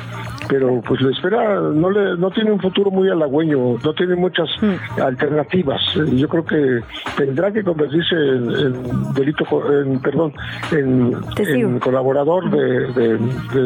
[0.49, 4.49] Pero, pues le espera, no, le, no tiene un futuro muy halagüeño, no tiene muchas
[4.61, 5.01] mm.
[5.01, 5.81] alternativas.
[6.13, 6.81] Yo creo que
[7.17, 10.33] tendrá que convertirse en, delito, en, perdón,
[10.73, 13.19] en, colaborador de,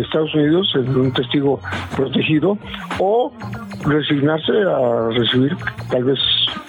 [0.02, 1.60] Estados Unidos, en un testigo
[1.96, 2.58] protegido,
[2.98, 3.32] o
[3.84, 5.56] resignarse a recibir
[5.90, 6.18] tal vez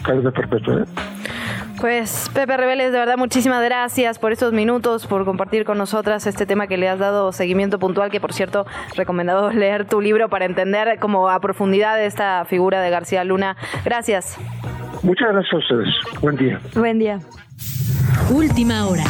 [0.04, 0.82] cadena perpetua.
[0.82, 0.86] ¿eh?
[1.82, 6.46] Pues Pepe Rebeles, de verdad muchísimas gracias por estos minutos, por compartir con nosotras este
[6.46, 10.46] tema que le has dado seguimiento puntual, que por cierto, recomendado leer tu libro para
[10.46, 13.58] entender como a profundidad esta figura de García Luna.
[13.84, 14.38] Gracias.
[15.02, 15.90] Muchas gracias a ustedes.
[16.22, 16.62] Buen día.
[16.76, 17.20] Buen día.
[18.32, 19.04] Última hora.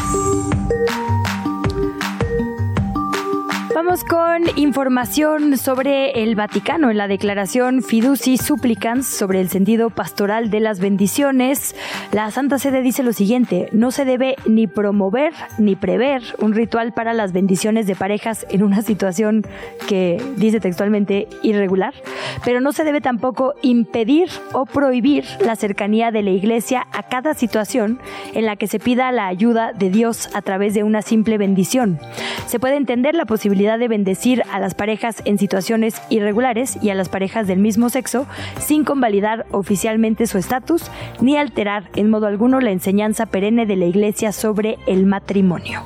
[3.74, 10.50] Vamos con información sobre el Vaticano en la declaración Fiduci Supplicans sobre el sentido pastoral
[10.50, 11.74] de las bendiciones.
[12.12, 16.92] La Santa Sede dice lo siguiente, no se debe ni promover ni prever un ritual
[16.92, 19.46] para las bendiciones de parejas en una situación
[19.88, 21.94] que dice textualmente irregular,
[22.44, 27.34] pero no se debe tampoco impedir o prohibir la cercanía de la Iglesia a cada
[27.36, 28.00] situación
[28.34, 32.00] en la que se pida la ayuda de Dios a través de una simple bendición.
[32.48, 36.96] Se puede entender la posibilidad de bendecir a las parejas en situaciones irregulares y a
[36.96, 38.26] las parejas del mismo sexo
[38.60, 40.90] sin convalidar oficialmente su estatus
[41.22, 45.84] ni alterar en modo alguno la enseñanza perenne de la Iglesia sobre el matrimonio.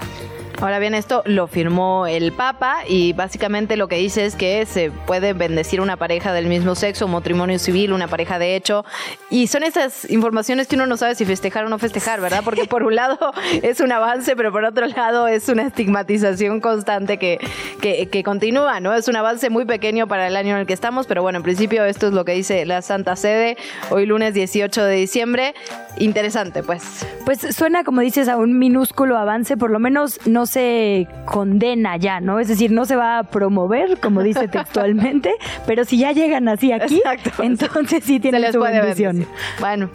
[0.61, 4.89] Ahora bien, esto lo firmó el Papa y básicamente lo que dice es que se
[4.89, 8.85] puede bendecir una pareja del mismo sexo, un matrimonio civil, una pareja de hecho.
[9.29, 12.41] Y son esas informaciones que uno no sabe si festejar o no festejar, ¿verdad?
[12.43, 13.17] Porque por un lado
[13.61, 17.37] es un avance, pero por otro lado es una estigmatización constante que,
[17.81, 18.93] que, que continúa, ¿no?
[18.93, 21.43] Es un avance muy pequeño para el año en el que estamos, pero bueno, en
[21.43, 23.57] principio esto es lo que dice la Santa Sede
[23.89, 25.53] hoy lunes 18 de diciembre.
[25.97, 27.05] Interesante, pues.
[27.25, 32.19] Pues suena, como dices, a un minúsculo avance, por lo menos no se condena ya,
[32.19, 32.39] ¿no?
[32.39, 35.33] Es decir, no se va a promover, como dice textualmente,
[35.65, 37.01] pero si ya llegan así aquí,
[37.39, 39.27] entonces sí tienen su bendición.
[39.59, 39.89] Bueno.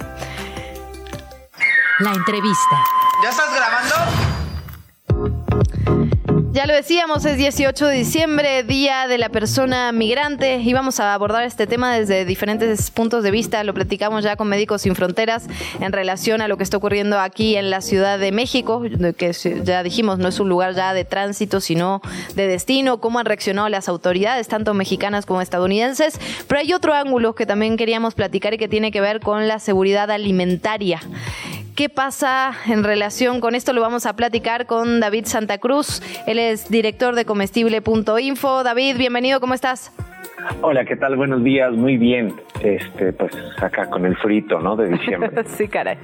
[1.98, 2.76] La entrevista.
[3.22, 3.94] ¿Ya estás grabando?
[6.52, 11.14] Ya lo decíamos, es 18 de diciembre, Día de la Persona Migrante, y vamos a
[11.14, 13.62] abordar este tema desde diferentes puntos de vista.
[13.62, 15.46] Lo platicamos ya con Médicos Sin Fronteras
[15.78, 18.82] en relación a lo que está ocurriendo aquí en la Ciudad de México,
[19.16, 19.32] que
[19.62, 22.02] ya dijimos no es un lugar ya de tránsito, sino
[22.34, 26.18] de destino, cómo han reaccionado las autoridades, tanto mexicanas como estadounidenses.
[26.48, 29.60] Pero hay otro ángulo que también queríamos platicar y que tiene que ver con la
[29.60, 31.00] seguridad alimentaria.
[31.80, 33.72] ¿Qué pasa en relación con esto?
[33.72, 36.02] Lo vamos a platicar con David Santa Cruz.
[36.26, 38.62] Él es director de comestible.info.
[38.62, 39.90] David, bienvenido, ¿cómo estás?
[40.62, 41.16] Hola, ¿qué tal?
[41.16, 42.34] Buenos días, muy bien.
[42.62, 44.76] Este, pues acá con el frito, ¿no?
[44.76, 45.30] De diciembre.
[45.46, 45.96] sí, caray.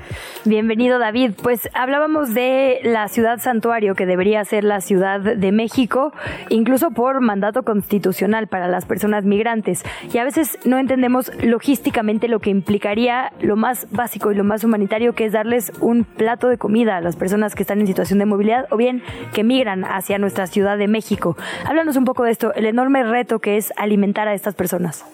[0.44, 1.32] Bienvenido, David.
[1.42, 6.12] Pues hablábamos de la ciudad santuario que debería ser la Ciudad de México,
[6.48, 9.84] incluso por mandato constitucional para las personas migrantes.
[10.12, 14.64] Y a veces no entendemos logísticamente lo que implicaría lo más básico y lo más
[14.64, 18.18] humanitario, que es darles un plato de comida a las personas que están en situación
[18.18, 19.02] de movilidad o bien
[19.34, 21.36] que migran hacia nuestra Ciudad de México.
[21.66, 25.04] Háblanos un poco de esto, el enorme reto que es alimentar a estas personas.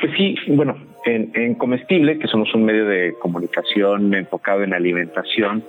[0.00, 5.62] Pues sí, bueno, en, Comestible, que somos un medio de comunicación enfocado en alimentación,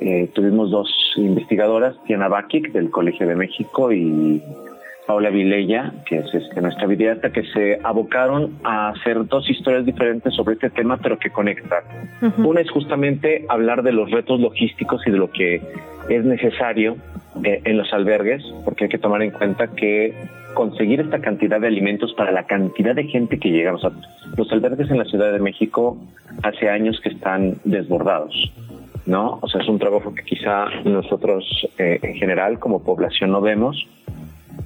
[0.00, 4.42] eh, tuvimos dos investigadoras, Tiana Bakic del Colegio de México y
[5.06, 10.34] Paula Vilella, que es este, nuestra videasta, que se abocaron a hacer dos historias diferentes
[10.34, 11.82] sobre este tema, pero que conectan.
[12.36, 15.62] Una es justamente hablar de los retos logísticos y de lo que
[16.10, 16.96] es necesario
[17.44, 20.14] eh, en los albergues, porque hay que tomar en cuenta que
[20.54, 23.72] conseguir esta cantidad de alimentos para la cantidad de gente que llega.
[24.36, 25.96] Los albergues en la Ciudad de México
[26.42, 28.52] hace años que están desbordados.
[29.08, 29.38] ¿no?
[29.40, 31.44] O sea, es un trabajo que quizá nosotros
[31.78, 33.88] eh, en general como población no vemos,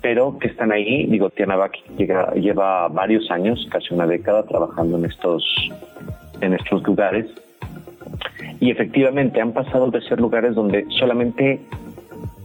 [0.00, 1.06] pero que están ahí.
[1.06, 1.76] Digo, Tianavac
[2.34, 5.44] lleva varios años, casi una década, trabajando en estos,
[6.40, 7.26] en estos lugares.
[8.58, 11.60] Y efectivamente han pasado de ser lugares donde solamente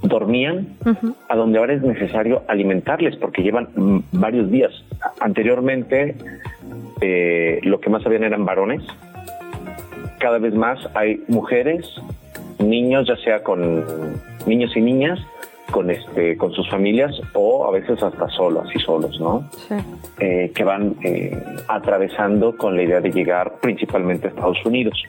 [0.08, 0.78] dormían,
[1.30, 4.72] a donde ahora es necesario alimentarles porque llevan mm, varios días.
[5.20, 6.16] Anteriormente
[7.02, 8.82] eh, lo que más habían eran varones.
[10.20, 11.88] Cada vez más hay mujeres,
[12.60, 13.84] niños, ya sea con
[14.46, 15.20] niños y niñas,
[15.72, 19.50] con este con sus familias o a veces hasta solos y solos no
[20.20, 25.02] eh, que van eh, atravesando con la idea de llegar principalmente a Estados Unidos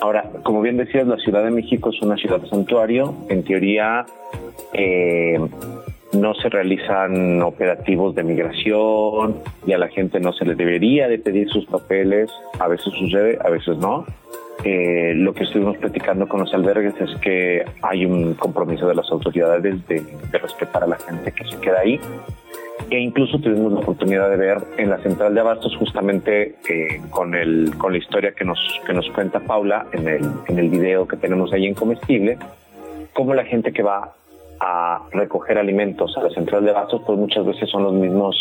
[0.00, 3.14] ahora como bien decías la Ciudad de México es una ciudad santuario.
[3.28, 4.04] En teoría
[4.72, 5.38] eh,
[6.12, 9.36] no se realizan operativos de migración
[9.66, 12.30] y a la gente no se le debería de pedir sus papeles.
[12.58, 14.04] A veces sucede a veces no.
[14.64, 19.10] Eh, lo que estuvimos platicando con los albergues es que hay un compromiso de las
[19.10, 20.02] autoridades de,
[20.32, 22.00] respetar a la gente que se queda ahí.
[22.88, 27.34] E incluso tuvimos la oportunidad de ver en la central de abastos, justamente eh, con,
[27.34, 31.08] el, con la historia que nos, que nos cuenta Paula en el, en el video
[31.08, 32.38] que tenemos ahí en Comestible,
[33.12, 34.12] cómo la gente que va
[34.60, 38.36] a recoger alimentos a la central de abastos, pues muchas veces son los mismos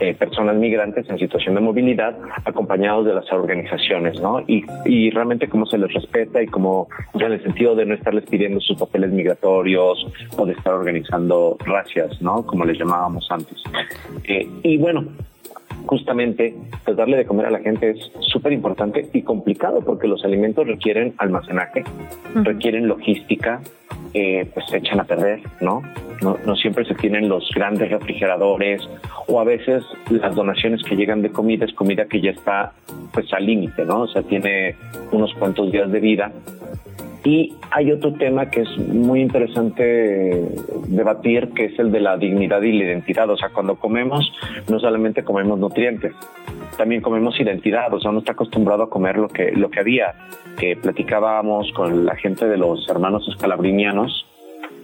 [0.00, 4.40] eh, personas migrantes en situación de movilidad acompañados de las organizaciones, ¿no?
[4.46, 8.24] Y, y realmente cómo se les respeta y cómo, en el sentido de no estarles
[8.26, 10.06] pidiendo sus papeles migratorios
[10.36, 12.44] o de estar organizando racias, ¿no?
[12.44, 13.62] Como les llamábamos antes.
[14.24, 15.04] Eh, y bueno,
[15.84, 16.54] justamente
[16.84, 20.66] pues darle de comer a la gente es súper importante y complicado porque los alimentos
[20.66, 21.84] requieren almacenaje,
[22.34, 23.60] requieren logística,
[24.14, 25.82] eh, pues se echan a perder, ¿no?
[26.22, 26.38] ¿no?
[26.44, 28.82] No siempre se tienen los grandes refrigeradores
[29.26, 32.72] o a veces las donaciones que llegan de comida es comida que ya está
[33.12, 34.02] pues al límite, ¿no?
[34.02, 34.74] O sea, tiene
[35.12, 36.32] unos cuantos días de vida.
[37.26, 40.46] Y hay otro tema que es muy interesante
[40.86, 43.28] debatir, que es el de la dignidad y la identidad.
[43.28, 44.32] O sea, cuando comemos,
[44.68, 46.12] no solamente comemos nutrientes,
[46.76, 47.92] también comemos identidad.
[47.92, 50.14] O sea, uno está acostumbrado a comer lo que, lo que había.
[50.56, 54.24] Que platicábamos con la gente de los hermanos escalabrinianos,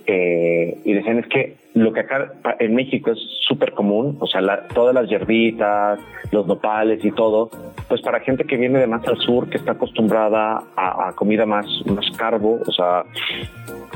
[0.08, 4.40] eh, y decían es que lo que acá en México es súper común, o sea,
[4.74, 5.98] todas las hierbitas,
[6.30, 7.50] los nopales y todo,
[7.88, 11.66] pues para gente que viene de más al sur, que está acostumbrada a, comida más,
[11.86, 13.04] más carbo, o sea,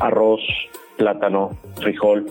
[0.01, 0.40] arroz,
[0.97, 1.51] plátano,
[1.81, 2.27] frijol,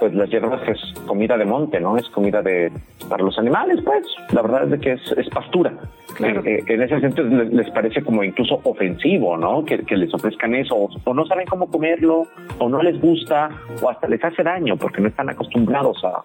[0.00, 1.96] pues las hierbas es comida de monte, ¿no?
[1.96, 2.72] Es comida de
[3.08, 4.04] para los animales, pues.
[4.32, 5.72] La verdad es que es, es pastura.
[6.18, 9.64] Eh, eh, en ese sentido les, parece como incluso ofensivo, ¿no?
[9.64, 10.74] Que, les ofrezcan eso,
[11.04, 12.24] o, no saben cómo comerlo,
[12.58, 13.50] o no les gusta,
[13.82, 16.24] o hasta les hace daño porque no están acostumbrados a,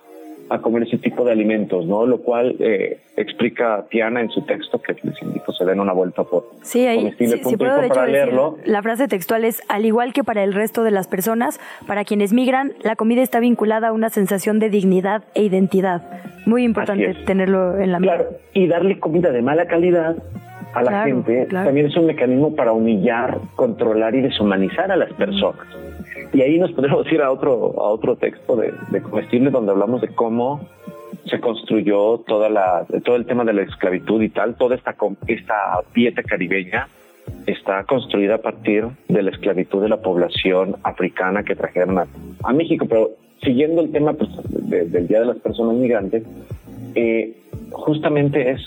[0.49, 2.05] a comer ese tipo de alimentos, ¿no?
[2.05, 6.23] Lo cual eh, explica Tiana en su texto que les invito se den una vuelta
[6.23, 8.57] por sí, ahí, sí, puedo de hecho leerlo.
[8.65, 12.34] la frase textual es al igual que para el resto de las personas, para quienes
[12.34, 16.03] migran, la comida está vinculada a una sensación de dignidad e identidad.
[16.45, 18.15] Muy importante tenerlo en la mente.
[18.15, 20.15] Claro, y darle comida de mala calidad
[20.76, 25.65] a la gente, también es un mecanismo para humillar, controlar y deshumanizar a las personas.
[26.34, 30.02] Y ahí nos podemos ir a otro, a otro texto de, de comestible donde hablamos
[30.02, 30.68] de cómo
[31.30, 34.95] se construyó toda la, todo el tema de la esclavitud y tal, toda esta,
[35.27, 35.56] esta
[35.93, 36.88] dieta caribeña
[37.47, 42.85] está construida a partir de la esclavitud de la población africana que trajeron a, México.
[42.88, 43.11] Pero
[43.41, 46.23] siguiendo el tema pues, del Día de las Personas Migrantes,
[46.93, 47.35] eh,
[47.72, 48.61] justamente es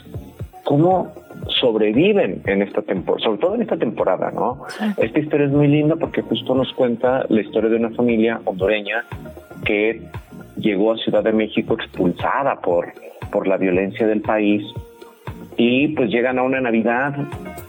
[0.65, 1.13] cómo
[1.61, 4.65] sobreviven en esta temporada, sobre todo en esta temporada, ¿no?
[4.97, 9.05] Esta historia es muy linda porque justo nos cuenta la historia de una familia hondureña
[9.65, 10.03] que
[10.57, 12.93] llegó a Ciudad de México expulsada por,
[13.31, 14.63] por la violencia del país
[15.57, 17.15] y pues llegan a una Navidad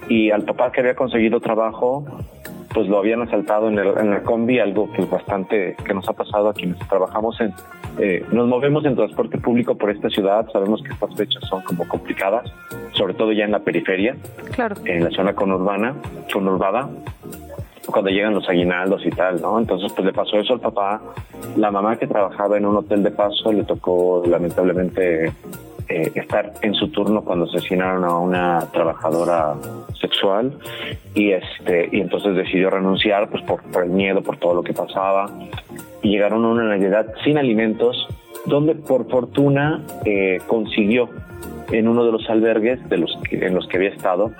[0.07, 2.05] y al papá que había conseguido trabajo
[2.73, 6.13] pues lo habían asaltado en, el, en la combi, algo pues bastante que nos ha
[6.13, 7.53] pasado a quienes trabajamos en,
[7.99, 11.87] eh, nos movemos en transporte público por esta ciudad, sabemos que estas fechas son como
[11.87, 12.51] complicadas,
[12.93, 14.15] sobre todo ya en la periferia,
[14.51, 14.75] claro.
[14.85, 15.95] en la zona conurbana,
[16.31, 16.89] conurbada,
[17.91, 19.57] cuando llegan los aguinaldos y tal, ¿no?
[19.57, 21.01] Entonces, pues le pasó eso al papá.
[21.57, 25.33] La mamá que trabajaba en un hotel de paso le tocó lamentablemente
[25.89, 29.55] eh, estar en su turno cuando asesinaron a una trabajadora
[29.99, 30.53] sexual
[31.15, 35.25] y este y entonces decidió renunciar pues por, el miedo por todo lo que pasaba.
[36.03, 38.07] Y llegaron a una Navidad sin alimentos
[38.45, 41.09] donde por fortuna eh, consiguió
[41.71, 44.31] en uno de los albergues de los en los que había estado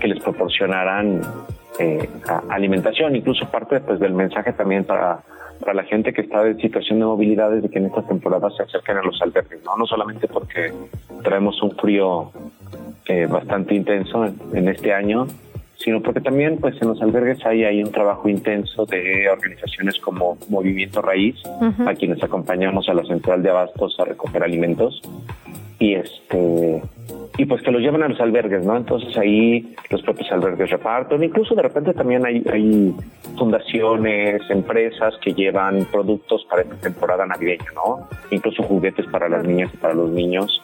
[0.00, 1.22] que les proporcionaran
[1.78, 2.08] eh,
[2.50, 5.20] alimentación, incluso parte pues, del mensaje también para,
[5.60, 8.50] para la gente que está en situación de movilidad es de que en esta temporada
[8.50, 9.76] se acerquen a los albergues, ¿no?
[9.76, 10.72] no solamente porque
[11.22, 12.30] traemos un frío
[13.06, 15.26] eh, bastante intenso en, este año,
[15.76, 20.36] sino porque también pues en los albergues hay, hay un trabajo intenso de organizaciones como
[20.48, 21.36] Movimiento Raíz,
[21.86, 25.02] a quienes acompañamos a la central de abastos a recoger alimentos
[25.78, 26.82] y este
[27.38, 28.76] y pues que los llevan a los albergues, ¿no?
[28.76, 32.94] Entonces ahí los propios albergues reparten, incluso de repente también hay, hay
[33.38, 38.08] fundaciones, empresas que llevan productos para esta temporada navideña, ¿no?
[38.32, 40.60] Incluso juguetes para las niñas y para los niños,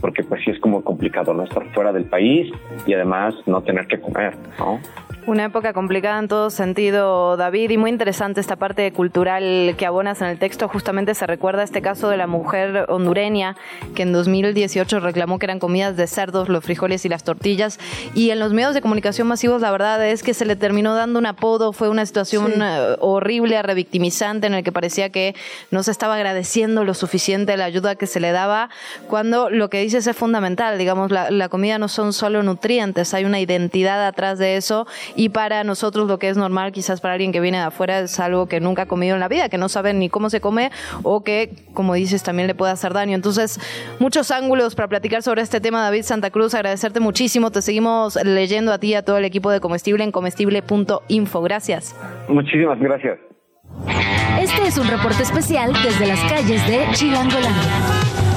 [0.00, 1.44] porque pues sí es como complicado, ¿no?
[1.44, 2.50] Estar fuera del país
[2.86, 4.80] y además no tener que comer, ¿no?
[5.26, 10.20] Una época complicada en todo sentido, David, y muy interesante esta parte cultural que abonas
[10.20, 10.68] en el texto.
[10.68, 13.56] Justamente se recuerda este caso de la mujer hondureña
[13.96, 17.80] que en 2018 reclamó que eran comidas de cerdos, los frijoles y las tortillas.
[18.14, 21.18] Y en los medios de comunicación masivos, la verdad es que se le terminó dando
[21.18, 21.72] un apodo.
[21.72, 25.34] Fue una situación eh, horrible, revictimizante, en el que parecía que
[25.72, 28.70] no se estaba agradeciendo lo suficiente la ayuda que se le daba,
[29.08, 30.78] cuando lo que dices es fundamental.
[30.78, 34.86] Digamos, la, la comida no son solo nutrientes, hay una identidad atrás de eso
[35.16, 38.20] y para nosotros lo que es normal, quizás para alguien que viene de afuera, es
[38.20, 40.70] algo que nunca ha comido en la vida, que no sabe ni cómo se come
[41.02, 43.14] o que, como dices, también le puede hacer daño.
[43.14, 43.58] Entonces,
[43.98, 46.54] muchos ángulos para platicar sobre este tema, David Santa Cruz.
[46.54, 47.50] Agradecerte muchísimo.
[47.50, 51.42] Te seguimos leyendo a ti y a todo el equipo de Comestible en comestible.info.
[51.42, 51.96] Gracias.
[52.28, 53.18] Muchísimas gracias.
[54.40, 58.35] Este es un reporte especial desde las calles de Chilangolandia.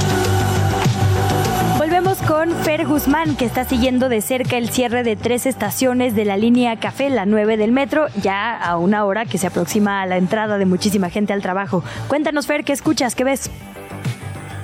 [2.30, 6.38] Con Fer Guzmán, que está siguiendo de cerca el cierre de tres estaciones de la
[6.38, 10.18] línea Café, la 9 del metro, ya a una hora que se aproxima a la
[10.18, 11.84] entrada de muchísima gente al trabajo.
[12.08, 13.16] Cuéntanos, Fer, ¿qué escuchas?
[13.16, 13.50] ¿Qué ves?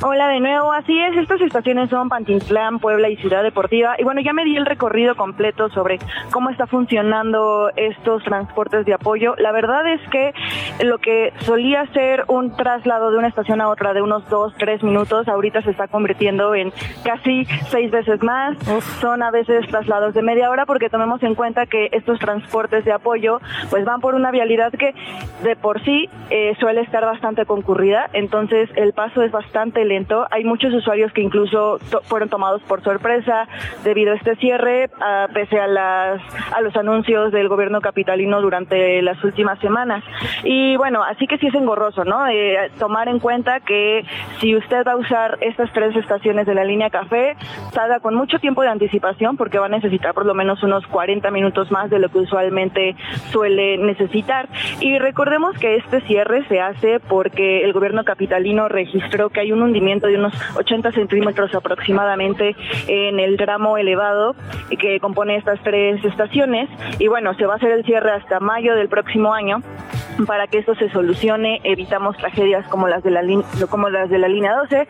[0.02, 3.96] Hola de nuevo, así es, estas estaciones son Pantitlán, Puebla y Ciudad Deportiva.
[3.98, 6.00] Y bueno, ya me di el recorrido completo sobre
[6.32, 9.36] cómo está funcionando estos transportes de apoyo.
[9.38, 10.34] La verdad es que
[10.84, 14.84] lo que solía ser un traslado de una estación a otra de unos dos, tres
[14.84, 16.74] minutos, ahorita se está convirtiendo en
[17.06, 18.58] casi seis veces más.
[19.00, 22.92] Son a veces traslados de media hora porque tomemos en cuenta que estos transportes de
[22.92, 23.40] apoyo
[23.70, 24.94] pues van por una vialidad que
[25.42, 30.28] de por sí eh, suele estar bastante concurrida, entonces el paso es bastante lento.
[30.32, 33.48] Hay muchos usuarios que incluso fueron tomados por sorpresa
[33.84, 34.90] debido a este cierre,
[35.34, 36.22] pese a, las,
[36.54, 40.04] a los anuncios del gobierno capitalino durante las últimas semanas.
[40.44, 42.28] Y bueno, así que sí es engorroso, ¿no?
[42.28, 44.04] Eh, tomar en cuenta que
[44.40, 47.36] si usted va a usar estas tres estaciones de la línea café,
[47.72, 51.30] salga con mucho tiempo de anticipación porque va a necesitar por lo menos unos 40
[51.32, 52.96] minutos más de lo que usualmente
[53.32, 54.50] suele necesitar.
[54.80, 59.62] Y recordemos que este cierre se hace porque el gobierno capitalino registró que hay un
[59.76, 62.56] de unos 80 centímetros aproximadamente
[62.88, 64.36] en el tramo elevado
[64.80, 66.70] que compone estas tres estaciones.
[67.00, 69.62] Y bueno, se va a hacer el cierre hasta mayo del próximo año
[70.28, 73.22] para que esto se solucione, evitamos tragedias como las de la
[73.70, 74.88] como las de la línea 12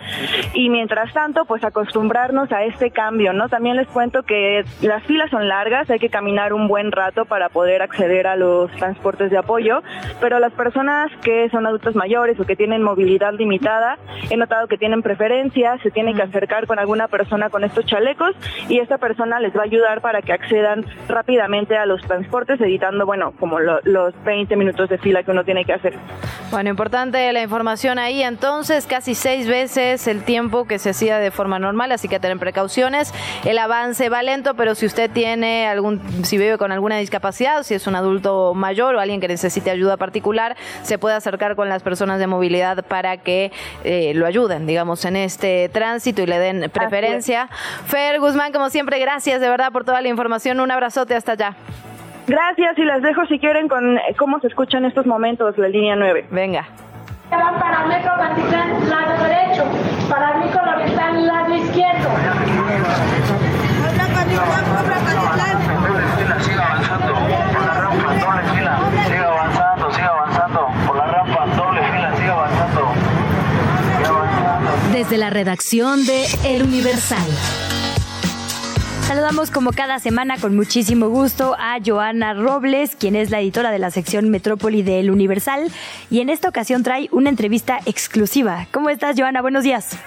[0.54, 3.50] y mientras tanto, pues acostumbrarnos a este cambio, ¿no?
[3.50, 7.50] También les cuento que las filas son largas, hay que caminar un buen rato para
[7.50, 9.82] poder acceder a los transportes de apoyo,
[10.22, 13.98] pero las personas que son adultos mayores o que tienen movilidad limitada,
[14.30, 18.36] he notado que tienen preferencia, se tienen que acercar con alguna persona con estos chalecos
[18.70, 23.06] y esta persona les va a ayudar para que accedan rápidamente a los transportes, evitando,
[23.06, 25.94] bueno, como los 20 minutos de fila que uno tiene que hacer.
[26.52, 28.22] Bueno, importante la información ahí.
[28.22, 32.38] Entonces, casi seis veces el tiempo que se hacía de forma normal, así que tener
[32.38, 33.14] precauciones.
[33.44, 37.74] El avance va lento, pero si usted tiene algún, si vive con alguna discapacidad, si
[37.74, 41.84] es un adulto mayor o alguien que necesite ayuda particular, se puede acercar con las
[41.84, 43.52] personas de movilidad para que
[43.84, 47.48] eh, lo ayuden, digamos, en este tránsito y le den preferencia.
[47.86, 50.60] Fer Guzmán, como siempre, gracias de verdad por toda la información.
[50.60, 51.56] Un abrazote hasta allá.
[52.28, 55.68] Gracias y las dejo si quieren con eh, cómo se escucha en estos momentos la
[55.68, 56.26] línea 9.
[56.32, 56.68] Venga.
[57.30, 59.64] Van para el metro Pantitlán, lado derecho,
[60.10, 60.62] para el micro
[61.26, 62.10] lado izquierdo.
[66.42, 67.16] Siga avanzando.
[69.08, 72.94] Siga avanzando, siga avanzando por la rampa, doble fila, siga avanzando.
[73.98, 74.85] Siga avanzando.
[74.96, 77.28] Desde la redacción de El Universal.
[79.06, 83.80] Saludamos como cada semana con muchísimo gusto a Joana Robles, quien es la editora de
[83.80, 85.70] la sección Metrópoli del Universal,
[86.10, 88.68] y en esta ocasión trae una entrevista exclusiva.
[88.72, 89.42] ¿Cómo estás, Joana?
[89.42, 89.98] Buenos días.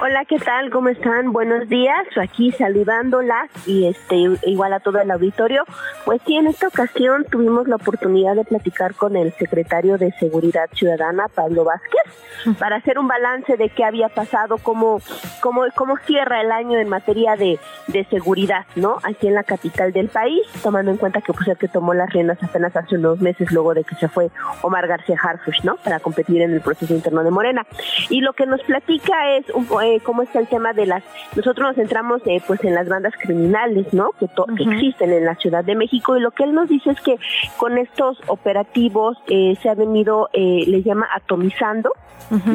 [0.00, 0.70] Hola, ¿qué tal?
[0.70, 1.32] ¿Cómo están?
[1.32, 2.04] Buenos días.
[2.20, 5.64] Aquí saludándolas y este igual a todo el auditorio.
[6.04, 10.68] Pues sí, en esta ocasión tuvimos la oportunidad de platicar con el secretario de Seguridad
[10.72, 15.00] Ciudadana, Pablo Vázquez, para hacer un balance de qué había pasado, cómo,
[15.40, 18.98] cómo, cómo cierra el año en materia de, de seguridad, ¿no?
[19.04, 22.10] Aquí en la capital del país, tomando en cuenta que pues el que tomó las
[22.12, 24.30] riendas apenas hace unos meses luego de que se fue
[24.62, 25.76] Omar García Harfush, ¿no?
[25.76, 27.64] Para competir en el proceso interno de Morena.
[28.10, 31.02] Y lo que nos platica es un eh, cómo está el tema de las...
[31.36, 34.10] Nosotros nos centramos eh, pues en las bandas criminales, ¿no?
[34.18, 34.26] Que,
[34.58, 37.18] existen en la Ciudad de México y lo que él nos dice es que
[37.56, 41.92] con estos operativos eh, se ha venido, eh, les llama atomizando,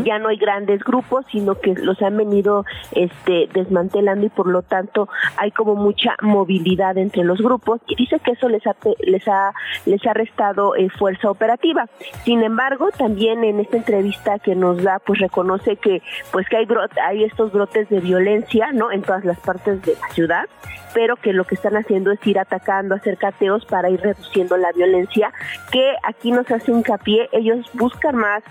[0.04, 4.64] ya no hay grandes grupos, sino que los han venido este, desmantelando y por lo
[4.64, 5.08] tanto
[5.38, 9.54] hay como mucha movilidad entre los grupos y dice que eso les ha, les ha,
[9.86, 11.86] les ha restado fuerza operativa.
[12.24, 16.02] Sin embargo, también en esta entrevista que nos da, pues reconoce que
[16.32, 16.68] pues que hay,
[17.06, 18.92] hay estos brotes de violencia, ¿no?
[18.92, 20.46] En todas las partes de la ciudad,
[20.94, 24.72] pero que lo que están haciendo es ir atacando, hacer cateos para ir reduciendo la
[24.72, 25.32] violencia,
[25.72, 28.44] que aquí nos hace hincapié, ellos buscan más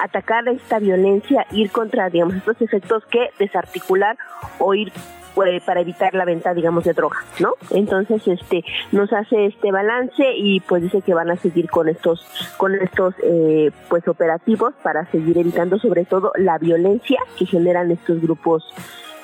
[0.00, 4.16] atacar esta violencia, ir contra, digamos, estos efectos que desarticular
[4.58, 4.92] o ir
[5.34, 7.54] pues, para evitar la venta, digamos, de droga, ¿no?
[7.70, 12.26] Entonces, este, nos hace este balance y pues dice que van a seguir con estos,
[12.56, 18.20] con estos, eh, pues, operativos para seguir evitando sobre todo la violencia que generan estos
[18.20, 18.64] grupos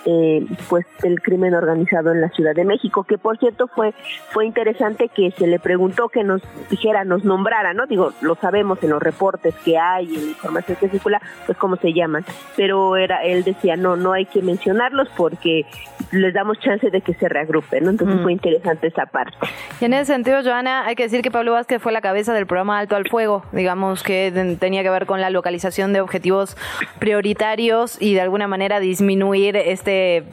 [0.06, 3.94] eh, pues el crimen organizado en la Ciudad de México, que por cierto fue
[4.32, 7.86] fue interesante que se le preguntó que nos dijera, nos nombrara, ¿no?
[7.86, 11.76] Digo, lo sabemos en los reportes que hay, en la información que circula, pues cómo
[11.76, 12.24] se llaman,
[12.56, 15.66] pero era él decía, no, no hay que mencionarlos porque
[16.12, 17.90] les damos chance de que se reagrupen, ¿no?
[17.90, 19.36] Entonces fue interesante esa parte.
[19.80, 22.46] Y en ese sentido, Joana, hay que decir que Pablo Vázquez fue la cabeza del
[22.46, 26.56] programa Alto al Fuego, digamos que tenía que ver con la localización de objetivos
[26.98, 30.24] prioritarios y de alguna manera disminuir este eh,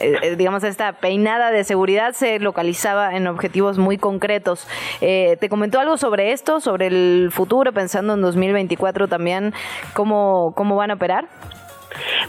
[0.00, 4.66] eh, digamos, esta peinada de seguridad se localizaba en objetivos muy concretos.
[5.00, 9.52] Eh, ¿Te comentó algo sobre esto, sobre el futuro, pensando en 2024 también,
[9.94, 11.26] cómo, cómo van a operar?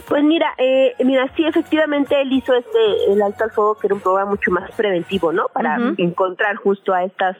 [0.08, 3.94] Pues mira, eh, mira, sí, efectivamente él hizo este el alto al fuego que era
[3.94, 5.46] un programa mucho más preventivo, ¿no?
[5.52, 7.36] Para encontrar justo a estas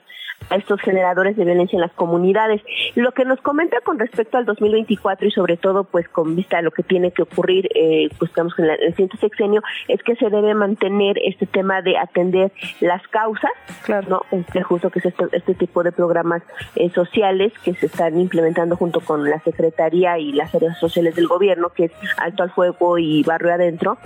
[0.49, 2.63] a estos generadores de violencia en las comunidades.
[2.95, 6.63] Lo que nos comenta con respecto al 2024 y sobre todo pues con vista a
[6.63, 10.31] lo que tiene que ocurrir eh, pues estamos en, el siguiente sexenio es que se
[10.31, 13.51] debe mantener este tema de atender las causas,
[13.85, 14.09] claro.
[14.09, 14.39] ¿no?
[14.39, 16.43] Este, justo que es este, este tipo de programas
[16.77, 21.27] eh, sociales que se están implementando junto con la Secretaría y las áreas sociales del
[21.27, 23.99] gobierno, que es Alto al Fuego y Barrio Adentro,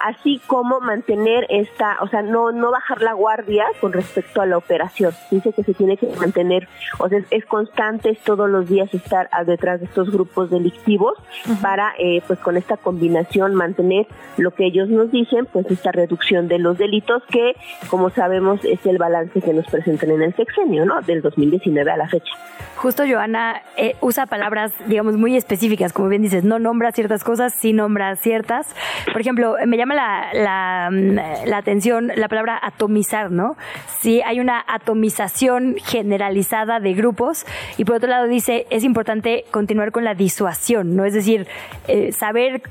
[0.00, 4.58] así como mantener esta, o sea, no, no bajar la guardia con respecto a la
[4.58, 5.12] operación.
[5.30, 9.28] Dice que se tiene que mantener, o sea, es, constante es todos los días estar
[9.46, 11.14] detrás de estos grupos delictivos
[11.62, 16.48] para, eh, pues con esta combinación, mantener lo que ellos nos dicen, pues esta reducción
[16.48, 17.54] de los delitos que,
[17.88, 21.00] como sabemos, es el balance que nos presentan en el sexenio, ¿no?
[21.02, 22.32] Del 2019 a la fecha.
[22.76, 27.54] Justo Joana eh, usa palabras, digamos, muy específicas, como bien dices, no nombra ciertas cosas,
[27.54, 28.74] sin nombra ciertas.
[29.10, 33.56] Por ejemplo, me llama la, la, mm, la atención la palabra atomizar, ¿no?
[34.00, 39.92] Si hay una atomización generalizada de grupos y por otro lado dice es importante continuar
[39.92, 41.04] con la disuasión, ¿no?
[41.04, 41.46] Es decir,
[41.88, 42.62] eh, saber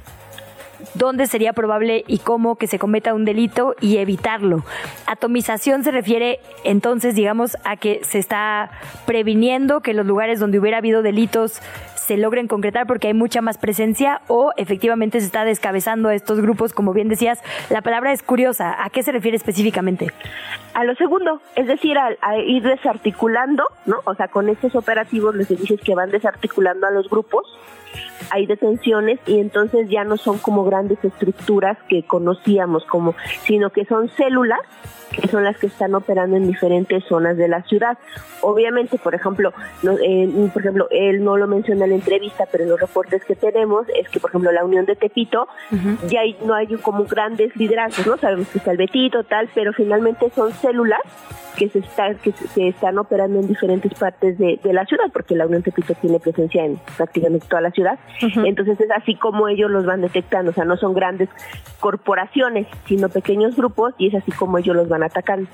[0.93, 4.63] dónde sería probable y cómo que se cometa un delito y evitarlo.
[5.05, 8.71] Atomización se refiere entonces, digamos, a que se está
[9.05, 11.61] previniendo que los lugares donde hubiera habido delitos
[12.05, 16.39] se logren concretar porque hay mucha más presencia o efectivamente se está descabezando a estos
[16.39, 18.83] grupos, como bien decías, la palabra es curiosa.
[18.83, 20.11] ¿A qué se refiere específicamente?
[20.75, 23.97] A lo segundo, es decir, a, ir desarticulando, ¿no?
[24.05, 27.45] O sea, con estos operativos les dices que van desarticulando a los grupos
[28.31, 33.15] hay detenciones y entonces ya no son como grandes estructuras que conocíamos como,
[33.45, 34.59] sino que son células
[35.11, 37.97] que son las que están operando en diferentes zonas de la ciudad.
[38.41, 42.79] Obviamente, por ejemplo, no, eh, por ejemplo, él no lo menciona en entrevista, pero los
[42.79, 45.47] reportes que tenemos es que, por ejemplo, la Unión de Tepito
[46.07, 48.17] ya hay, no hay como grandes liderazgos, ¿no?
[48.17, 51.01] Sabemos que está el Betito, tal, pero finalmente son células
[51.55, 55.35] que se, está, que se están operando en diferentes partes de, de, la ciudad, porque
[55.35, 57.97] la Unión Tepito tiene presencia en prácticamente toda la ciudad.
[58.43, 61.29] Entonces es así como ellos los van detectando, o sea, no son grandes
[61.79, 65.49] corporaciones, sino pequeños grupos y es así como ellos los van atacando.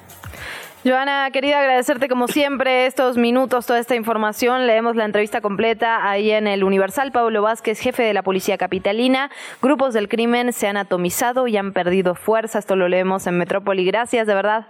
[0.83, 4.65] Joana, querida, agradecerte como siempre estos minutos, toda esta información.
[4.65, 7.11] Leemos la entrevista completa ahí en el Universal.
[7.11, 9.29] Pablo Vázquez, jefe de la Policía Capitalina.
[9.61, 12.57] Grupos del crimen se han atomizado y han perdido fuerza.
[12.57, 13.85] Esto lo leemos en Metrópoli.
[13.85, 14.65] Gracias, de verdad.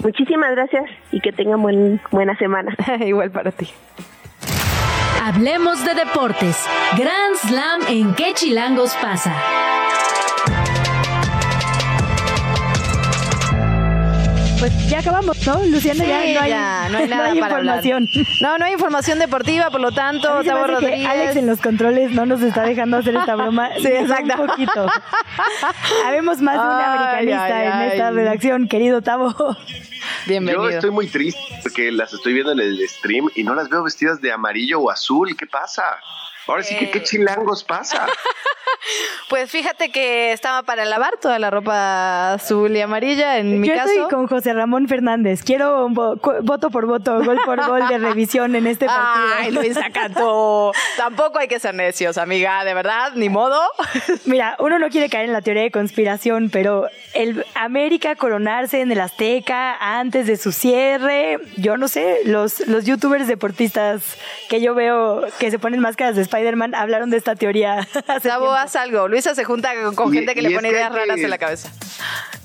[0.00, 2.76] Muchísimas gracias y que tengan buen, buena semana.
[3.00, 3.70] Igual para ti.
[5.22, 6.66] Hablemos de deportes.
[6.96, 9.34] Grand Slam en qué chilangos pasa.
[14.58, 15.64] Pues ya acabamos, ¿no?
[15.66, 17.76] Luciana, Sí, ya no hay, ya, no hay nada hay para hablar.
[17.84, 18.08] información.
[18.40, 21.06] No, no hay información deportiva, por lo tanto, A mí se me Tavo Rodríguez.
[21.06, 23.70] Alex en los controles no nos está dejando hacer esta broma.
[23.80, 24.42] Sí, exacto.
[24.42, 24.86] Un poquito.
[26.06, 28.14] Habemos más de una Ay, americanista ay, en esta ay.
[28.14, 29.56] redacción, querido Tavo.
[30.26, 30.64] Bienvenido.
[30.64, 33.84] Yo estoy muy triste porque las estoy viendo en el stream y no las veo
[33.84, 35.36] vestidas de amarillo o azul.
[35.36, 35.84] ¿Qué pasa?
[36.48, 38.06] Ahora sí que qué chilangos pasa.
[39.28, 43.74] Pues fíjate que estaba para lavar toda la ropa azul y amarilla en mi Yo
[43.74, 43.88] caso.
[43.90, 45.42] estoy con José Ramón Fernández.
[45.42, 49.26] Quiero un vo- cu- voto por voto, gol por gol de revisión en este partido.
[49.36, 50.72] Ay, Luisa Cantú.
[50.96, 53.60] Tampoco hay que ser necios, amiga, de verdad, ni modo.
[54.24, 58.90] Mira, uno no quiere caer en la teoría de conspiración, pero el América coronarse en
[58.92, 64.16] el Azteca antes de su cierre, yo no sé, los, los youtubers deportistas
[64.48, 67.86] que yo veo que se ponen máscaras de Spider-Man hablaron de esta teoría.
[68.08, 69.08] hace Sabo, haz algo.
[69.08, 71.38] Luisa se junta con Y- gente que y le pone ideas que- raras en la
[71.38, 71.70] cabeza.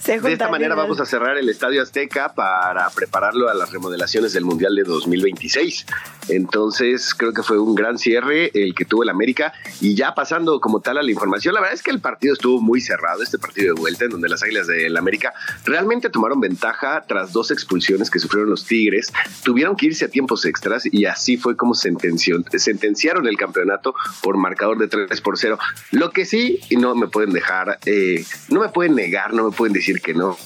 [0.05, 4.43] De esta manera vamos a cerrar el Estadio Azteca para prepararlo a las remodelaciones del
[4.43, 5.85] Mundial de 2026.
[6.29, 10.59] Entonces creo que fue un gran cierre el que tuvo el América y ya pasando
[10.59, 13.37] como tal a la información, la verdad es que el partido estuvo muy cerrado, este
[13.37, 15.33] partido de vuelta en donde las Águilas del América
[15.65, 19.11] realmente tomaron ventaja tras dos expulsiones que sufrieron los Tigres,
[19.43, 24.37] tuvieron que irse a tiempos extras y así fue como sentenció- sentenciaron el campeonato por
[24.37, 25.57] marcador de 3 por 0.
[25.91, 29.55] Lo que sí, y no me pueden dejar, eh, no me pueden negar, no me
[29.55, 30.37] pueden decir que no.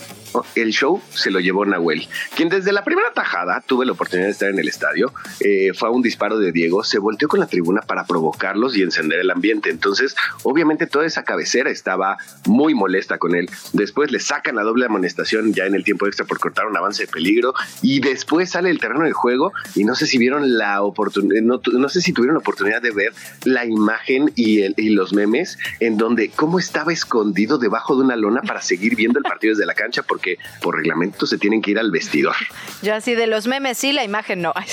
[0.56, 4.32] El show se lo llevó Nahuel, quien desde la primera tajada tuve la oportunidad de
[4.34, 5.12] estar en el estadio.
[5.40, 8.84] eh, fue a un disparo de Diego, se volteó con la tribuna para provocarlos y
[8.84, 9.70] encender el ambiente.
[9.70, 13.50] Entonces, obviamente, toda esa cabecera estaba muy molesta con él.
[13.74, 17.06] Después le sacan la doble amonestación ya en el tiempo extra por cortar un avance
[17.06, 20.82] de peligro y después sale el terreno de juego y no sé si vieron la
[20.84, 23.14] oportunidad, no, tu- no sé si tuvieron la oportunidad de ver
[23.46, 28.16] la imagen y, el- y los memes en donde cómo estaba escondido debajo de una
[28.16, 31.72] lona para seguir viendo el partido desde la cancha porque por reglamento se tienen que
[31.72, 32.36] ir al vestidor.
[32.82, 34.54] Yo así de los memes sí, la imagen no.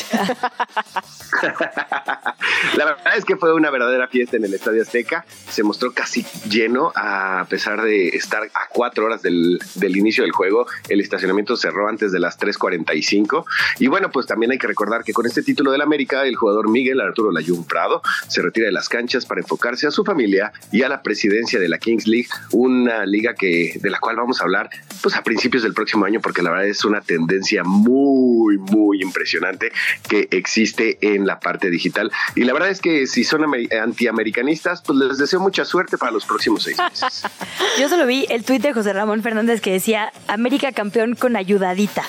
[2.76, 5.24] La verdad es que fue una verdadera fiesta en el Estadio Azteca.
[5.48, 10.32] Se mostró casi lleno a pesar de estar a cuatro horas del, del inicio del
[10.32, 10.66] juego.
[10.88, 13.44] El estacionamiento cerró antes de las 3.45.
[13.78, 16.68] Y bueno, pues también hay que recordar que con este título del América, el jugador
[16.68, 20.82] Miguel Arturo Layún Prado se retira de las canchas para enfocarse a su familia y
[20.82, 24.44] a la presidencia de la Kings League, una liga que de la cual vamos a
[24.44, 24.53] hablar
[25.02, 29.72] pues a principios del próximo año porque la verdad es una tendencia muy muy impresionante
[30.08, 34.82] que existe en la parte digital y la verdad es que si son ameri- antiamericanistas
[34.82, 37.22] pues les deseo mucha suerte para los próximos seis meses.
[37.80, 42.02] Yo solo vi el tuit de José Ramón Fernández que decía América campeón con ayudadita.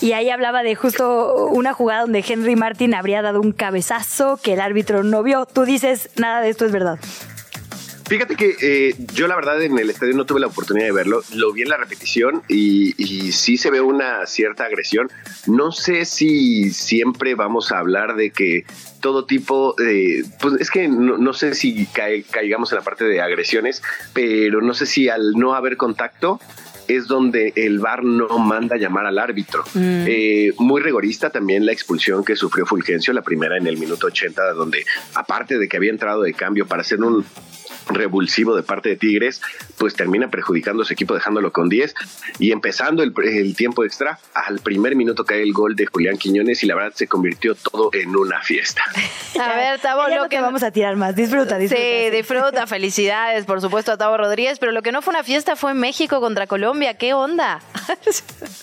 [0.00, 4.52] Y ahí hablaba de justo una jugada donde Henry Martin habría dado un cabezazo que
[4.52, 5.44] el árbitro no vio.
[5.44, 7.00] Tú dices, nada de esto es verdad.
[8.08, 11.22] Fíjate que eh, yo la verdad en el estadio no tuve la oportunidad de verlo,
[11.34, 15.10] lo vi en la repetición y, y sí se ve una cierta agresión.
[15.46, 18.64] No sé si siempre vamos a hablar de que
[19.00, 23.04] todo tipo de, pues es que no, no sé si cae- caigamos en la parte
[23.04, 23.82] de agresiones,
[24.14, 26.40] pero no sé si al no haber contacto
[26.88, 29.62] es donde el VAR no manda llamar al árbitro.
[29.74, 30.04] Mm.
[30.08, 34.54] Eh, muy rigorista también la expulsión que sufrió Fulgencio, la primera en el minuto 80,
[34.54, 37.26] donde aparte de que había entrado de cambio para hacer un
[37.88, 39.40] revulsivo de parte de Tigres,
[39.78, 41.94] pues termina perjudicando a su equipo dejándolo con 10
[42.38, 46.62] y empezando el, el tiempo extra, al primer minuto cae el gol de Julián Quiñones
[46.62, 48.82] y la verdad se convirtió todo en una fiesta.
[49.40, 51.14] A ver, Tabo, Ya lo no que te vamos a tirar más.
[51.14, 51.82] Disfruta, disfruta.
[51.82, 55.56] Sí, disfruta, felicidades, por supuesto, a Tavo Rodríguez, pero lo que no fue una fiesta
[55.56, 57.60] fue México contra Colombia, ¿qué onda?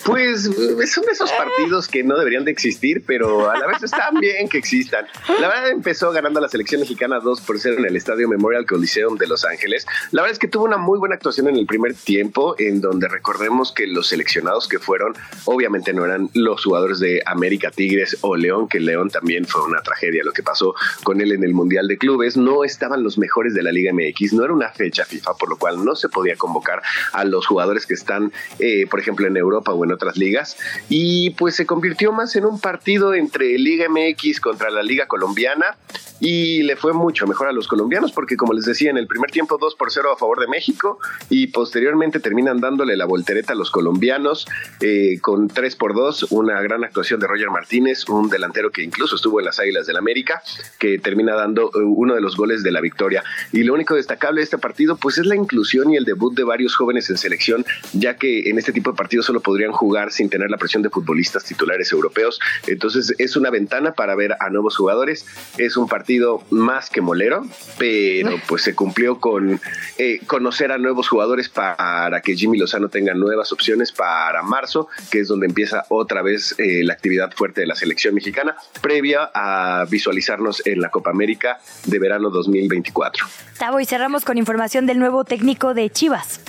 [0.06, 4.20] Pues eh, son esos partidos que no deberían de existir, pero a la vez están
[4.20, 5.08] bien que existan.
[5.42, 9.15] La verdad empezó ganando la selección mexicana 2 por 0 en el Estadio Memorial Coliseum
[9.18, 9.86] de Los Ángeles.
[10.12, 13.08] La verdad es que tuvo una muy buena actuación en el primer tiempo, en donde
[13.08, 15.14] recordemos que los seleccionados que fueron,
[15.46, 19.82] obviamente no eran los jugadores de América Tigres o León, que León también fue una
[19.82, 22.38] tragedia lo que pasó con él en el Mundial de Clubes.
[22.38, 25.58] No estaban los mejores de la Liga MX, no era una fecha FIFA, por lo
[25.58, 26.82] cual no se podía convocar
[27.14, 30.58] a los jugadores que están, eh, por ejemplo, en Europa o en otras ligas.
[30.90, 35.78] Y pues se convirtió más en un partido entre Liga MX contra la Liga Colombiana
[36.20, 39.32] y le fue mucho mejor a los colombianos porque como les decía en el primer
[39.32, 41.00] tiempo 2 por 0 a favor de México
[41.30, 44.48] y posteriormente terminan dándole la voltereta a los colombianos
[44.82, 49.16] eh, con 3 por 2 una gran actuación de Roger Martínez un delantero que incluso
[49.16, 50.42] estuvo en las Águilas del América
[50.80, 53.24] que termina dando eh, uno de los goles de la victoria.
[53.52, 56.44] Y lo único destacable de este partido pues es la inclusión y el debut de
[56.44, 60.30] varios jóvenes en selección ya que en este tipo de partidos solo podrían jugar sin
[60.30, 62.40] tener la presión de futbolistas titulares europeos.
[62.68, 65.26] Entonces es una ventana para ver a nuevos jugadores.
[65.58, 67.46] Es un partido más que molero,
[67.78, 68.76] pero pues se
[69.20, 69.60] con
[69.98, 75.20] eh, conocer a nuevos jugadores para que Jimmy Lozano tenga nuevas opciones para marzo, que
[75.20, 79.86] es donde empieza otra vez eh, la actividad fuerte de la selección mexicana, previa a
[79.90, 83.26] visualizarnos en la Copa América de verano 2024.
[83.60, 86.40] Tavo, y cerramos con información del nuevo técnico de Chivas.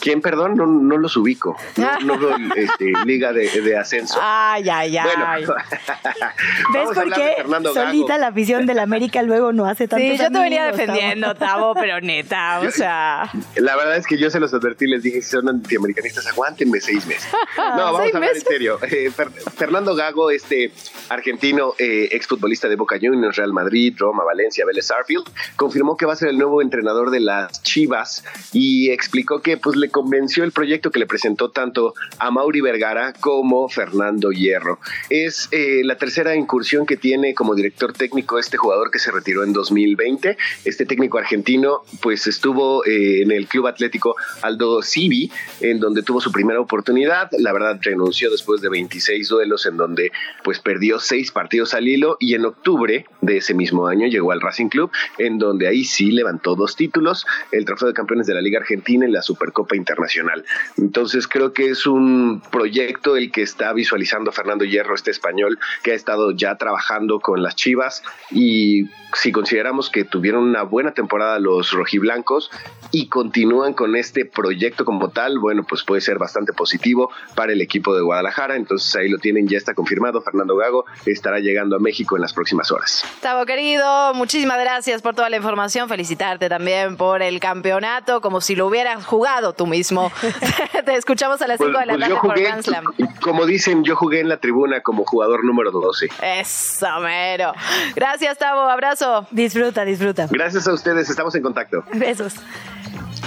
[0.00, 0.54] ¿Quién, perdón?
[0.56, 1.56] No, no los ubico.
[1.76, 4.18] No, no veo este, liga de, de ascenso.
[4.22, 5.44] Ay, ay, ay.
[5.44, 5.64] Bueno, ¿Ves
[6.74, 7.36] Vamos a por qué
[7.74, 11.34] solita la afición del América luego no hace tantos Sí, yo te venía amigos, defendiendo,
[11.34, 13.30] Tavo, pero neta, o sea.
[13.56, 17.06] La verdad es que yo se los advertí, les dije, si son antiamericanistas, aguántenme seis
[17.06, 17.30] meses.
[17.56, 18.46] No, vamos ¿Seis a hablar meses?
[18.46, 18.78] en serio.
[18.82, 20.72] Eh, Fer- Fernando Gago, este
[21.08, 25.24] argentino eh, exfutbolista de Boca Juniors, Real Madrid, Roma, Valencia, Vélez Sarfield,
[25.56, 29.76] confirmó que va a ser el nuevo entrenador de las Chivas y explicó que pues
[29.80, 34.78] le convenció el proyecto que le presentó tanto a Mauri Vergara como Fernando Hierro.
[35.08, 39.42] Es eh, la tercera incursión que tiene como director técnico este jugador que se retiró
[39.42, 40.36] en 2020.
[40.64, 45.30] Este técnico argentino pues estuvo eh, en el Club Atlético Aldo Civi,
[45.60, 47.30] en donde tuvo su primera oportunidad.
[47.38, 50.12] La verdad renunció después de 26 duelos en donde
[50.44, 54.40] pues perdió seis partidos al hilo y en octubre de ese mismo año llegó al
[54.40, 58.40] Racing Club, en donde ahí sí levantó dos títulos, el trofeo de campeones de la
[58.40, 60.44] Liga Argentina y la Supercopa Internacional.
[60.76, 65.92] Entonces creo que es un proyecto el que está visualizando Fernando Hierro, este español que
[65.92, 71.38] ha estado ya trabajando con las Chivas y si consideramos que tuvieron una buena temporada
[71.38, 72.50] los rojiblancos
[72.92, 77.60] y continúan con este proyecto como tal, bueno, pues puede ser bastante positivo para el
[77.60, 78.56] equipo de Guadalajara.
[78.56, 80.20] Entonces ahí lo tienen, ya está confirmado.
[80.22, 83.04] Fernando Gago estará llegando a México en las próximas horas.
[83.20, 85.88] Tavo querido, muchísimas gracias por toda la información.
[85.88, 90.10] Felicitarte también por el campeonato, como si lo hubieras jugado tú mismo.
[90.86, 92.84] Te escuchamos a las 5 Pues, de la pues tarde yo por jugué, Grand Slam.
[93.20, 96.08] como dicen, yo jugué en la tribuna como jugador número 12.
[96.22, 97.52] Eso, mero.
[97.94, 98.62] Gracias, Tavo.
[98.62, 99.26] Abrazo.
[99.30, 100.28] Disfruta, disfruta.
[100.30, 101.84] Gracias a ustedes, estamos en contacto.
[101.92, 102.36] Besos.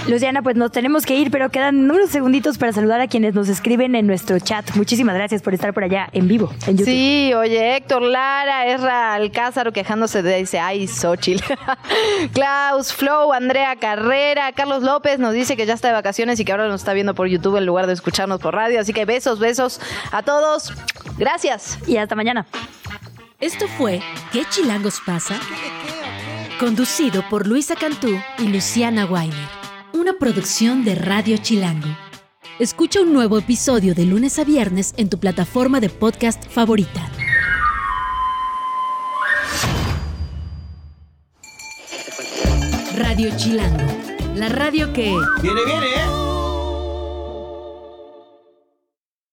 [0.08, 3.48] Luciana, pues nos tenemos que ir, pero quedan unos segunditos para saludar a quienes nos
[3.48, 4.76] escriben en nuestro chat.
[4.76, 6.94] Muchísimas gracias por estar por allá en vivo, en YouTube.
[6.94, 11.44] Sí, oye, Héctor Lara, Erra Alcázar quejándose de dice, ay, Xochitl.
[12.34, 16.52] Klaus, Flow, Andrea Carrera, Carlos López nos dice que ya está de vacaciones y que
[16.52, 18.82] ahora nos está viendo por YouTube en lugar de escucharnos por radio.
[18.82, 19.80] Así que besos, besos
[20.12, 20.74] a todos.
[21.18, 21.80] Gracias.
[21.88, 22.46] Y hasta mañana.
[23.40, 24.02] Esto fue
[24.32, 25.36] ¿Qué chilangos pasa?
[26.60, 29.63] Conducido por Luisa Cantú y Luciana Weiner.
[29.94, 31.88] Una producción de Radio Chilango.
[32.58, 37.12] Escucha un nuevo episodio de lunes a viernes en tu plataforma de podcast favorita.
[42.96, 43.86] Radio Chilango.
[44.36, 45.16] La radio que...
[45.44, 46.33] Viene, viene, ¿eh?